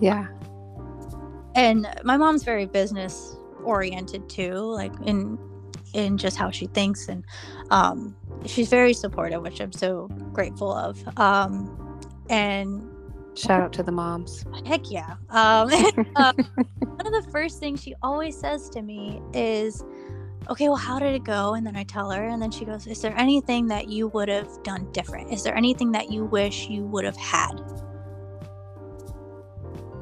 Yeah. 0.00 0.28
and 1.54 1.86
my 2.04 2.16
mom's 2.16 2.44
very 2.44 2.66
business 2.66 3.36
oriented 3.64 4.28
too 4.28 4.54
like 4.54 4.92
in 5.04 5.38
in 5.94 6.18
just 6.18 6.36
how 6.36 6.50
she 6.50 6.66
thinks. 6.68 7.08
And 7.08 7.24
um 7.70 8.16
she's 8.46 8.68
very 8.68 8.92
supportive 8.94 9.42
which 9.42 9.60
i'm 9.60 9.72
so 9.72 10.08
grateful 10.32 10.72
of. 10.72 11.02
Um 11.18 11.72
and 12.30 12.82
Shout 13.36 13.60
out 13.60 13.72
to 13.74 13.82
the 13.82 13.92
moms. 13.92 14.44
heck 14.64 14.90
yeah 14.90 15.16
um 15.30 15.68
uh, 16.16 16.32
one 16.78 17.06
of 17.06 17.12
the 17.24 17.28
first 17.30 17.60
things 17.60 17.82
she 17.82 17.94
always 18.02 18.36
says 18.38 18.68
to 18.70 18.82
me 18.82 19.20
is 19.34 19.84
okay 20.48 20.68
well 20.68 20.76
how 20.76 20.98
did 20.98 21.14
it 21.14 21.24
go 21.24 21.54
and 21.54 21.66
then 21.66 21.76
i 21.76 21.82
tell 21.84 22.10
her 22.10 22.24
and 22.28 22.40
then 22.40 22.50
she 22.50 22.64
goes 22.64 22.86
is 22.86 23.00
there 23.02 23.16
anything 23.18 23.66
that 23.66 23.88
you 23.88 24.08
would 24.08 24.28
have 24.28 24.48
done 24.62 24.90
different 24.92 25.32
is 25.32 25.42
there 25.42 25.54
anything 25.56 25.92
that 25.92 26.10
you 26.10 26.24
wish 26.24 26.68
you 26.68 26.84
would 26.86 27.04
have 27.04 27.16
had 27.16 27.52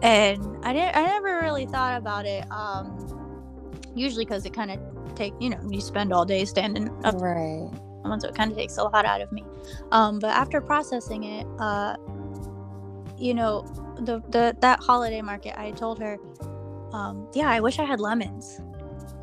and 0.03 0.43
i 0.65 0.73
didn't 0.73 0.95
i 0.97 1.03
never 1.07 1.41
really 1.41 1.67
thought 1.67 1.97
about 1.97 2.27
it 2.27 2.45
um 2.51 2.97
usually 3.95 4.25
because 4.25 4.45
it 4.45 4.53
kind 4.53 4.71
of 4.71 4.79
take 5.15 5.33
you 5.41 5.49
know 5.51 5.59
you 5.71 5.81
spend 5.81 6.13
all 6.13 6.25
day 6.25 6.45
standing 6.45 6.89
up 7.05 7.15
Right. 7.21 7.71
so 8.21 8.29
it 8.29 8.35
kind 8.35 8.51
of 8.51 8.57
takes 8.59 8.77
a 8.77 8.83
lot 8.85 9.07
out 9.07 9.21
of 9.23 9.33
me. 9.33 9.43
Um, 9.93 10.19
but 10.19 10.31
after 10.31 10.61
processing 10.61 11.25
it, 11.25 11.47
uh, 11.59 11.97
you 13.19 13.35
know, 13.35 13.63
the 14.01 14.23
the 14.31 14.57
that 14.61 14.81
holiday 14.81 15.23
market, 15.23 15.59
I 15.59 15.71
told 15.73 15.99
her, 16.01 16.19
um, 16.93 17.29
yeah, 17.35 17.49
I 17.49 17.61
wish 17.61 17.79
I 17.79 17.85
had 17.85 18.01
lemons, 18.01 18.61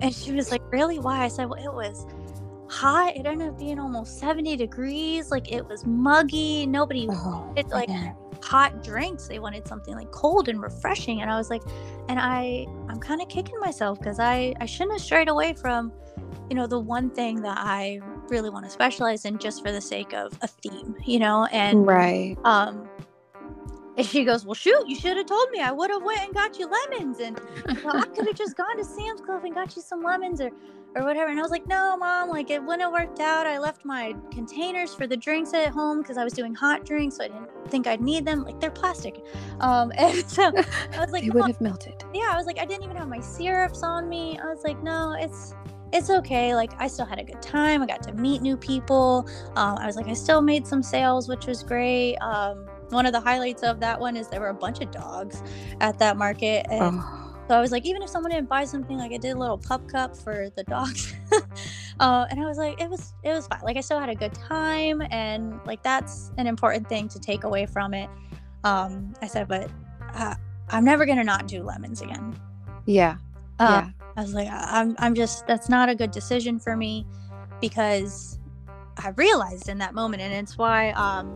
and 0.00 0.14
she 0.14 0.32
was 0.32 0.50
like, 0.50 0.62
really? 0.72 0.98
Why? 0.98 1.24
I 1.24 1.28
said, 1.28 1.48
well, 1.48 1.62
it 1.62 1.72
was 1.72 2.06
hot. 2.68 3.16
It 3.16 3.26
ended 3.26 3.48
up 3.48 3.58
being 3.58 3.78
almost 3.78 4.18
seventy 4.18 4.56
degrees. 4.56 5.30
Like 5.30 5.52
it 5.52 5.66
was 5.66 5.84
muggy. 5.86 6.66
Nobody 6.66 7.08
oh, 7.10 7.52
it's 7.56 7.72
like 7.72 7.88
man. 7.88 8.16
hot 8.42 8.82
drinks 8.82 9.28
they 9.28 9.38
wanted 9.38 9.66
something 9.66 9.94
like 9.94 10.10
cold 10.10 10.48
and 10.48 10.62
refreshing 10.62 11.20
and 11.20 11.30
i 11.30 11.36
was 11.36 11.50
like 11.50 11.60
and 12.08 12.18
i 12.18 12.66
i'm 12.88 12.98
kind 12.98 13.20
of 13.20 13.28
kicking 13.28 13.60
myself 13.60 13.98
because 13.98 14.18
i 14.18 14.54
i 14.60 14.64
shouldn't 14.64 14.92
have 14.92 15.02
strayed 15.02 15.28
away 15.28 15.52
from 15.52 15.92
you 16.50 16.56
know 16.56 16.66
the 16.66 16.78
one 16.78 17.08
thing 17.08 17.40
that 17.40 17.56
i 17.58 18.00
really 18.28 18.50
want 18.50 18.64
to 18.64 18.70
specialize 18.70 19.24
in 19.24 19.38
just 19.38 19.62
for 19.64 19.72
the 19.72 19.80
sake 19.80 20.12
of 20.12 20.36
a 20.42 20.48
theme 20.48 20.94
you 21.06 21.18
know 21.18 21.46
and 21.52 21.86
right. 21.86 22.36
um 22.44 22.88
and 23.96 24.06
she 24.06 24.24
goes 24.24 24.44
well 24.44 24.54
shoot 24.54 24.86
you 24.86 24.96
should 24.96 25.16
have 25.16 25.26
told 25.26 25.50
me. 25.50 25.60
I 25.60 25.72
would 25.72 25.90
have 25.90 26.02
went 26.02 26.20
and 26.20 26.32
got 26.34 26.58
you 26.58 26.68
lemons 26.68 27.18
and 27.20 27.40
you 27.68 27.74
know, 27.82 27.90
i 27.92 28.02
could 28.14 28.26
have 28.26 28.36
just 28.36 28.56
gone 28.56 28.76
to 28.76 28.84
sam's 28.84 29.20
club 29.20 29.44
and 29.44 29.54
got 29.54 29.74
you 29.76 29.82
some 29.82 30.02
lemons 30.02 30.40
or 30.40 30.50
or 30.96 31.04
whatever. 31.04 31.30
And 31.30 31.38
i 31.38 31.42
was 31.42 31.50
like 31.50 31.66
no 31.66 31.96
mom 31.96 32.28
like 32.30 32.50
it 32.50 32.62
wouldn't 32.62 32.82
have 32.82 32.92
worked 32.92 33.20
out. 33.20 33.46
I 33.46 33.58
left 33.58 33.84
my 33.84 34.14
containers 34.32 34.94
for 34.94 35.06
the 35.06 35.16
drinks 35.16 35.52
at 35.54 35.68
home 35.68 36.02
because 36.02 36.16
i 36.18 36.24
was 36.24 36.32
doing 36.32 36.54
hot 36.54 36.84
drinks 36.86 37.16
so 37.16 37.24
i 37.24 37.28
didn't 37.28 37.48
think 37.68 37.86
i'd 37.86 38.00
need 38.00 38.24
them. 38.24 38.44
Like 38.44 38.58
they're 38.60 38.70
plastic. 38.70 39.22
Um 39.60 39.92
and 39.98 40.28
so 40.30 40.44
i 40.46 41.00
was 41.00 41.10
like 41.10 41.24
They 41.24 41.30
would 41.30 41.46
have 41.46 41.60
melted. 41.60 42.02
yeah 42.14 42.30
i 42.32 42.36
was 42.36 42.46
like 42.46 42.58
i 42.58 42.64
didn't 42.64 42.84
even 42.84 42.96
have 42.96 43.08
my 43.08 43.20
syrups 43.20 43.82
on 43.82 44.08
me. 44.08 44.38
I 44.38 44.46
was 44.46 44.62
like 44.64 44.82
no 44.82 45.14
it's 45.18 45.54
it's 45.92 46.10
okay 46.10 46.54
like 46.54 46.70
i 46.78 46.86
still 46.86 47.06
had 47.06 47.18
a 47.18 47.24
good 47.24 47.40
time 47.42 47.82
i 47.82 47.86
got 47.86 48.02
to 48.02 48.12
meet 48.14 48.42
new 48.42 48.56
people 48.56 49.28
um, 49.56 49.76
i 49.78 49.86
was 49.86 49.96
like 49.96 50.08
i 50.08 50.14
still 50.14 50.40
made 50.40 50.66
some 50.66 50.82
sales 50.82 51.28
which 51.28 51.46
was 51.46 51.62
great 51.62 52.16
um, 52.18 52.66
one 52.90 53.06
of 53.06 53.12
the 53.12 53.20
highlights 53.20 53.62
of 53.62 53.80
that 53.80 53.98
one 53.98 54.16
is 54.16 54.28
there 54.28 54.40
were 54.40 54.48
a 54.48 54.54
bunch 54.54 54.80
of 54.80 54.90
dogs 54.90 55.42
at 55.80 55.98
that 55.98 56.16
market 56.16 56.66
and 56.70 56.98
Oh, 57.00 57.20
so 57.50 57.56
I 57.56 57.60
was 57.60 57.72
like, 57.72 57.84
even 57.84 58.00
if 58.00 58.08
someone 58.08 58.30
didn't 58.30 58.48
buy 58.48 58.64
something, 58.64 58.96
like 58.96 59.10
I 59.10 59.16
did 59.16 59.30
a 59.30 59.36
little 59.36 59.58
pup 59.58 59.88
cup 59.88 60.16
for 60.16 60.50
the 60.54 60.62
dogs, 60.62 61.16
uh, 61.98 62.24
and 62.30 62.38
I 62.40 62.46
was 62.46 62.58
like, 62.58 62.80
it 62.80 62.88
was 62.88 63.12
it 63.24 63.32
was 63.32 63.48
fine. 63.48 63.58
Like 63.64 63.76
I 63.76 63.80
still 63.80 63.98
had 63.98 64.08
a 64.08 64.14
good 64.14 64.32
time, 64.34 65.02
and 65.10 65.58
like 65.66 65.82
that's 65.82 66.30
an 66.38 66.46
important 66.46 66.88
thing 66.88 67.08
to 67.08 67.18
take 67.18 67.42
away 67.42 67.66
from 67.66 67.92
it. 67.92 68.08
Um, 68.62 69.14
I 69.20 69.26
said, 69.26 69.48
but 69.48 69.68
uh, 70.14 70.36
I'm 70.68 70.84
never 70.84 71.04
gonna 71.04 71.24
not 71.24 71.48
do 71.48 71.64
lemons 71.64 72.02
again. 72.02 72.38
yeah. 72.86 73.16
Uh, 73.58 73.82
yeah. 73.84 73.99
I 74.20 74.22
was 74.22 74.34
like, 74.34 74.48
I'm 74.50 74.94
I'm 74.98 75.14
just 75.14 75.46
that's 75.46 75.70
not 75.70 75.88
a 75.88 75.94
good 75.94 76.10
decision 76.10 76.58
for 76.58 76.76
me 76.76 77.06
because 77.58 78.38
I 78.98 79.08
realized 79.16 79.70
in 79.70 79.78
that 79.78 79.94
moment, 79.94 80.20
and 80.20 80.30
it's 80.34 80.58
why 80.58 80.90
um 80.90 81.28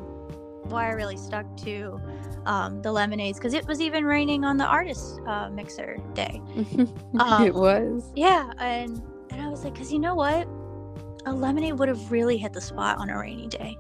why 0.69 0.89
I 0.89 0.91
really 0.91 1.17
stuck 1.17 1.47
to 1.63 1.99
um, 2.45 2.83
the 2.83 2.93
lemonades 2.93 3.39
because 3.39 3.55
it 3.55 3.67
was 3.67 3.81
even 3.81 4.05
raining 4.05 4.45
on 4.45 4.59
the 4.59 4.67
artist 4.67 5.19
uh, 5.27 5.49
mixer 5.49 5.97
day. 6.13 6.43
um, 7.19 7.43
it 7.43 7.55
was. 7.55 8.11
Yeah, 8.15 8.53
and 8.59 9.03
and 9.31 9.41
I 9.41 9.49
was 9.49 9.65
like, 9.65 9.73
because 9.73 9.91
you 9.91 9.99
know 9.99 10.15
what, 10.15 10.47
a 11.25 11.33
lemonade 11.33 11.79
would 11.79 11.89
have 11.89 12.13
really 12.13 12.37
hit 12.37 12.53
the 12.53 12.61
spot 12.61 12.99
on 12.99 13.09
a 13.09 13.19
rainy 13.19 13.47
day. 13.49 13.79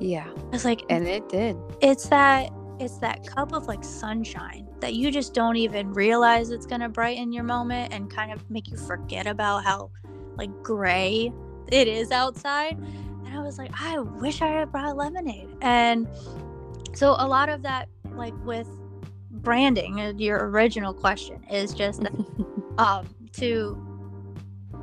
Yeah. 0.00 0.26
I 0.28 0.48
was 0.48 0.64
like, 0.64 0.82
And 0.88 1.06
it 1.06 1.28
did. 1.28 1.56
it's 1.82 2.08
that 2.08 2.50
it's 2.80 2.98
that 2.98 3.26
cup 3.26 3.52
of 3.52 3.66
like 3.66 3.84
sunshine 3.84 4.66
that 4.80 4.94
you 4.94 5.10
just 5.10 5.34
don't 5.34 5.56
even 5.56 5.92
realize 5.92 6.50
it's 6.50 6.66
gonna 6.66 6.88
brighten 6.88 7.32
your 7.32 7.44
moment 7.44 7.92
and 7.92 8.10
kind 8.10 8.32
of 8.32 8.48
make 8.50 8.68
you 8.68 8.76
forget 8.76 9.26
about 9.26 9.64
how 9.64 9.90
like 10.36 10.50
gray 10.62 11.32
it 11.70 11.88
is 11.88 12.10
outside. 12.10 12.76
And 12.76 13.28
I 13.28 13.40
was 13.40 13.58
like, 13.58 13.70
I 13.80 13.98
wish 13.98 14.42
I 14.42 14.48
had 14.48 14.70
brought 14.70 14.96
lemonade. 14.96 15.48
And 15.62 16.08
so 16.94 17.16
a 17.18 17.26
lot 17.26 17.48
of 17.48 17.62
that, 17.62 17.88
like 18.14 18.34
with 18.44 18.68
branding, 19.30 20.00
uh, 20.00 20.12
your 20.16 20.48
original 20.50 20.92
question 20.92 21.42
is 21.50 21.74
just 21.74 22.02
um, 22.78 23.06
to 23.34 23.80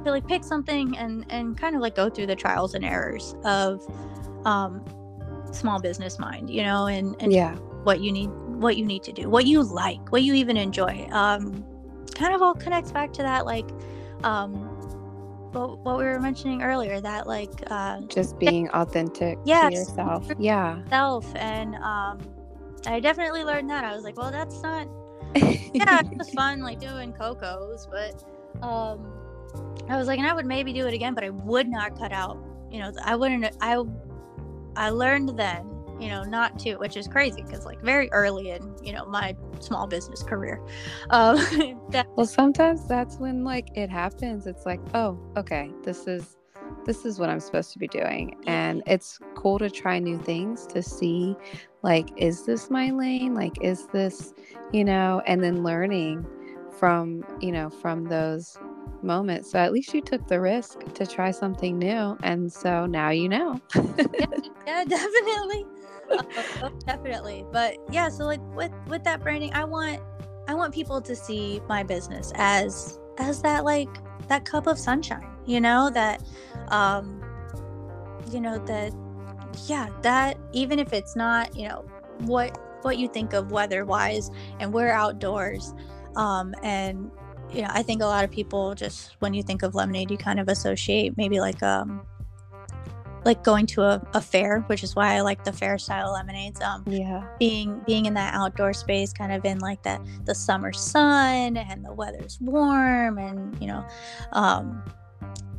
to 0.03 0.09
like 0.09 0.27
pick 0.27 0.43
something 0.43 0.97
and 0.97 1.25
and 1.29 1.57
kind 1.57 1.75
of 1.75 1.81
like 1.81 1.95
go 1.95 2.09
through 2.09 2.25
the 2.25 2.35
trials 2.35 2.73
and 2.73 2.83
errors 2.83 3.35
of 3.43 3.85
um, 4.45 4.83
small 5.51 5.79
business 5.79 6.19
mind, 6.19 6.49
you 6.49 6.63
know, 6.63 6.87
and 6.87 7.15
and 7.21 7.31
yeah, 7.31 7.55
what 7.83 8.01
you 8.01 8.11
need 8.11 8.29
what 8.29 8.77
you 8.77 8.85
need 8.85 9.03
to 9.03 9.11
do, 9.11 9.29
what 9.29 9.45
you 9.45 9.63
like, 9.63 10.11
what 10.11 10.23
you 10.23 10.33
even 10.35 10.55
enjoy. 10.55 11.07
Um, 11.11 11.65
kind 12.21 12.35
of 12.35 12.41
all 12.41 12.53
connects 12.53 12.91
back 12.91 13.11
to 13.13 13.23
that 13.23 13.45
like 13.45 13.69
um 14.23 14.53
what, 15.53 15.79
what 15.79 15.97
we 15.97 16.03
were 16.03 16.19
mentioning 16.19 16.61
earlier 16.61 17.01
that 17.01 17.27
like 17.27 17.51
uh 17.67 17.99
just 18.01 18.37
being 18.39 18.69
authentic 18.69 19.37
yeah, 19.45 19.69
to 19.69 19.75
yourself. 19.75 20.29
Yeah. 20.37 20.85
self 20.89 21.35
and 21.35 21.75
um 21.75 22.19
I 22.85 22.99
definitely 22.99 23.43
learned 23.43 23.69
that. 23.69 23.83
I 23.83 23.95
was 23.95 24.03
like, 24.03 24.17
well 24.17 24.31
that's 24.31 24.61
not 24.61 24.87
yeah, 25.35 26.01
it 26.01 26.17
was 26.17 26.29
fun 26.29 26.61
like 26.61 26.79
doing 26.79 27.13
cocos, 27.13 27.87
but 27.89 28.23
um 28.61 29.11
I 29.89 29.97
was 29.97 30.07
like 30.07 30.19
and 30.19 30.27
I 30.27 30.33
would 30.33 30.45
maybe 30.45 30.73
do 30.73 30.87
it 30.87 30.93
again, 30.93 31.13
but 31.13 31.23
I 31.23 31.29
would 31.29 31.67
not 31.67 31.97
cut 31.97 32.11
out, 32.11 32.37
you 32.69 32.79
know, 32.79 32.91
I 33.03 33.15
wouldn't 33.15 33.55
I 33.61 33.83
I 34.75 34.89
learned 34.89 35.29
then 35.37 35.67
you 36.01 36.09
know 36.09 36.23
not 36.23 36.57
to 36.59 36.75
which 36.75 36.97
is 36.97 37.07
crazy 37.07 37.43
because 37.43 37.65
like 37.65 37.81
very 37.81 38.11
early 38.11 38.49
in 38.49 38.75
you 38.83 38.91
know 38.91 39.05
my 39.05 39.35
small 39.59 39.87
business 39.87 40.23
career 40.23 40.59
um 41.11 41.35
that 41.91 42.07
well, 42.15 42.25
sometimes 42.25 42.87
that's 42.87 43.17
when 43.17 43.43
like 43.43 43.69
it 43.75 43.89
happens. 43.89 44.45
It's 44.45 44.65
like, 44.65 44.79
oh, 44.93 45.17
okay, 45.37 45.71
this 45.83 46.07
is 46.07 46.37
this 46.85 47.05
is 47.05 47.19
what 47.19 47.29
I'm 47.29 47.39
supposed 47.39 47.73
to 47.73 47.79
be 47.79 47.87
doing. 47.87 48.37
And 48.47 48.81
it's 48.85 49.19
cool 49.35 49.59
to 49.59 49.69
try 49.69 49.99
new 49.99 50.19
things 50.19 50.65
to 50.67 50.81
see 50.81 51.35
like 51.83 52.09
is 52.17 52.45
this 52.45 52.69
my 52.69 52.91
lane? 52.91 53.33
Like 53.33 53.61
is 53.61 53.87
this, 53.87 54.33
you 54.71 54.83
know, 54.83 55.21
and 55.25 55.43
then 55.43 55.63
learning 55.63 56.25
from, 56.79 57.23
you 57.39 57.51
know, 57.51 57.69
from 57.69 58.05
those 58.05 58.57
moments. 59.01 59.51
So 59.51 59.59
at 59.59 59.73
least 59.73 59.93
you 59.93 60.01
took 60.01 60.27
the 60.27 60.39
risk 60.39 60.93
to 60.93 61.05
try 61.05 61.31
something 61.31 61.77
new 61.77 62.17
and 62.23 62.51
so 62.51 62.85
now 62.85 63.09
you 63.09 63.29
know. 63.29 63.59
yeah, 63.75 64.25
yeah, 64.67 64.83
definitely 64.87 65.65
uh, 66.11 66.43
oh, 66.63 66.69
definitely 66.85 67.45
but 67.51 67.77
yeah 67.89 68.09
so 68.09 68.25
like 68.25 68.41
with 68.55 68.71
with 68.87 69.03
that 69.03 69.21
branding 69.21 69.53
i 69.53 69.63
want 69.63 70.01
i 70.47 70.53
want 70.53 70.73
people 70.73 71.01
to 71.01 71.15
see 71.15 71.61
my 71.67 71.83
business 71.83 72.31
as 72.35 72.99
as 73.17 73.41
that 73.41 73.63
like 73.63 73.89
that 74.27 74.45
cup 74.45 74.67
of 74.67 74.77
sunshine 74.77 75.25
you 75.45 75.59
know 75.59 75.89
that 75.89 76.21
um 76.69 77.21
you 78.29 78.39
know 78.39 78.57
that 78.65 78.93
yeah 79.67 79.89
that 80.01 80.37
even 80.53 80.79
if 80.79 80.93
it's 80.93 81.15
not 81.15 81.55
you 81.55 81.67
know 81.67 81.85
what 82.19 82.57
what 82.83 82.97
you 82.97 83.07
think 83.07 83.33
of 83.33 83.51
weather 83.51 83.85
wise 83.85 84.31
and 84.59 84.73
we're 84.73 84.91
outdoors 84.91 85.73
um 86.15 86.53
and 86.63 87.11
you 87.53 87.61
know 87.61 87.69
i 87.71 87.81
think 87.83 88.01
a 88.01 88.05
lot 88.05 88.23
of 88.23 88.31
people 88.31 88.73
just 88.75 89.15
when 89.19 89.33
you 89.33 89.43
think 89.43 89.63
of 89.63 89.75
lemonade 89.75 90.09
you 90.09 90.17
kind 90.17 90.39
of 90.39 90.47
associate 90.47 91.15
maybe 91.17 91.39
like 91.39 91.61
um 91.63 92.01
like 93.23 93.43
going 93.43 93.67
to 93.67 93.83
a, 93.83 94.01
a 94.13 94.21
fair 94.21 94.61
which 94.61 94.83
is 94.83 94.95
why 94.95 95.15
i 95.15 95.21
like 95.21 95.43
the 95.43 95.53
fair 95.53 95.77
style 95.77 96.13
lemonades 96.13 96.59
um 96.61 96.83
yeah. 96.87 97.23
being 97.39 97.79
being 97.85 98.05
in 98.05 98.13
that 98.13 98.33
outdoor 98.33 98.73
space 98.73 99.13
kind 99.13 99.31
of 99.31 99.45
in 99.45 99.59
like 99.59 99.81
that 99.83 100.01
the 100.25 100.33
summer 100.33 100.73
sun 100.73 101.57
and 101.57 101.85
the 101.85 101.93
weather's 101.93 102.39
warm 102.41 103.17
and 103.17 103.59
you 103.61 103.67
know 103.67 103.85
um 104.33 104.81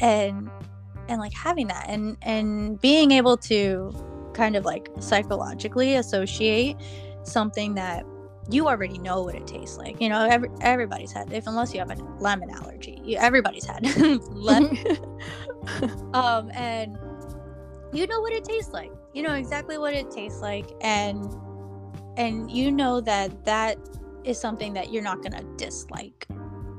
and 0.01 0.51
and 1.09 1.21
like 1.21 1.33
having 1.33 1.69
that 1.69 1.87
and 1.89 2.17
and 2.23 2.81
being 2.81 3.11
able 3.13 3.37
to 3.37 3.93
kind 4.35 4.57
of 4.57 4.65
like 4.65 4.89
psychologically 4.99 5.97
associate 5.97 6.77
something 7.23 7.75
that 7.75 8.05
you 8.51 8.69
already 8.69 8.99
know 8.99 9.23
what 9.23 9.35
it 9.35 9.47
tastes 9.47 9.77
like. 9.79 10.01
You 10.01 10.09
know 10.09 10.27
every, 10.29 10.49
everybody's 10.61 11.13
had 11.13 11.33
if 11.33 11.47
unless 11.47 11.73
you 11.73 11.81
have 11.81 11.91
a 11.91 11.97
lemon 12.19 12.51
allergy 12.51 13.01
you, 13.05 13.17
everybody's 13.19 13.65
had 13.65 13.85
lemon. 14.31 14.79
Um 16.15 16.51
and 16.55 16.99
you 17.93 18.07
know 18.07 18.21
what 18.21 18.33
it 18.33 18.45
tastes 18.45 18.73
like. 18.73 18.91
You 19.15 19.23
know 19.23 19.35
exactly 19.35 19.79
what 19.79 19.95
it 19.95 20.11
tastes 20.11 20.41
like 20.41 20.71
and 20.81 21.25
and 22.17 22.51
you 22.51 22.73
know 22.73 23.01
that 23.01 23.45
that 23.45 23.79
is 24.25 24.41
something 24.41 24.73
that 24.75 24.93
you're 24.93 25.03
not 25.03 25.23
gonna 25.23 25.45
dislike. 25.57 26.27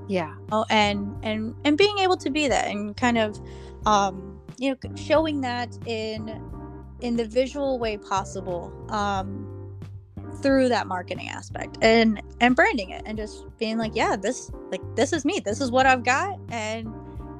Yeah. 0.07 0.34
oh 0.51 0.66
and 0.70 1.16
and 1.24 1.55
and 1.64 1.78
being 1.78 1.97
able 1.99 2.18
to 2.18 2.30
be 2.30 2.47
that 2.49 2.68
and 2.68 2.95
kind 2.97 3.18
of 3.18 3.39
um 3.86 4.41
you 4.57 4.72
know 4.72 4.95
showing 4.95 5.41
that 5.41 5.78
in 5.86 6.41
in 6.99 7.16
the 7.16 7.26
visual 7.26 7.80
way 7.80 7.97
possible 7.97 8.74
um 8.89 9.47
through 10.43 10.69
that 10.69 10.85
marketing 10.85 11.29
aspect 11.29 11.77
and 11.81 12.21
and 12.41 12.55
branding 12.55 12.89
it 12.91 13.01
and 13.05 13.17
just 13.17 13.45
being 13.57 13.77
like 13.79 13.95
yeah 13.95 14.15
this 14.15 14.51
like 14.69 14.81
this 14.95 15.13
is 15.13 15.25
me. 15.25 15.39
This 15.43 15.59
is 15.61 15.71
what 15.71 15.85
i've 15.87 16.03
got. 16.03 16.37
And 16.49 16.87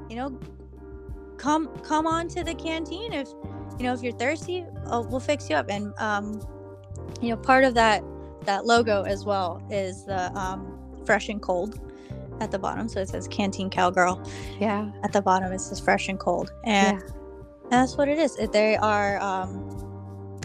you 0.10 0.16
know 0.16 0.40
come 1.38 1.68
come 1.84 2.08
on 2.08 2.28
to 2.30 2.44
the 2.44 2.56
canteen 2.56 3.14
if 3.14 3.28
you 3.78 3.84
know 3.86 3.94
if 3.94 4.02
you're 4.02 4.14
thirsty 4.14 4.66
oh, 4.88 5.02
we'll 5.02 5.20
fix 5.20 5.50
you 5.50 5.56
up. 5.56 5.68
And 5.70 5.94
um 6.00 6.42
you 7.22 7.30
know 7.30 7.38
part 7.38 7.64
of 7.66 7.74
that 7.76 8.04
that 8.46 8.66
logo 8.66 9.04
as 9.04 9.26
well 9.26 9.62
is 9.70 10.06
the 10.06 10.32
um 10.38 10.80
fresh 11.06 11.30
and 11.30 11.42
cold 11.42 11.80
at 12.40 12.50
the 12.52 12.60
bottom. 12.60 12.88
So 12.90 13.00
it 13.02 13.10
says 13.10 13.28
canteen 13.28 13.70
cowgirl. 13.70 14.22
Yeah. 14.60 14.92
at 15.04 15.12
the 15.14 15.22
bottom 15.22 15.52
it 15.52 15.60
says 15.60 15.80
fresh 15.80 16.08
and 16.10 16.20
cold. 16.20 16.52
And, 16.64 17.00
Yeah. 17.00 17.08
that's 17.70 17.98
what 17.98 18.08
it 18.08 18.18
is. 18.18 18.36
They 18.52 18.76
are 18.78 19.20
um 19.22 19.63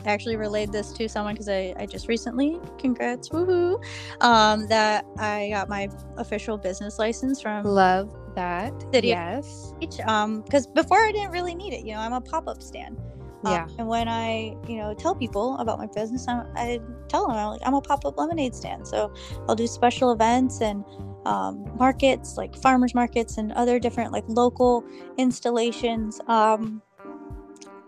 actually 0.09 0.37
relayed 0.37 0.73
this 0.73 0.93
to 0.93 1.09
someone 1.09 1.35
because 1.35 1.49
I, 1.49 1.75
I 1.79 1.87
just 1.87 2.09
recently 2.09 2.59
congrats 2.79 3.29
woohoo 3.31 3.83
um 4.21 4.67
that 4.69 5.05
i 5.19 5.51
got 5.51 5.69
my 5.69 5.89
official 6.17 6.57
business 6.59 6.99
license 6.99 7.41
from 7.41 7.65
Love 7.65 8.15
that. 8.35 8.73
City- 8.93 9.09
Yes. 9.09 9.73
each 9.81 9.99
um 10.01 10.43
because 10.43 10.67
before 10.67 10.99
i 10.99 11.11
didn't 11.13 11.31
really 11.33 11.55
need 11.55 11.73
it 11.73 11.85
you 11.85 11.93
know 11.95 12.01
i'm 12.01 12.13
a 12.13 12.21
pop-up 12.21 12.63
stand 12.63 12.97
Um, 13.45 13.53
Yeah. 13.53 13.67
and 13.79 13.87
when 13.89 14.09
i 14.09 14.55
you 14.69 14.77
know 14.77 14.95
tell 14.95 15.15
people 15.15 15.57
about 15.59 15.79
my 15.79 15.87
business 15.95 16.27
i, 16.29 16.45
I 16.57 16.81
tell 17.09 17.27
them 17.27 17.37
i'm 17.37 17.49
like 17.51 17.61
i'm 17.65 17.75
a 17.75 17.81
pop-up 17.81 18.17
lemonade 18.19 18.55
stand 18.55 18.87
so 18.87 19.13
i'll 19.49 19.57
do 19.57 19.67
special 19.67 20.13
events 20.13 20.61
and 20.61 20.85
um, 21.27 21.69
markets 21.79 22.37
like 22.37 22.57
farmers 22.57 22.95
markets 22.95 23.37
and 23.39 23.53
other 23.53 23.79
different 23.79 24.13
like 24.13 24.25
local 24.29 24.83
installations 25.19 26.21
um, 26.29 26.81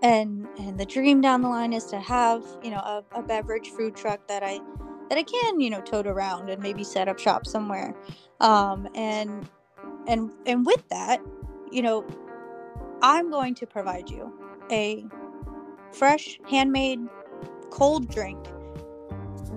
and 0.03 0.49
and 0.59 0.79
the 0.79 0.87
dream 0.87 1.21
down 1.21 1.43
the 1.43 1.49
line 1.49 1.73
is 1.73 1.85
to 1.85 2.01
have 2.01 2.45
you 2.63 2.71
know 2.71 2.79
a, 2.79 3.05
a 3.15 3.23
beverage 3.23 3.69
food 3.69 3.95
truck 3.95 4.27
that 4.29 4.43
i 4.43 4.59
that 5.09 5.19
i 5.19 5.23
can 5.23 5.61
you 5.61 5.71
know 5.71 5.81
tote 5.81 6.07
around 6.07 6.49
and 6.49 6.63
maybe 6.63 6.85
set 6.85 7.09
up 7.09 7.19
shop 7.19 7.47
somewhere. 7.47 7.95
Um, 8.41 8.89
and 8.95 9.49
and 10.07 10.31
and 10.47 10.65
with 10.65 10.89
that 10.89 11.21
you 11.71 11.83
know 11.83 12.07
i'm 13.03 13.31
going 13.31 13.55
to 13.55 13.67
provide 13.67 14.09
you 14.09 14.33
a 14.71 15.05
fresh 15.93 16.41
handmade 16.49 17.01
cold 17.71 18.09
drink 18.09 18.39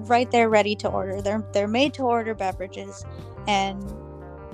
right 0.07 0.29
there 0.31 0.49
ready 0.49 0.75
to 0.77 0.89
order. 0.89 1.21
They're 1.21 1.45
they're 1.53 1.67
made 1.67 1.93
to 1.95 2.03
order 2.03 2.33
beverages 2.33 3.05
and 3.47 3.83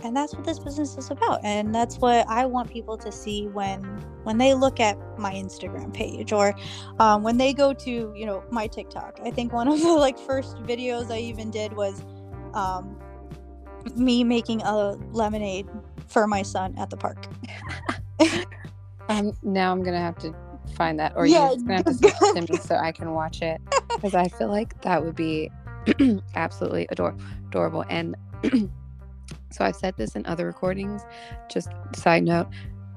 and 0.04 0.16
that's 0.16 0.34
what 0.36 0.46
this 0.46 0.60
business 0.60 0.98
is 0.98 1.12
about 1.12 1.40
and 1.44 1.74
that's 1.74 1.98
what 1.98 2.28
i 2.28 2.46
want 2.46 2.70
people 2.70 2.98
to 2.98 3.12
see 3.12 3.48
when 3.48 3.82
when 4.24 4.38
they 4.38 4.54
look 4.54 4.80
at 4.80 4.98
my 5.18 5.34
instagram 5.34 5.94
page 5.94 6.32
or 6.32 6.54
um, 7.00 7.24
when 7.24 7.38
they 7.38 7.54
go 7.54 7.74
to 7.74 8.14
you 8.16 8.26
know 8.26 8.44
my 8.52 8.68
tiktok 8.68 9.20
i 9.24 9.32
think 9.32 9.52
one 9.54 9.68
of 9.68 9.80
the 9.82 9.94
like 9.94 10.18
first 10.18 10.58
videos 10.64 11.12
i 11.12 11.18
even 11.18 11.50
did 11.52 11.74
was 11.74 12.04
um, 12.54 13.00
me 13.96 14.24
making 14.24 14.62
a 14.64 14.98
lemonade 15.12 15.68
for 16.08 16.28
my 16.28 16.42
son 16.42 16.76
at 16.78 16.90
the 16.90 16.98
park 16.98 17.28
Um, 19.10 19.34
now 19.42 19.72
I'm 19.72 19.84
gonna 19.84 20.00
have 20.00 20.18
to 20.20 20.34
find 20.76 21.00
that, 21.00 21.14
or 21.16 21.26
Yeah, 21.26 21.52
you're 21.52 21.58
gonna 21.58 21.76
have 21.78 21.86
to 21.86 21.94
send 21.94 22.14
it 22.22 22.48
to 22.48 22.54
me 22.54 22.60
so 22.60 22.76
I 22.76 22.92
can 22.92 23.14
watch 23.14 23.42
it 23.42 23.60
because 23.90 24.14
I 24.14 24.28
feel 24.28 24.50
like 24.50 24.80
that 24.84 25.04
would 25.04 25.16
be 25.16 25.52
absolutely 26.36 26.88
ador- 26.92 27.16
adorable. 27.48 27.84
And 27.90 28.16
so 29.52 29.66
I've 29.66 29.76
said 29.76 29.96
this 29.98 30.16
in 30.16 30.26
other 30.26 30.46
recordings. 30.46 31.04
Just 31.50 31.70
side 31.96 32.24
note, 32.24 32.48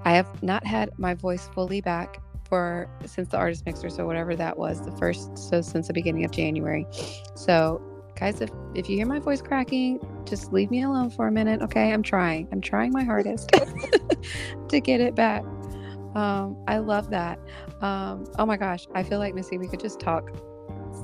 I 0.05 0.13
have 0.13 0.43
not 0.43 0.67
had 0.67 0.91
my 0.99 1.15
voice 1.15 1.49
fully 1.55 1.81
back 1.81 2.21
for 2.45 2.89
since 3.07 3.29
the 3.29 3.39
artist 3.39 3.65
mixer, 3.65 3.89
so 3.89 4.07
whatever 4.07 4.37
that 4.37 4.59
was, 4.59 4.85
the 4.85 4.93
first, 4.93 5.39
so 5.39 5.61
since 5.61 5.87
the 5.87 5.93
beginning 5.93 6.25
of 6.25 6.31
January. 6.31 6.87
So 7.35 7.83
guys, 8.15 8.41
if 8.41 8.51
if 8.75 8.89
you 8.89 8.97
hear 8.97 9.07
my 9.07 9.19
voice 9.19 9.41
cracking, 9.41 10.01
just 10.25 10.53
leave 10.53 10.71
me 10.71 10.83
alone 10.83 11.11
for 11.11 11.27
a 11.29 11.33
minute, 11.33 11.63
okay? 11.63 11.93
I'm 11.93 12.03
trying. 12.03 12.49
I'm 12.53 12.61
trying 12.61 12.93
my 12.93 13.05
hardest 13.05 13.49
to 14.69 14.81
get 14.81 15.01
it 15.01 15.15
back. 15.15 15.43
Um, 16.15 16.63
I 16.69 16.79
love 16.79 17.11
that. 17.11 17.39
Um, 17.81 18.27
oh 18.39 18.45
my 18.45 18.57
gosh, 18.57 18.87
I 18.95 19.03
feel 19.03 19.19
like 19.19 19.35
Missy, 19.35 19.57
we 19.57 19.67
could 19.67 19.81
just 19.81 19.99
talk 19.99 20.31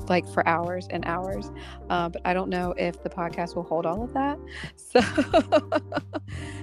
like 0.08 0.26
for 0.28 0.46
hours 0.46 0.86
and 0.90 1.04
hours. 1.06 1.50
Uh, 1.90 2.08
but 2.08 2.22
I 2.24 2.34
don't 2.34 2.48
know 2.48 2.74
if 2.76 3.02
the 3.02 3.10
podcast 3.10 3.56
will 3.56 3.62
hold 3.64 3.86
all 3.86 4.02
of 4.02 4.12
that. 4.14 4.38
So, 4.76 5.00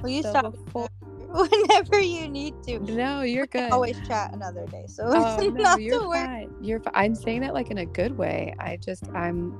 well 0.01 0.09
you 0.09 0.23
so 0.23 0.29
stop 0.31 0.51
before- 0.53 0.89
whenever 1.35 1.99
you 1.99 2.27
need 2.29 2.53
to. 2.63 2.79
No, 2.79 3.21
you're 3.21 3.47
good. 3.47 3.71
Always 3.71 3.99
chat 4.07 4.33
another 4.33 4.65
day, 4.67 4.85
so 4.87 5.03
Oh, 5.07 5.37
no, 5.37 5.49
not 5.49 5.81
you're 5.81 5.99
to 5.99 6.05
fine. 6.05 6.53
You're 6.61 6.79
fine. 6.79 6.93
I'm 6.95 7.15
saying 7.15 7.41
that 7.41 7.53
like 7.53 7.71
in 7.71 7.77
a 7.79 7.85
good 7.85 8.17
way. 8.17 8.53
I 8.59 8.77
just 8.77 9.07
I'm 9.13 9.53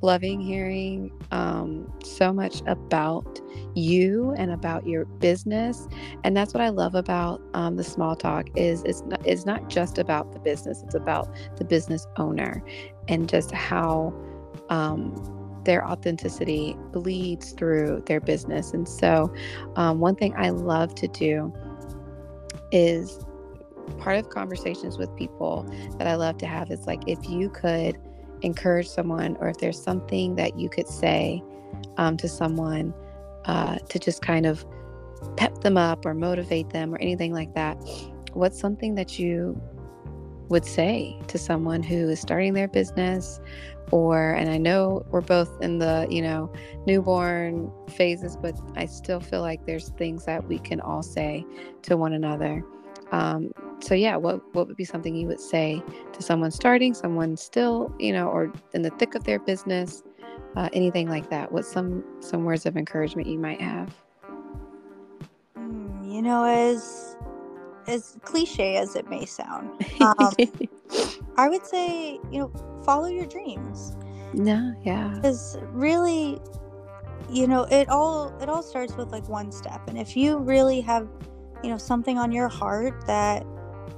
loving 0.00 0.40
hearing 0.40 1.12
um, 1.30 1.92
so 2.02 2.32
much 2.32 2.60
about 2.66 3.40
you 3.74 4.34
and 4.36 4.50
about 4.50 4.84
your 4.86 5.04
business, 5.04 5.86
and 6.24 6.36
that's 6.36 6.52
what 6.54 6.60
I 6.60 6.70
love 6.70 6.96
about 6.96 7.40
um, 7.54 7.76
the 7.76 7.84
small 7.84 8.16
talk. 8.16 8.48
Is 8.56 8.82
it's 8.84 9.02
not 9.02 9.24
it's 9.24 9.46
not 9.46 9.68
just 9.70 9.98
about 9.98 10.32
the 10.32 10.40
business. 10.40 10.82
It's 10.82 10.94
about 10.96 11.28
the 11.56 11.64
business 11.64 12.04
owner 12.16 12.64
and 13.08 13.28
just 13.28 13.50
how 13.50 14.14
um, 14.68 15.60
their 15.64 15.86
authenticity 15.86 16.76
bleeds 16.92 17.52
through 17.52 18.02
their 18.06 18.20
business. 18.20 18.72
And 18.72 18.88
so, 18.88 19.32
um, 19.76 20.00
one 20.00 20.16
thing 20.16 20.34
I 20.36 20.50
love 20.50 20.94
to 20.96 21.08
do 21.08 21.52
is 22.70 23.24
part 23.98 24.16
of 24.18 24.28
conversations 24.30 24.98
with 24.98 25.14
people 25.16 25.64
that 25.98 26.06
I 26.06 26.14
love 26.14 26.38
to 26.38 26.46
have 26.46 26.70
is 26.70 26.86
like 26.86 27.02
if 27.06 27.28
you 27.28 27.50
could 27.50 27.98
encourage 28.42 28.88
someone 28.88 29.36
or 29.40 29.48
if 29.48 29.58
there's 29.58 29.80
something 29.80 30.34
that 30.36 30.58
you 30.58 30.68
could 30.68 30.88
say 30.88 31.42
um, 31.96 32.16
to 32.16 32.28
someone 32.28 32.94
uh, 33.44 33.78
to 33.88 33.98
just 33.98 34.22
kind 34.22 34.46
of 34.46 34.64
pep 35.36 35.60
them 35.60 35.76
up 35.76 36.04
or 36.04 36.14
motivate 36.14 36.70
them 36.70 36.94
or 36.94 36.98
anything 36.98 37.32
like 37.32 37.54
that, 37.54 37.76
what's 38.32 38.58
something 38.58 38.94
that 38.94 39.18
you 39.18 39.60
would 40.48 40.64
say 40.64 41.18
to 41.28 41.38
someone 41.38 41.82
who 41.82 42.08
is 42.08 42.20
starting 42.20 42.54
their 42.54 42.68
business 42.68 43.40
or 43.90 44.32
and 44.32 44.50
I 44.50 44.56
know 44.56 45.04
we're 45.10 45.20
both 45.20 45.60
in 45.60 45.78
the, 45.78 46.06
you 46.10 46.22
know, 46.22 46.50
newborn 46.86 47.70
phases, 47.90 48.36
but 48.36 48.58
I 48.74 48.86
still 48.86 49.20
feel 49.20 49.42
like 49.42 49.66
there's 49.66 49.90
things 49.90 50.24
that 50.24 50.48
we 50.48 50.58
can 50.58 50.80
all 50.80 51.02
say 51.02 51.44
to 51.82 51.96
one 51.96 52.14
another. 52.14 52.64
Um, 53.12 53.52
so 53.80 53.94
yeah, 53.94 54.16
what 54.16 54.42
what 54.54 54.66
would 54.66 54.76
be 54.76 54.84
something 54.84 55.14
you 55.14 55.26
would 55.26 55.40
say 55.40 55.82
to 56.12 56.22
someone 56.22 56.50
starting, 56.50 56.94
someone 56.94 57.36
still, 57.36 57.94
you 57.98 58.12
know, 58.12 58.28
or 58.28 58.50
in 58.72 58.82
the 58.82 58.90
thick 58.90 59.14
of 59.14 59.24
their 59.24 59.38
business, 59.38 60.02
uh, 60.56 60.70
anything 60.72 61.08
like 61.08 61.28
that? 61.28 61.52
What 61.52 61.66
some 61.66 62.02
some 62.20 62.44
words 62.44 62.64
of 62.64 62.76
encouragement 62.76 63.28
you 63.28 63.38
might 63.38 63.60
have? 63.60 63.94
Mm, 65.58 66.10
you 66.10 66.22
know, 66.22 66.44
as 66.44 67.16
as 67.86 68.16
cliche 68.24 68.76
as 68.76 68.96
it 68.96 69.08
may 69.08 69.24
sound, 69.24 69.70
um, 70.00 70.32
I 71.36 71.48
would 71.48 71.66
say, 71.66 72.20
you 72.30 72.40
know, 72.40 72.52
follow 72.84 73.06
your 73.06 73.26
dreams. 73.26 73.96
no, 74.34 74.74
yeah, 74.84 75.14
Because 75.14 75.58
really, 75.72 76.40
you 77.30 77.46
know, 77.46 77.64
it 77.64 77.88
all 77.88 78.36
it 78.40 78.48
all 78.48 78.62
starts 78.62 78.96
with 78.96 79.10
like 79.10 79.28
one 79.28 79.50
step. 79.52 79.80
And 79.88 79.98
if 79.98 80.16
you 80.16 80.38
really 80.38 80.80
have, 80.82 81.08
you 81.62 81.70
know, 81.70 81.78
something 81.78 82.18
on 82.18 82.32
your 82.32 82.48
heart 82.48 83.06
that, 83.06 83.44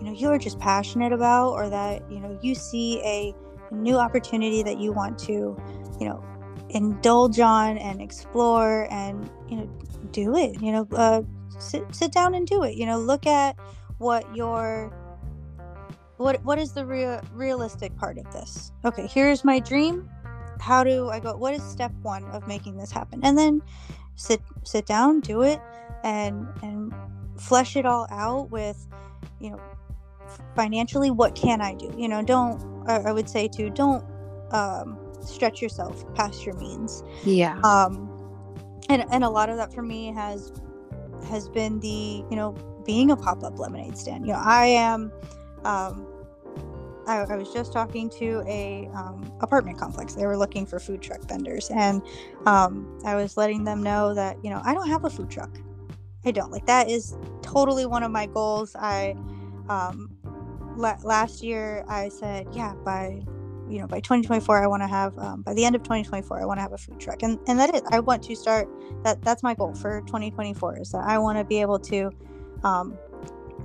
you 0.01 0.07
know, 0.07 0.13
you 0.13 0.29
are 0.29 0.39
just 0.39 0.59
passionate 0.59 1.13
about 1.13 1.53
or 1.53 1.69
that, 1.71 2.03
you 2.11 2.21
know, 2.21 2.39
you 2.43 2.55
see 2.55 3.01
a, 3.05 3.35
new 3.71 3.97
opportunity 3.97 4.63
that 4.63 4.79
you 4.79 4.93
want 4.93 5.19
to, 5.19 5.61
you 5.99 6.09
know, 6.09 6.23
indulge 6.71 7.41
on 7.41 7.77
and 7.79 8.01
explore 8.01 8.87
and, 8.91 9.29
you 9.49 9.57
know, 9.57 9.67
do 10.13 10.37
it. 10.37 10.61
You 10.63 10.73
know, 10.73 10.89
uh 10.93 11.23
sit 11.59 11.95
sit 11.95 12.13
down 12.13 12.35
and 12.35 12.47
do 12.47 12.63
it. 12.63 12.75
You 12.75 12.87
know, 12.87 12.99
look 12.99 13.27
at 13.27 13.57
what 13.99 14.35
your 14.35 14.93
what 16.17 16.43
what 16.45 16.59
is 16.59 16.73
the 16.73 16.85
real 16.87 17.21
realistic 17.33 17.97
part 17.97 18.19
of 18.19 18.31
this? 18.33 18.73
Okay 18.85 19.07
here's 19.07 19.45
my 19.45 19.59
dream. 19.59 20.09
How 20.61 20.85
do 20.85 21.09
i 21.11 21.19
go 21.19 21.37
what 21.37 21.55
is 21.55 21.63
step 21.63 21.93
one 22.03 22.25
of 22.27 22.47
making 22.47 22.77
this 22.77 22.91
happen? 22.91 23.21
And 23.25 23.37
then 23.37 23.63
sit 24.17 24.41
sit 24.65 24.87
down 24.87 25.21
do 25.21 25.43
it 25.43 25.61
and 26.05 26.47
and 26.63 26.93
flesh 27.37 27.77
it 27.77 27.85
all 27.85 28.07
out 28.11 28.51
with 28.51 28.87
you 29.41 29.51
know 29.51 29.61
financially 30.55 31.11
what 31.11 31.35
can 31.35 31.61
i 31.61 31.75
do? 31.75 31.93
You 31.97 32.09
know 32.09 32.23
don't 32.23 32.89
i, 32.89 33.13
would 33.13 33.29
say 33.29 33.49
too 33.49 33.71
don't 33.71 34.05
um, 34.53 34.99
stretch 35.21 35.61
yourself 35.63 36.05
past 36.15 36.45
your 36.47 36.55
means. 36.57 37.03
Yeah, 37.25 37.59
um 37.65 38.11
and 38.89 39.05
and 39.11 39.25
a 39.25 39.31
lot 39.31 39.49
of 39.49 39.57
that 39.57 39.73
for 39.73 39.83
me 39.83 40.13
has 40.13 40.53
has 41.25 41.49
been 41.49 41.81
the 41.81 42.25
you 42.31 42.37
know 42.37 42.53
being 42.85 43.11
a 43.11 43.17
pop-up 43.17 43.59
lemonade 43.59 43.97
stand. 43.97 44.27
You 44.27 44.33
know 44.33 44.43
i 44.45 44.67
am 44.67 45.13
um 45.65 46.07
I, 47.07 47.19
I 47.19 47.37
was 47.37 47.53
just 47.53 47.71
talking 47.71 48.09
to 48.11 48.43
a 48.47 48.89
um, 48.95 49.31
apartment 49.43 49.79
complex. 49.79 50.15
They 50.15 50.25
were 50.25 50.39
looking 50.39 50.65
for 50.65 50.81
food 50.81 51.03
truck 51.03 51.21
vendors. 51.29 51.71
And 51.71 52.01
um, 52.47 52.99
i 53.05 53.15
was 53.15 53.37
letting 53.37 53.65
them 53.65 53.83
know 53.83 54.15
that 54.15 54.43
you 54.43 54.51
know 54.51 54.63
i 54.65 54.73
don't 54.75 54.89
have 54.89 55.05
a 55.05 55.11
food 55.11 55.31
truck. 55.31 55.59
I 56.27 56.31
don't. 56.31 56.51
Like 56.51 56.67
that 56.67 56.89
is 56.89 57.17
totally 57.43 57.85
one 57.85 58.03
of 58.03 58.11
my 58.11 58.27
goals. 58.27 58.75
I 58.79 59.15
um 59.69 60.11
la- 60.77 60.99
last 61.03 61.43
year 61.43 61.85
i 61.89 62.09
said 62.09 62.47
yeah 62.53 62.75
by 62.85 63.23
you 63.69 63.79
know 63.79 63.87
by 63.87 64.01
2024 64.01 64.63
i 64.63 64.67
want 64.67 64.83
to 64.83 64.87
have 64.87 65.17
um, 65.19 65.43
by 65.43 65.55
the 65.55 65.65
end 65.65 65.75
of 65.75 65.83
2024 65.83 66.41
i 66.41 66.45
want 66.45 66.59
to 66.59 66.63
have 66.63 66.73
a 66.73 66.79
food 66.79 67.01
truck. 67.01 67.23
And 67.23 67.39
and 67.47 67.59
that 67.59 67.75
is 67.75 67.83
i 67.91 68.01
want 68.01 68.23
to 68.25 68.37
start 68.37 68.69
that 69.03 69.23
that's 69.23 69.43
my 69.43 69.55
goal 69.55 69.75
for 69.75 70.01
2024 70.03 70.81
is 70.81 70.91
that 70.93 71.05
i 71.05 71.19
want 71.19 71.39
to 71.39 71.45
be 71.45 71.61
able 71.61 71.79
to 71.81 72.11
um, 72.63 72.97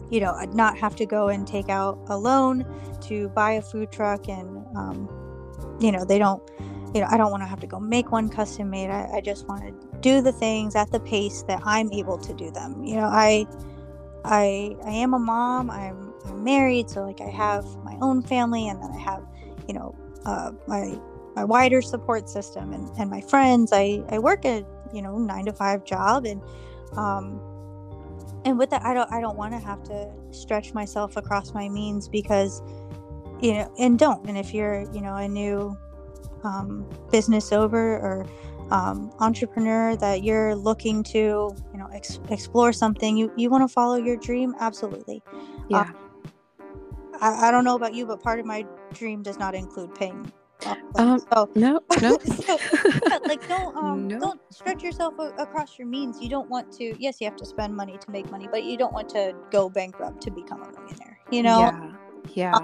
you 0.09 0.19
know 0.19 0.39
not 0.53 0.77
have 0.77 0.95
to 0.97 1.05
go 1.05 1.29
and 1.29 1.47
take 1.47 1.69
out 1.69 1.99
a 2.07 2.17
loan 2.17 2.65
to 3.01 3.29
buy 3.29 3.53
a 3.53 3.61
food 3.61 3.91
truck 3.91 4.27
and 4.27 4.65
um, 4.75 5.09
you 5.79 5.91
know 5.91 6.03
they 6.05 6.17
don't 6.17 6.41
you 6.93 7.01
know 7.01 7.07
i 7.09 7.17
don't 7.17 7.31
want 7.31 7.43
to 7.43 7.47
have 7.47 7.59
to 7.59 7.67
go 7.67 7.79
make 7.79 8.11
one 8.11 8.29
custom 8.29 8.69
made. 8.69 8.89
I, 8.89 9.09
I 9.15 9.21
just 9.21 9.47
want 9.47 9.63
to 9.63 9.97
do 9.99 10.21
the 10.21 10.31
things 10.31 10.75
at 10.75 10.91
the 10.91 10.99
pace 10.99 11.43
that 11.43 11.61
i'm 11.65 11.91
able 11.91 12.17
to 12.17 12.33
do 12.33 12.51
them. 12.51 12.83
You 12.83 12.95
know 12.95 13.07
i 13.07 13.45
i 14.25 14.75
i 14.85 14.91
am 14.91 15.13
a 15.13 15.19
mom 15.19 15.69
i'm 15.69 16.13
i'm 16.25 16.43
married 16.43 16.89
so 16.89 17.03
like 17.03 17.21
i 17.21 17.29
have 17.29 17.65
my 17.85 17.97
own 18.01 18.21
family 18.21 18.67
and 18.67 18.81
then 18.83 18.91
i 18.91 18.99
have 18.99 19.25
you 19.69 19.73
know 19.73 19.95
uh, 20.25 20.51
my 20.67 20.95
my 21.35 21.43
wider 21.45 21.81
support 21.81 22.27
system 22.27 22.73
and, 22.73 22.89
and 22.97 23.09
my 23.09 23.21
friends. 23.21 23.71
I 23.71 24.03
i 24.09 24.17
work 24.17 24.43
a 24.45 24.65
you 24.93 25.01
know 25.01 25.17
nine 25.17 25.45
to 25.45 25.53
five 25.53 25.85
job 25.85 26.25
and 26.25 26.41
um 26.97 27.39
and 28.43 28.57
with 28.57 28.71
that 28.71 28.83
i 28.83 28.93
don't 28.93 29.11
i 29.13 29.21
don't 29.21 29.37
want 29.37 29.53
to 29.53 29.59
have 29.59 29.83
to 29.83 30.11
stretch 30.31 30.73
myself 30.73 31.15
across 31.15 31.53
my 31.53 31.69
means 31.69 32.07
because 32.07 32.63
you 33.41 33.53
know 33.53 33.73
and 33.79 33.97
don't. 33.97 34.27
And 34.27 34.37
if 34.37 34.53
you're 34.53 34.81
you 34.93 35.01
know 35.01 35.15
a 35.15 35.27
new 35.27 35.77
um, 36.43 36.87
business 37.11 37.51
over 37.51 37.97
or 37.97 38.25
um, 38.71 39.11
entrepreneur 39.19 39.95
that 39.97 40.23
you're 40.23 40.55
looking 40.55 41.03
to 41.03 41.17
you 41.17 41.79
know 41.79 41.87
ex- 41.93 42.19
explore 42.29 42.73
something 42.73 43.17
you 43.17 43.31
you 43.35 43.49
want 43.49 43.67
to 43.67 43.73
follow 43.73 43.95
your 43.95 44.17
dream? 44.17 44.53
Absolutely. 44.59 45.23
Yeah, 45.69 45.91
I, 47.21 47.47
I 47.47 47.51
don't 47.51 47.63
know 47.63 47.75
about 47.75 47.93
you 47.93 48.05
but 48.05 48.21
part 48.21 48.39
of 48.39 48.45
my 48.45 48.65
dream 48.93 49.21
does 49.23 49.39
not 49.39 49.55
include 49.55 49.93
pain. 49.95 50.31
off 50.65 50.77
Um, 50.95 51.19
so 51.33 51.49
no, 51.55 51.81
no, 52.01 52.17
so, 52.25 52.57
like 53.27 53.47
don't 53.47 53.75
um 53.83 54.07
No. 54.07 54.19
don't 54.19 54.41
stretch 54.51 54.83
yourself 54.83 55.13
a- 55.19 55.33
across 55.41 55.77
your 55.77 55.87
means. 55.87 56.21
You 56.21 56.29
don't 56.29 56.49
want 56.49 56.71
to 56.73 56.95
yes 57.01 57.19
you 57.21 57.25
have 57.27 57.37
to 57.37 57.45
spend 57.45 57.75
money 57.75 57.97
to 57.97 58.11
make 58.11 58.29
money 58.31 58.47
but 58.51 58.63
you 58.63 58.77
don't 58.77 58.93
want 58.93 59.09
to 59.09 59.33
go 59.51 59.69
bankrupt 59.69 60.21
to 60.23 60.31
become 60.31 60.61
a 60.63 60.71
millionaire 60.81 61.19
you 61.31 61.43
know? 61.43 61.59
Yeah, 61.59 61.91
yeah, 62.33 62.59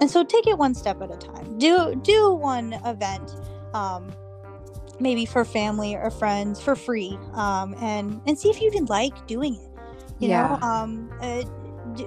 and 0.00 0.10
so 0.10 0.24
take 0.24 0.46
it 0.46 0.56
one 0.58 0.74
step 0.74 1.00
at 1.02 1.10
a 1.10 1.16
time. 1.16 1.58
Do 1.58 1.94
do 1.94 2.34
one 2.34 2.74
event 2.84 3.30
um 3.74 4.12
maybe 4.98 5.24
for 5.24 5.44
family 5.44 5.94
or 5.94 6.10
friends 6.10 6.60
for 6.60 6.76
free 6.76 7.18
um 7.32 7.74
and 7.80 8.20
and 8.26 8.38
see 8.38 8.50
if 8.50 8.60
you 8.60 8.66
even 8.66 8.84
like 8.86 9.26
doing 9.26 9.54
it 9.54 9.68
you 10.18 10.28
Yeah. 10.28 10.58
know 10.58 10.58
um 10.68 11.10
uh, 11.22 11.42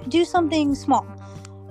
do 0.09 0.24
something 0.26 0.76
small 0.76 1.05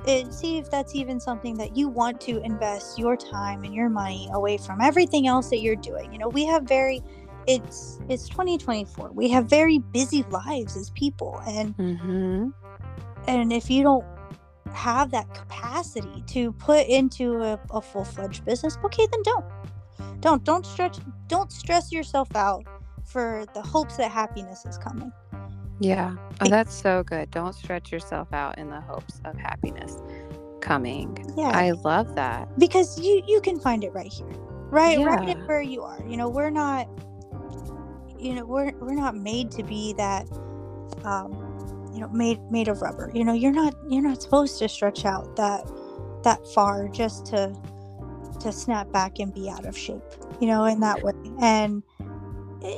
uh, 0.07 0.31
see 0.31 0.59
if 0.59 0.71
that's 0.71 0.95
even 0.95 1.21
something 1.21 1.57
that 1.57 1.77
you 1.77 1.89
want 1.89 2.21
to 2.21 2.43
invest 2.43 2.99
your 2.99 3.17
time 3.17 3.65
and 3.65 3.75
your 3.75 3.89
money 3.89 4.29
away 4.33 4.57
from 4.57 4.81
everything 4.81 5.27
else 5.27 5.51
that 5.51 5.61
you're 5.61 5.77
doing 5.77 6.13
you 6.13 6.19
know 6.19 6.29
we 6.29 6.45
have 6.45 6.65
very 6.65 7.01
it's 7.47 7.99
it's 8.09 8.29
2024 8.29 9.11
we 9.13 9.29
have 9.29 9.47
very 9.47 9.79
busy 9.79 10.25
lives 10.31 10.77
as 10.77 10.91
people 10.91 11.41
and 11.47 11.77
mm-hmm. 11.77 12.49
and 13.27 13.53
if 13.53 13.71
you 13.71 13.83
don't 13.83 14.05
have 14.73 15.11
that 15.11 15.33
capacity 15.35 16.23
to 16.27 16.53
put 16.53 16.87
into 16.87 17.43
a, 17.43 17.61
a 17.71 17.81
full-fledged 17.81 18.45
business 18.45 18.79
okay 18.85 19.07
then 19.11 19.23
don't. 19.23 19.45
Don't 20.23 20.45
don't 20.45 20.65
stretch 20.65 20.99
don't 21.27 21.51
stress 21.51 21.91
yourself 21.91 22.35
out 22.37 22.65
for 23.05 23.45
the 23.55 23.61
hopes 23.61 23.97
that 23.97 24.11
happiness 24.11 24.65
is 24.65 24.79
coming 24.79 25.13
Yeah. 25.83 26.15
Oh, 26.41 26.49
that's 26.49 26.73
so 26.75 27.03
good. 27.03 27.31
Don't 27.31 27.55
stretch 27.55 27.91
yourself 27.93 28.33
out 28.33 28.57
in 28.59 28.71
the 28.71 28.81
hopes 28.81 29.21
of 29.25 29.37
happiness 29.37 29.97
coming. 30.61 31.19
yeah 31.37 31.51
I 31.53 31.73
love 31.73 32.15
that. 32.15 32.49
because 32.59 32.99
you 33.01 33.23
you 33.27 33.41
can 33.41 33.59
find 33.59 33.83
it 33.83 33.93
right 33.93 34.13
here 34.13 34.29
right 34.71 34.97
right 35.05 35.27
Yeah. 35.29 35.35
in 35.35 35.41
where 35.47 35.61
you 35.61 35.83
are 35.83 36.01
you 36.09 36.17
know 36.17 36.29
we're 36.29 36.51
not 36.51 36.87
you 38.19 38.35
know 38.35 38.45
we're 38.45 38.71
we're 38.79 38.95
not 38.95 39.17
made 39.17 39.51
to 39.53 39.65
be 39.65 39.93
that 39.95 40.27
um 41.05 41.33
you 41.93 42.01
know 42.01 42.09
made 42.11 42.39
made 42.51 42.69
of 42.69 42.81
rubber 42.81 43.11
you 43.13 43.25
know 43.25 43.33
you're 43.33 43.53
not 43.53 43.75
you're 43.89 44.03
not 44.03 44.23
supposed 44.23 44.59
to 44.61 44.69
stretch 44.69 45.05
out 45.05 45.35
that 45.37 45.63
that 46.23 46.47
far 46.55 46.87
just 46.89 47.27
to 47.27 47.53
to 48.41 48.53
snap 48.53 48.91
back 48.93 49.19
and 49.19 49.35
be 49.35 49.51
out 49.51 49.67
of 49.67 49.77
shape 49.77 50.03
you 50.41 50.47
know 50.47 50.65
in 50.65 50.79
that 50.81 51.03
way 51.03 51.13
and 51.41 51.83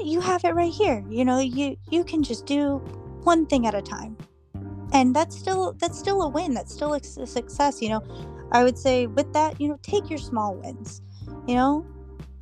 you 0.04 0.20
have 0.20 0.44
it 0.44 0.54
right 0.54 0.72
here. 0.72 1.04
You 1.08 1.24
know 1.24 1.38
you 1.38 1.76
you 1.90 2.04
can 2.04 2.22
just 2.22 2.46
do 2.46 2.78
one 3.24 3.46
thing 3.46 3.66
at 3.66 3.74
a 3.74 3.82
time. 3.82 4.16
And 4.92 5.14
that's 5.14 5.36
still 5.36 5.72
that's 5.78 5.98
still 5.98 6.22
a 6.22 6.28
win. 6.28 6.54
That's 6.54 6.72
still 6.72 6.94
a 6.94 7.02
success 7.02 7.82
you 7.82 7.88
know. 7.88 8.02
I 8.52 8.62
would 8.64 8.78
say 8.78 9.06
with 9.06 9.32
that 9.32 9.60
you 9.60 9.68
know 9.68 9.78
take 9.82 10.08
your 10.10 10.18
small 10.18 10.54
wins 10.54 11.02
you 11.46 11.54
know. 11.54 11.86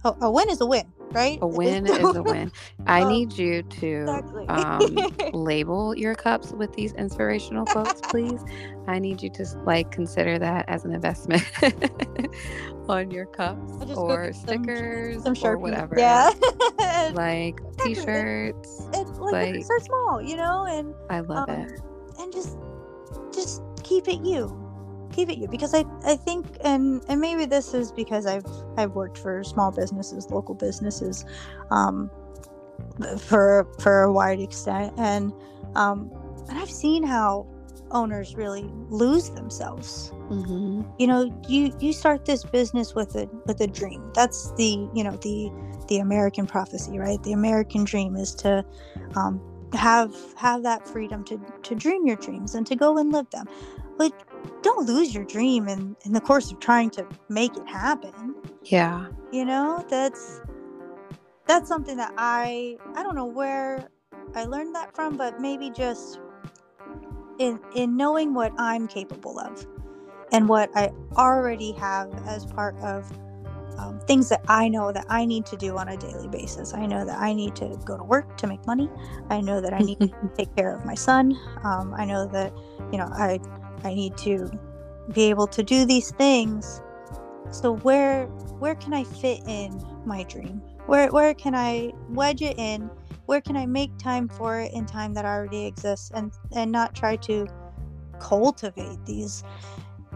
A, 0.05 0.15
a 0.23 0.31
win 0.31 0.51
is 0.51 0.61
a 0.61 0.67
win 0.67 0.93
right? 1.13 1.39
A 1.43 1.47
win 1.47 1.87
is 1.87 2.15
a 2.15 2.23
win. 2.23 2.53
I 2.87 3.03
um, 3.03 3.09
need 3.09 3.33
you 3.39 3.63
to 3.63 4.01
exactly. 4.03 4.49
um, 4.49 4.97
label 5.33 5.97
your 5.97 6.15
cups 6.15 6.53
with 6.53 6.73
these 6.75 6.93
inspirational 6.93 7.65
quotes 7.67 8.01
please. 8.03 8.43
I 8.87 8.99
need 8.99 9.23
you 9.23 9.31
to 9.31 9.45
like 9.65 9.91
consider 9.91 10.39
that 10.39 10.65
as 10.69 10.85
an 10.85 10.93
investment 10.93 11.45
on 12.89 13.11
your 13.11 13.27
cups 13.27 13.73
or 13.97 14.33
stickers 14.33 15.23
some, 15.23 15.37
some 15.37 15.51
or 15.51 15.59
whatever. 15.59 15.95
Yeah. 15.97 16.33
Like 17.13 17.61
t-shirts 17.79 18.89
it's 18.93 19.19
like, 19.19 19.55
like 19.55 19.65
so 19.65 19.79
small 19.79 20.23
you 20.23 20.37
know 20.37 20.65
and 20.65 20.95
i 21.11 21.21
love 21.21 21.49
um, 21.49 21.61
it. 21.61 21.81
and 22.19 22.33
just 22.33 22.57
just 23.33 23.63
keep 23.83 24.09
it 24.09 24.21
you 24.25 24.62
keep 25.13 25.29
it 25.29 25.39
you 25.39 25.49
because 25.49 25.75
I, 25.75 25.85
I 26.05 26.17
think 26.17 26.47
and 26.63 27.03
and 27.09 27.21
maybe 27.21 27.45
this 27.45 27.75
is 27.75 27.93
because 27.93 28.27
I've 28.27 28.47
I've 28.77 28.93
worked 28.93 29.19
for 29.19 29.45
small 29.45 29.71
businesses 29.71 30.31
local 30.31 30.55
businesses 30.55 31.25
um, 31.71 32.11
for 33.19 33.67
for 33.81 34.03
a 34.03 34.13
wide 34.13 34.41
extent 34.41 34.95
and 34.99 35.33
um, 35.75 36.11
and 36.49 36.59
I've 36.59 36.71
seen 36.71 37.03
how 37.03 37.47
owners 37.91 38.35
really 38.37 38.71
lose 38.89 39.31
themselves. 39.31 40.13
Mm-hmm. 40.31 40.83
you 40.99 41.07
know 41.07 41.43
you 41.47 41.77
you 41.79 41.93
start 41.93 42.25
this 42.25 42.43
business 42.43 42.95
with 42.95 43.15
a 43.17 43.29
with 43.47 43.61
a 43.61 43.67
dream. 43.67 44.11
That's 44.15 44.53
the 44.53 44.89
you 44.95 45.05
know 45.05 45.17
the 45.17 45.51
the 45.89 45.99
American 45.99 46.47
prophecy 46.47 46.99
right? 46.99 47.23
The 47.23 47.33
American 47.33 47.85
dream 47.85 48.17
is 48.17 48.35
to 48.37 48.65
um, 49.15 49.41
have 49.75 50.15
have 50.37 50.63
that 50.63 50.87
freedom 50.87 51.25
to 51.25 51.41
to 51.63 51.75
dream 51.75 52.07
your 52.07 52.17
dreams 52.17 52.55
and 52.55 52.67
to 52.67 52.77
go 52.77 52.99
and 52.99 53.13
live 53.13 53.29
them 53.31 53.47
but 53.99 54.13
don't 54.63 54.87
lose 54.87 55.15
your 55.15 55.25
dream 55.25 55.69
in 55.69 55.97
in 56.05 56.13
the 56.13 56.21
course 56.21 56.51
of 56.51 56.61
trying 56.61 56.91
to 56.91 57.07
make 57.29 57.57
it 57.57 57.67
happen 57.67 58.35
yeah 58.63 59.07
you 59.33 59.45
know 59.45 59.85
that's 59.89 60.41
that's 61.47 61.69
something 61.69 61.97
that 61.97 62.13
i 62.17 62.77
i 62.95 63.03
don't 63.03 63.15
know 63.15 63.27
where 63.27 63.89
i 64.35 64.45
learned 64.45 64.75
that 64.75 64.95
from 64.95 65.17
but 65.17 65.41
maybe 65.41 65.71
just 65.71 66.21
in 67.39 67.59
in 67.75 67.97
knowing 67.97 68.35
what 68.35 68.53
i'm 68.59 68.87
capable 68.87 69.39
of 69.39 69.67
and 70.33 70.49
what 70.49 70.71
i 70.77 70.91
already 71.17 71.73
have 71.73 72.13
as 72.27 72.47
part 72.47 72.77
of 72.79 73.11
um, 73.79 73.99
things 74.01 74.29
that 74.29 74.43
I 74.49 74.69
know 74.69 74.93
that 74.93 75.07
I 75.09 75.25
need 75.25 75.47
to 75.47 75.57
do 75.57 75.77
on 75.77 75.89
a 75.89 75.97
daily 75.97 76.29
basis. 76.29 76.75
I 76.75 76.87
know 76.87 77.05
that 77.05 77.19
I 77.19 77.33
need 77.33 77.57
to 77.57 77.79
go 77.85 77.97
to 77.97 78.05
work 78.05 78.37
to 78.39 78.47
make 78.47 78.65
money. 78.67 78.89
I 79.31 79.41
know 79.41 79.61
that 79.61 79.73
I 79.73 79.79
need 79.79 79.99
to 80.01 80.11
take 80.37 80.55
care 80.57 80.75
of 80.77 80.85
my 80.85 80.95
son. 80.95 81.39
Um, 81.65 81.95
I 81.97 82.05
know 82.05 82.27
that 82.29 82.53
you 82.93 82.99
know 82.99 83.09
I 83.13 83.39
I 83.85 83.95
need 83.95 84.17
to 84.19 84.51
be 85.13 85.31
able 85.31 85.47
to 85.49 85.63
do 85.63 85.85
these 85.85 86.11
things. 86.13 86.81
So 87.51 87.77
where 87.77 88.27
where 88.59 88.75
can 88.75 88.95
I 88.95 89.05
fit 89.05 89.41
in 89.47 89.83
my 90.05 90.23
dream? 90.25 90.63
Where 90.87 91.11
where 91.11 91.35
can 91.35 91.55
I 91.55 91.93
wedge 92.09 92.43
it 92.43 92.59
in? 92.59 92.91
Where 93.27 93.41
can 93.41 93.57
I 93.57 93.67
make 93.67 93.97
time 93.99 94.29
for 94.29 94.61
it 94.61 94.73
in 94.73 94.87
time 94.87 95.15
that 95.15 95.25
already 95.25 95.67
exists 95.67 96.11
and 96.15 96.33
and 96.55 96.71
not 96.73 96.95
try 96.95 97.17
to 97.17 97.47
cultivate 98.19 99.05
these 99.05 99.43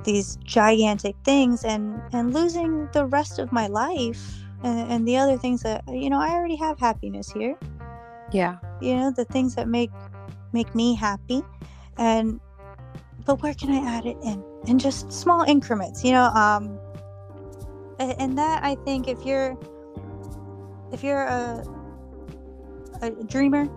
these 0.04 0.36
gigantic 0.44 1.16
things 1.24 1.64
and 1.64 2.00
and 2.12 2.32
losing 2.32 2.88
the 2.92 3.04
rest 3.06 3.38
of 3.38 3.52
my 3.52 3.66
life 3.66 4.42
and, 4.62 4.90
and 4.92 5.08
the 5.08 5.16
other 5.16 5.36
things 5.36 5.62
that 5.62 5.82
you 5.88 6.08
know 6.08 6.20
i 6.20 6.30
already 6.30 6.54
have 6.54 6.78
happiness 6.78 7.30
here 7.32 7.56
yeah 8.32 8.56
you 8.80 8.94
know 8.94 9.10
the 9.10 9.24
things 9.24 9.56
that 9.56 9.68
make 9.68 9.90
make 10.52 10.72
me 10.74 10.94
happy 10.94 11.42
and 11.98 12.40
but 13.26 13.42
where 13.42 13.54
can 13.54 13.70
i 13.70 13.96
add 13.96 14.06
it 14.06 14.16
in 14.22 14.42
in 14.66 14.78
just 14.78 15.12
small 15.12 15.42
increments 15.42 16.04
you 16.04 16.12
know 16.12 16.24
um 16.24 16.78
and 17.98 18.36
that 18.38 18.62
i 18.62 18.74
think 18.84 19.08
if 19.08 19.24
you're 19.24 19.56
if 20.92 21.02
you're 21.02 21.22
a 21.22 21.64
a 23.02 23.10
dreamer 23.24 23.68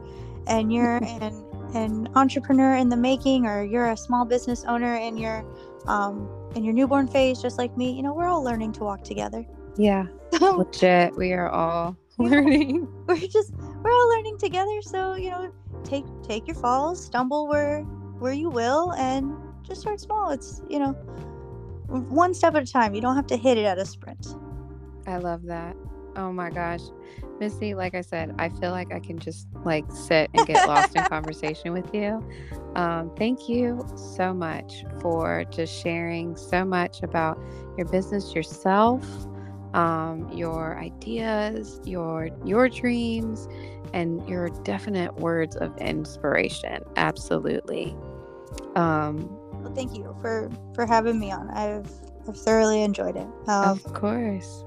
and 0.48 0.72
you're 0.72 0.98
an 1.04 1.46
an 1.76 2.10
entrepreneur 2.16 2.76
in 2.76 2.90
the 2.90 2.98
making 2.98 3.46
or 3.46 3.64
you're 3.64 3.92
a 3.92 3.98
small 3.98 4.26
business 4.26 4.64
owner 4.66 4.96
and 4.96 5.20
you're 5.20 5.46
um, 5.88 6.28
in 6.56 6.64
your 6.64 6.74
newborn 6.74 7.08
phase, 7.08 7.42
just 7.42 7.58
like 7.58 7.76
me, 7.78 7.92
you 7.92 8.02
know, 8.02 8.14
we're 8.14 8.28
all 8.28 8.44
learning 8.44 8.72
to 8.74 8.84
walk 8.84 9.04
together. 9.04 9.46
Yeah. 9.78 10.06
Legit. 10.42 11.16
We 11.16 11.34
are 11.34 11.50
all 11.50 11.96
learning. 12.18 12.88
We're 13.08 13.18
just 13.18 13.54
we're 13.54 13.92
all 13.92 14.10
learning 14.10 14.38
together. 14.40 14.82
So, 14.82 15.16
you 15.16 15.30
know, 15.30 15.52
take 15.84 16.06
take 16.24 16.48
your 16.48 16.56
falls, 16.56 17.04
stumble 17.04 17.48
where 17.48 17.86
where 18.20 18.34
you 18.34 18.50
will 18.50 18.94
and 18.94 19.36
just 19.64 19.82
start 19.82 20.00
small. 20.00 20.32
It's, 20.32 20.62
you 20.70 20.80
know, 20.80 20.94
one 21.88 22.34
step 22.34 22.56
at 22.56 22.64
a 22.64 22.72
time. 22.72 22.94
You 22.94 23.02
don't 23.02 23.16
have 23.16 23.28
to 23.28 23.38
hit 23.38 23.58
it 23.58 23.66
at 23.66 23.78
a 23.78 23.86
sprint. 23.86 24.28
I 25.08 25.18
love 25.18 25.44
that. 25.44 25.76
Oh 26.16 26.32
my 26.32 26.50
gosh. 26.50 26.82
Missy, 27.40 27.74
like 27.74 27.96
I 27.96 28.02
said, 28.02 28.36
I 28.38 28.50
feel 28.50 28.72
like 28.72 28.92
I 28.94 29.00
can 29.00 29.18
just 29.18 29.48
like 29.64 29.86
sit 29.92 30.30
and 30.34 30.46
get 30.46 30.68
lost 30.68 30.96
in 30.96 31.04
conversation 31.10 31.72
with 31.72 31.94
you. 31.94 32.24
Um, 32.76 33.12
thank 33.18 33.48
you 33.48 33.86
so 33.96 34.34
much 34.34 34.84
for 35.02 35.46
just 35.50 35.74
sharing 35.82 36.36
so 36.36 36.66
much 36.66 37.02
about 37.02 37.40
your 37.78 37.88
business 37.88 38.36
yourself, 38.36 39.06
um, 39.74 40.30
your 40.34 40.78
ideas, 40.78 41.80
your 41.86 42.30
your 42.44 42.68
dreams, 42.68 43.48
and 43.94 44.28
your 44.28 44.50
definite 44.64 45.16
words 45.16 45.56
of 45.56 45.76
inspiration. 45.78 46.84
Absolutely. 46.98 47.96
Um, 48.76 49.30
well, 49.62 49.74
thank 49.74 49.96
you 49.96 50.16
for 50.22 50.50
for 50.74 50.86
having 50.86 51.20
me 51.20 51.32
on. 51.32 51.50
I've 51.50 51.90
I've 52.28 52.38
thoroughly 52.38 52.84
enjoyed 52.84 53.16
it. 53.16 53.28
Um, 53.48 53.70
of 53.70 53.84
course. 53.94 54.64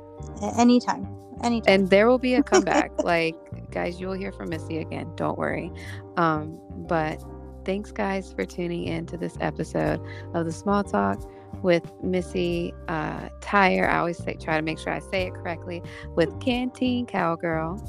Anytime. 0.58 1.06
Anytime. 1.42 1.74
And 1.74 1.90
there 1.90 2.08
will 2.08 2.18
be 2.18 2.34
a 2.34 2.42
comeback. 2.42 2.92
like, 3.04 3.36
guys, 3.70 4.00
you 4.00 4.06
will 4.06 4.14
hear 4.14 4.32
from 4.32 4.50
Missy 4.50 4.78
again. 4.78 5.12
Don't 5.16 5.38
worry. 5.38 5.72
Um, 6.16 6.58
but 6.86 7.22
thanks, 7.64 7.90
guys, 7.92 8.32
for 8.32 8.44
tuning 8.44 8.86
in 8.86 9.06
to 9.06 9.16
this 9.16 9.36
episode 9.40 10.00
of 10.34 10.46
the 10.46 10.52
Small 10.52 10.84
Talk 10.84 11.20
with 11.62 11.90
Missy 12.02 12.72
uh, 12.88 13.28
Tyer. 13.40 13.88
I 13.88 13.98
always 13.98 14.18
say, 14.18 14.34
try 14.34 14.56
to 14.56 14.62
make 14.62 14.78
sure 14.78 14.92
I 14.92 15.00
say 15.00 15.26
it 15.26 15.34
correctly 15.34 15.82
with 16.14 16.38
Canteen 16.40 17.06
Cowgirl. 17.06 17.80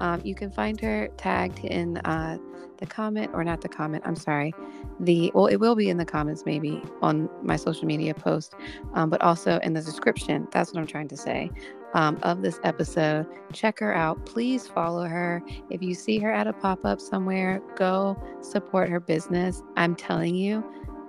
Um, 0.00 0.20
you 0.24 0.34
can 0.34 0.50
find 0.50 0.80
her 0.80 1.08
tagged 1.16 1.64
in 1.64 1.98
uh, 1.98 2.38
the 2.78 2.86
comment, 2.86 3.30
or 3.34 3.44
not 3.44 3.60
the 3.60 3.68
comment, 3.68 4.04
I'm 4.06 4.16
sorry. 4.16 4.54
The 5.00 5.30
well, 5.34 5.46
it 5.46 5.56
will 5.56 5.74
be 5.74 5.88
in 5.88 5.96
the 5.96 6.04
comments 6.04 6.44
maybe 6.46 6.82
on 7.02 7.28
my 7.42 7.56
social 7.56 7.86
media 7.86 8.14
post, 8.14 8.54
um, 8.94 9.10
but 9.10 9.20
also 9.20 9.58
in 9.60 9.74
the 9.74 9.82
description. 9.82 10.46
That's 10.52 10.72
what 10.72 10.80
I'm 10.80 10.86
trying 10.86 11.08
to 11.08 11.16
say 11.16 11.50
um, 11.94 12.18
of 12.22 12.42
this 12.42 12.60
episode. 12.64 13.26
Check 13.52 13.80
her 13.80 13.94
out. 13.94 14.24
Please 14.26 14.66
follow 14.66 15.04
her. 15.04 15.42
If 15.70 15.82
you 15.82 15.94
see 15.94 16.18
her 16.18 16.32
at 16.32 16.46
a 16.46 16.52
pop 16.52 16.84
up 16.84 17.00
somewhere, 17.00 17.60
go 17.76 18.20
support 18.40 18.88
her 18.88 19.00
business. 19.00 19.62
I'm 19.76 19.96
telling 19.96 20.34
you, 20.34 20.64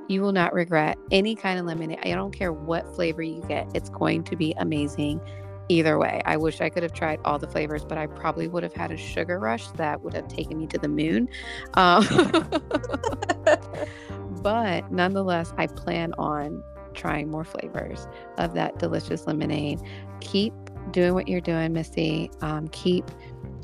you 0.08 0.22
will 0.22 0.32
not 0.32 0.54
regret 0.54 0.98
any 1.12 1.36
kind 1.36 1.60
of 1.60 1.66
lemonade. 1.66 2.00
I 2.04 2.12
don't 2.12 2.32
care 2.32 2.52
what 2.52 2.94
flavor 2.96 3.22
you 3.22 3.44
get, 3.48 3.70
it's 3.76 3.90
going 3.90 4.24
to 4.24 4.36
be 4.36 4.54
amazing 4.58 5.22
either 5.70 5.97
way. 5.97 6.22
I 6.26 6.36
wish 6.36 6.61
I 6.61 6.70
could 6.70 6.84
have 6.84 6.93
tried 6.93 7.20
all 7.24 7.39
the 7.39 7.47
flavors, 7.47 7.86
but 7.86 7.97
I 7.97 8.07
probably 8.07 8.47
would 8.47 8.63
have 8.63 8.74
had 8.74 8.91
a 8.91 8.97
sugar 8.97 9.39
rush 9.39 9.67
that 9.72 10.01
would 10.01 10.13
have 10.13 10.28
taken 10.28 10.57
me 10.57 10.67
to 10.67 10.78
the 10.78 10.88
moon. 10.88 11.30
Um, 11.76 12.03
but 14.41 14.91
nonetheless, 14.91 15.53
I 15.57 15.67
plan 15.67 16.13
on 16.17 16.63
trying 16.93 17.30
more 17.30 17.45
flavors 17.45 18.07
of 18.38 18.53
that 18.55 18.80
delicious 18.80 19.28
lemonade. 19.28 19.80
Keep 20.20 20.53
doing 20.91 21.13
what 21.13 21.28
you're 21.28 21.39
doing, 21.39 21.74
Missy. 21.74 22.32
Um, 22.41 22.67
keep 22.70 23.05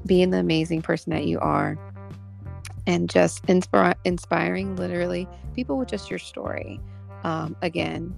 being 0.06 0.30
the 0.30 0.38
amazing 0.38 0.84
person 0.84 1.12
that 1.12 1.26
you 1.26 1.40
are 1.40 1.78
and 2.88 3.10
just 3.10 3.44
inspiring 3.48 4.76
literally 4.76 5.28
people 5.56 5.78
with 5.78 5.90
just 5.90 6.10
your 6.10 6.20
story. 6.20 6.80
Um, 7.24 7.56
again, 7.64 8.14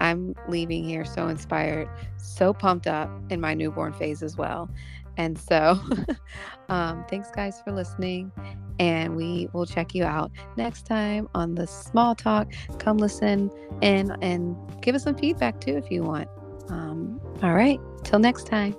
I'm 0.00 0.34
leaving 0.48 0.84
here 0.84 1.04
so 1.04 1.28
inspired, 1.28 1.88
so 2.16 2.52
pumped 2.52 2.86
up 2.86 3.10
in 3.30 3.40
my 3.40 3.54
newborn 3.54 3.92
phase 3.92 4.22
as 4.22 4.36
well. 4.36 4.70
And 5.16 5.38
so, 5.38 5.78
um, 6.68 7.04
thanks 7.10 7.30
guys 7.30 7.60
for 7.62 7.72
listening. 7.72 8.32
And 8.78 9.16
we 9.16 9.48
will 9.52 9.66
check 9.66 9.94
you 9.94 10.04
out 10.04 10.30
next 10.56 10.86
time 10.86 11.28
on 11.34 11.54
the 11.54 11.66
small 11.66 12.14
talk. 12.14 12.50
Come 12.78 12.96
listen 12.96 13.50
and 13.82 14.16
and 14.22 14.56
give 14.80 14.94
us 14.94 15.02
some 15.02 15.16
feedback 15.16 15.60
too 15.60 15.76
if 15.76 15.90
you 15.90 16.02
want. 16.02 16.28
Um, 16.70 17.20
all 17.42 17.52
right. 17.52 17.78
Till 18.04 18.18
next 18.18 18.46
time. 18.46 18.74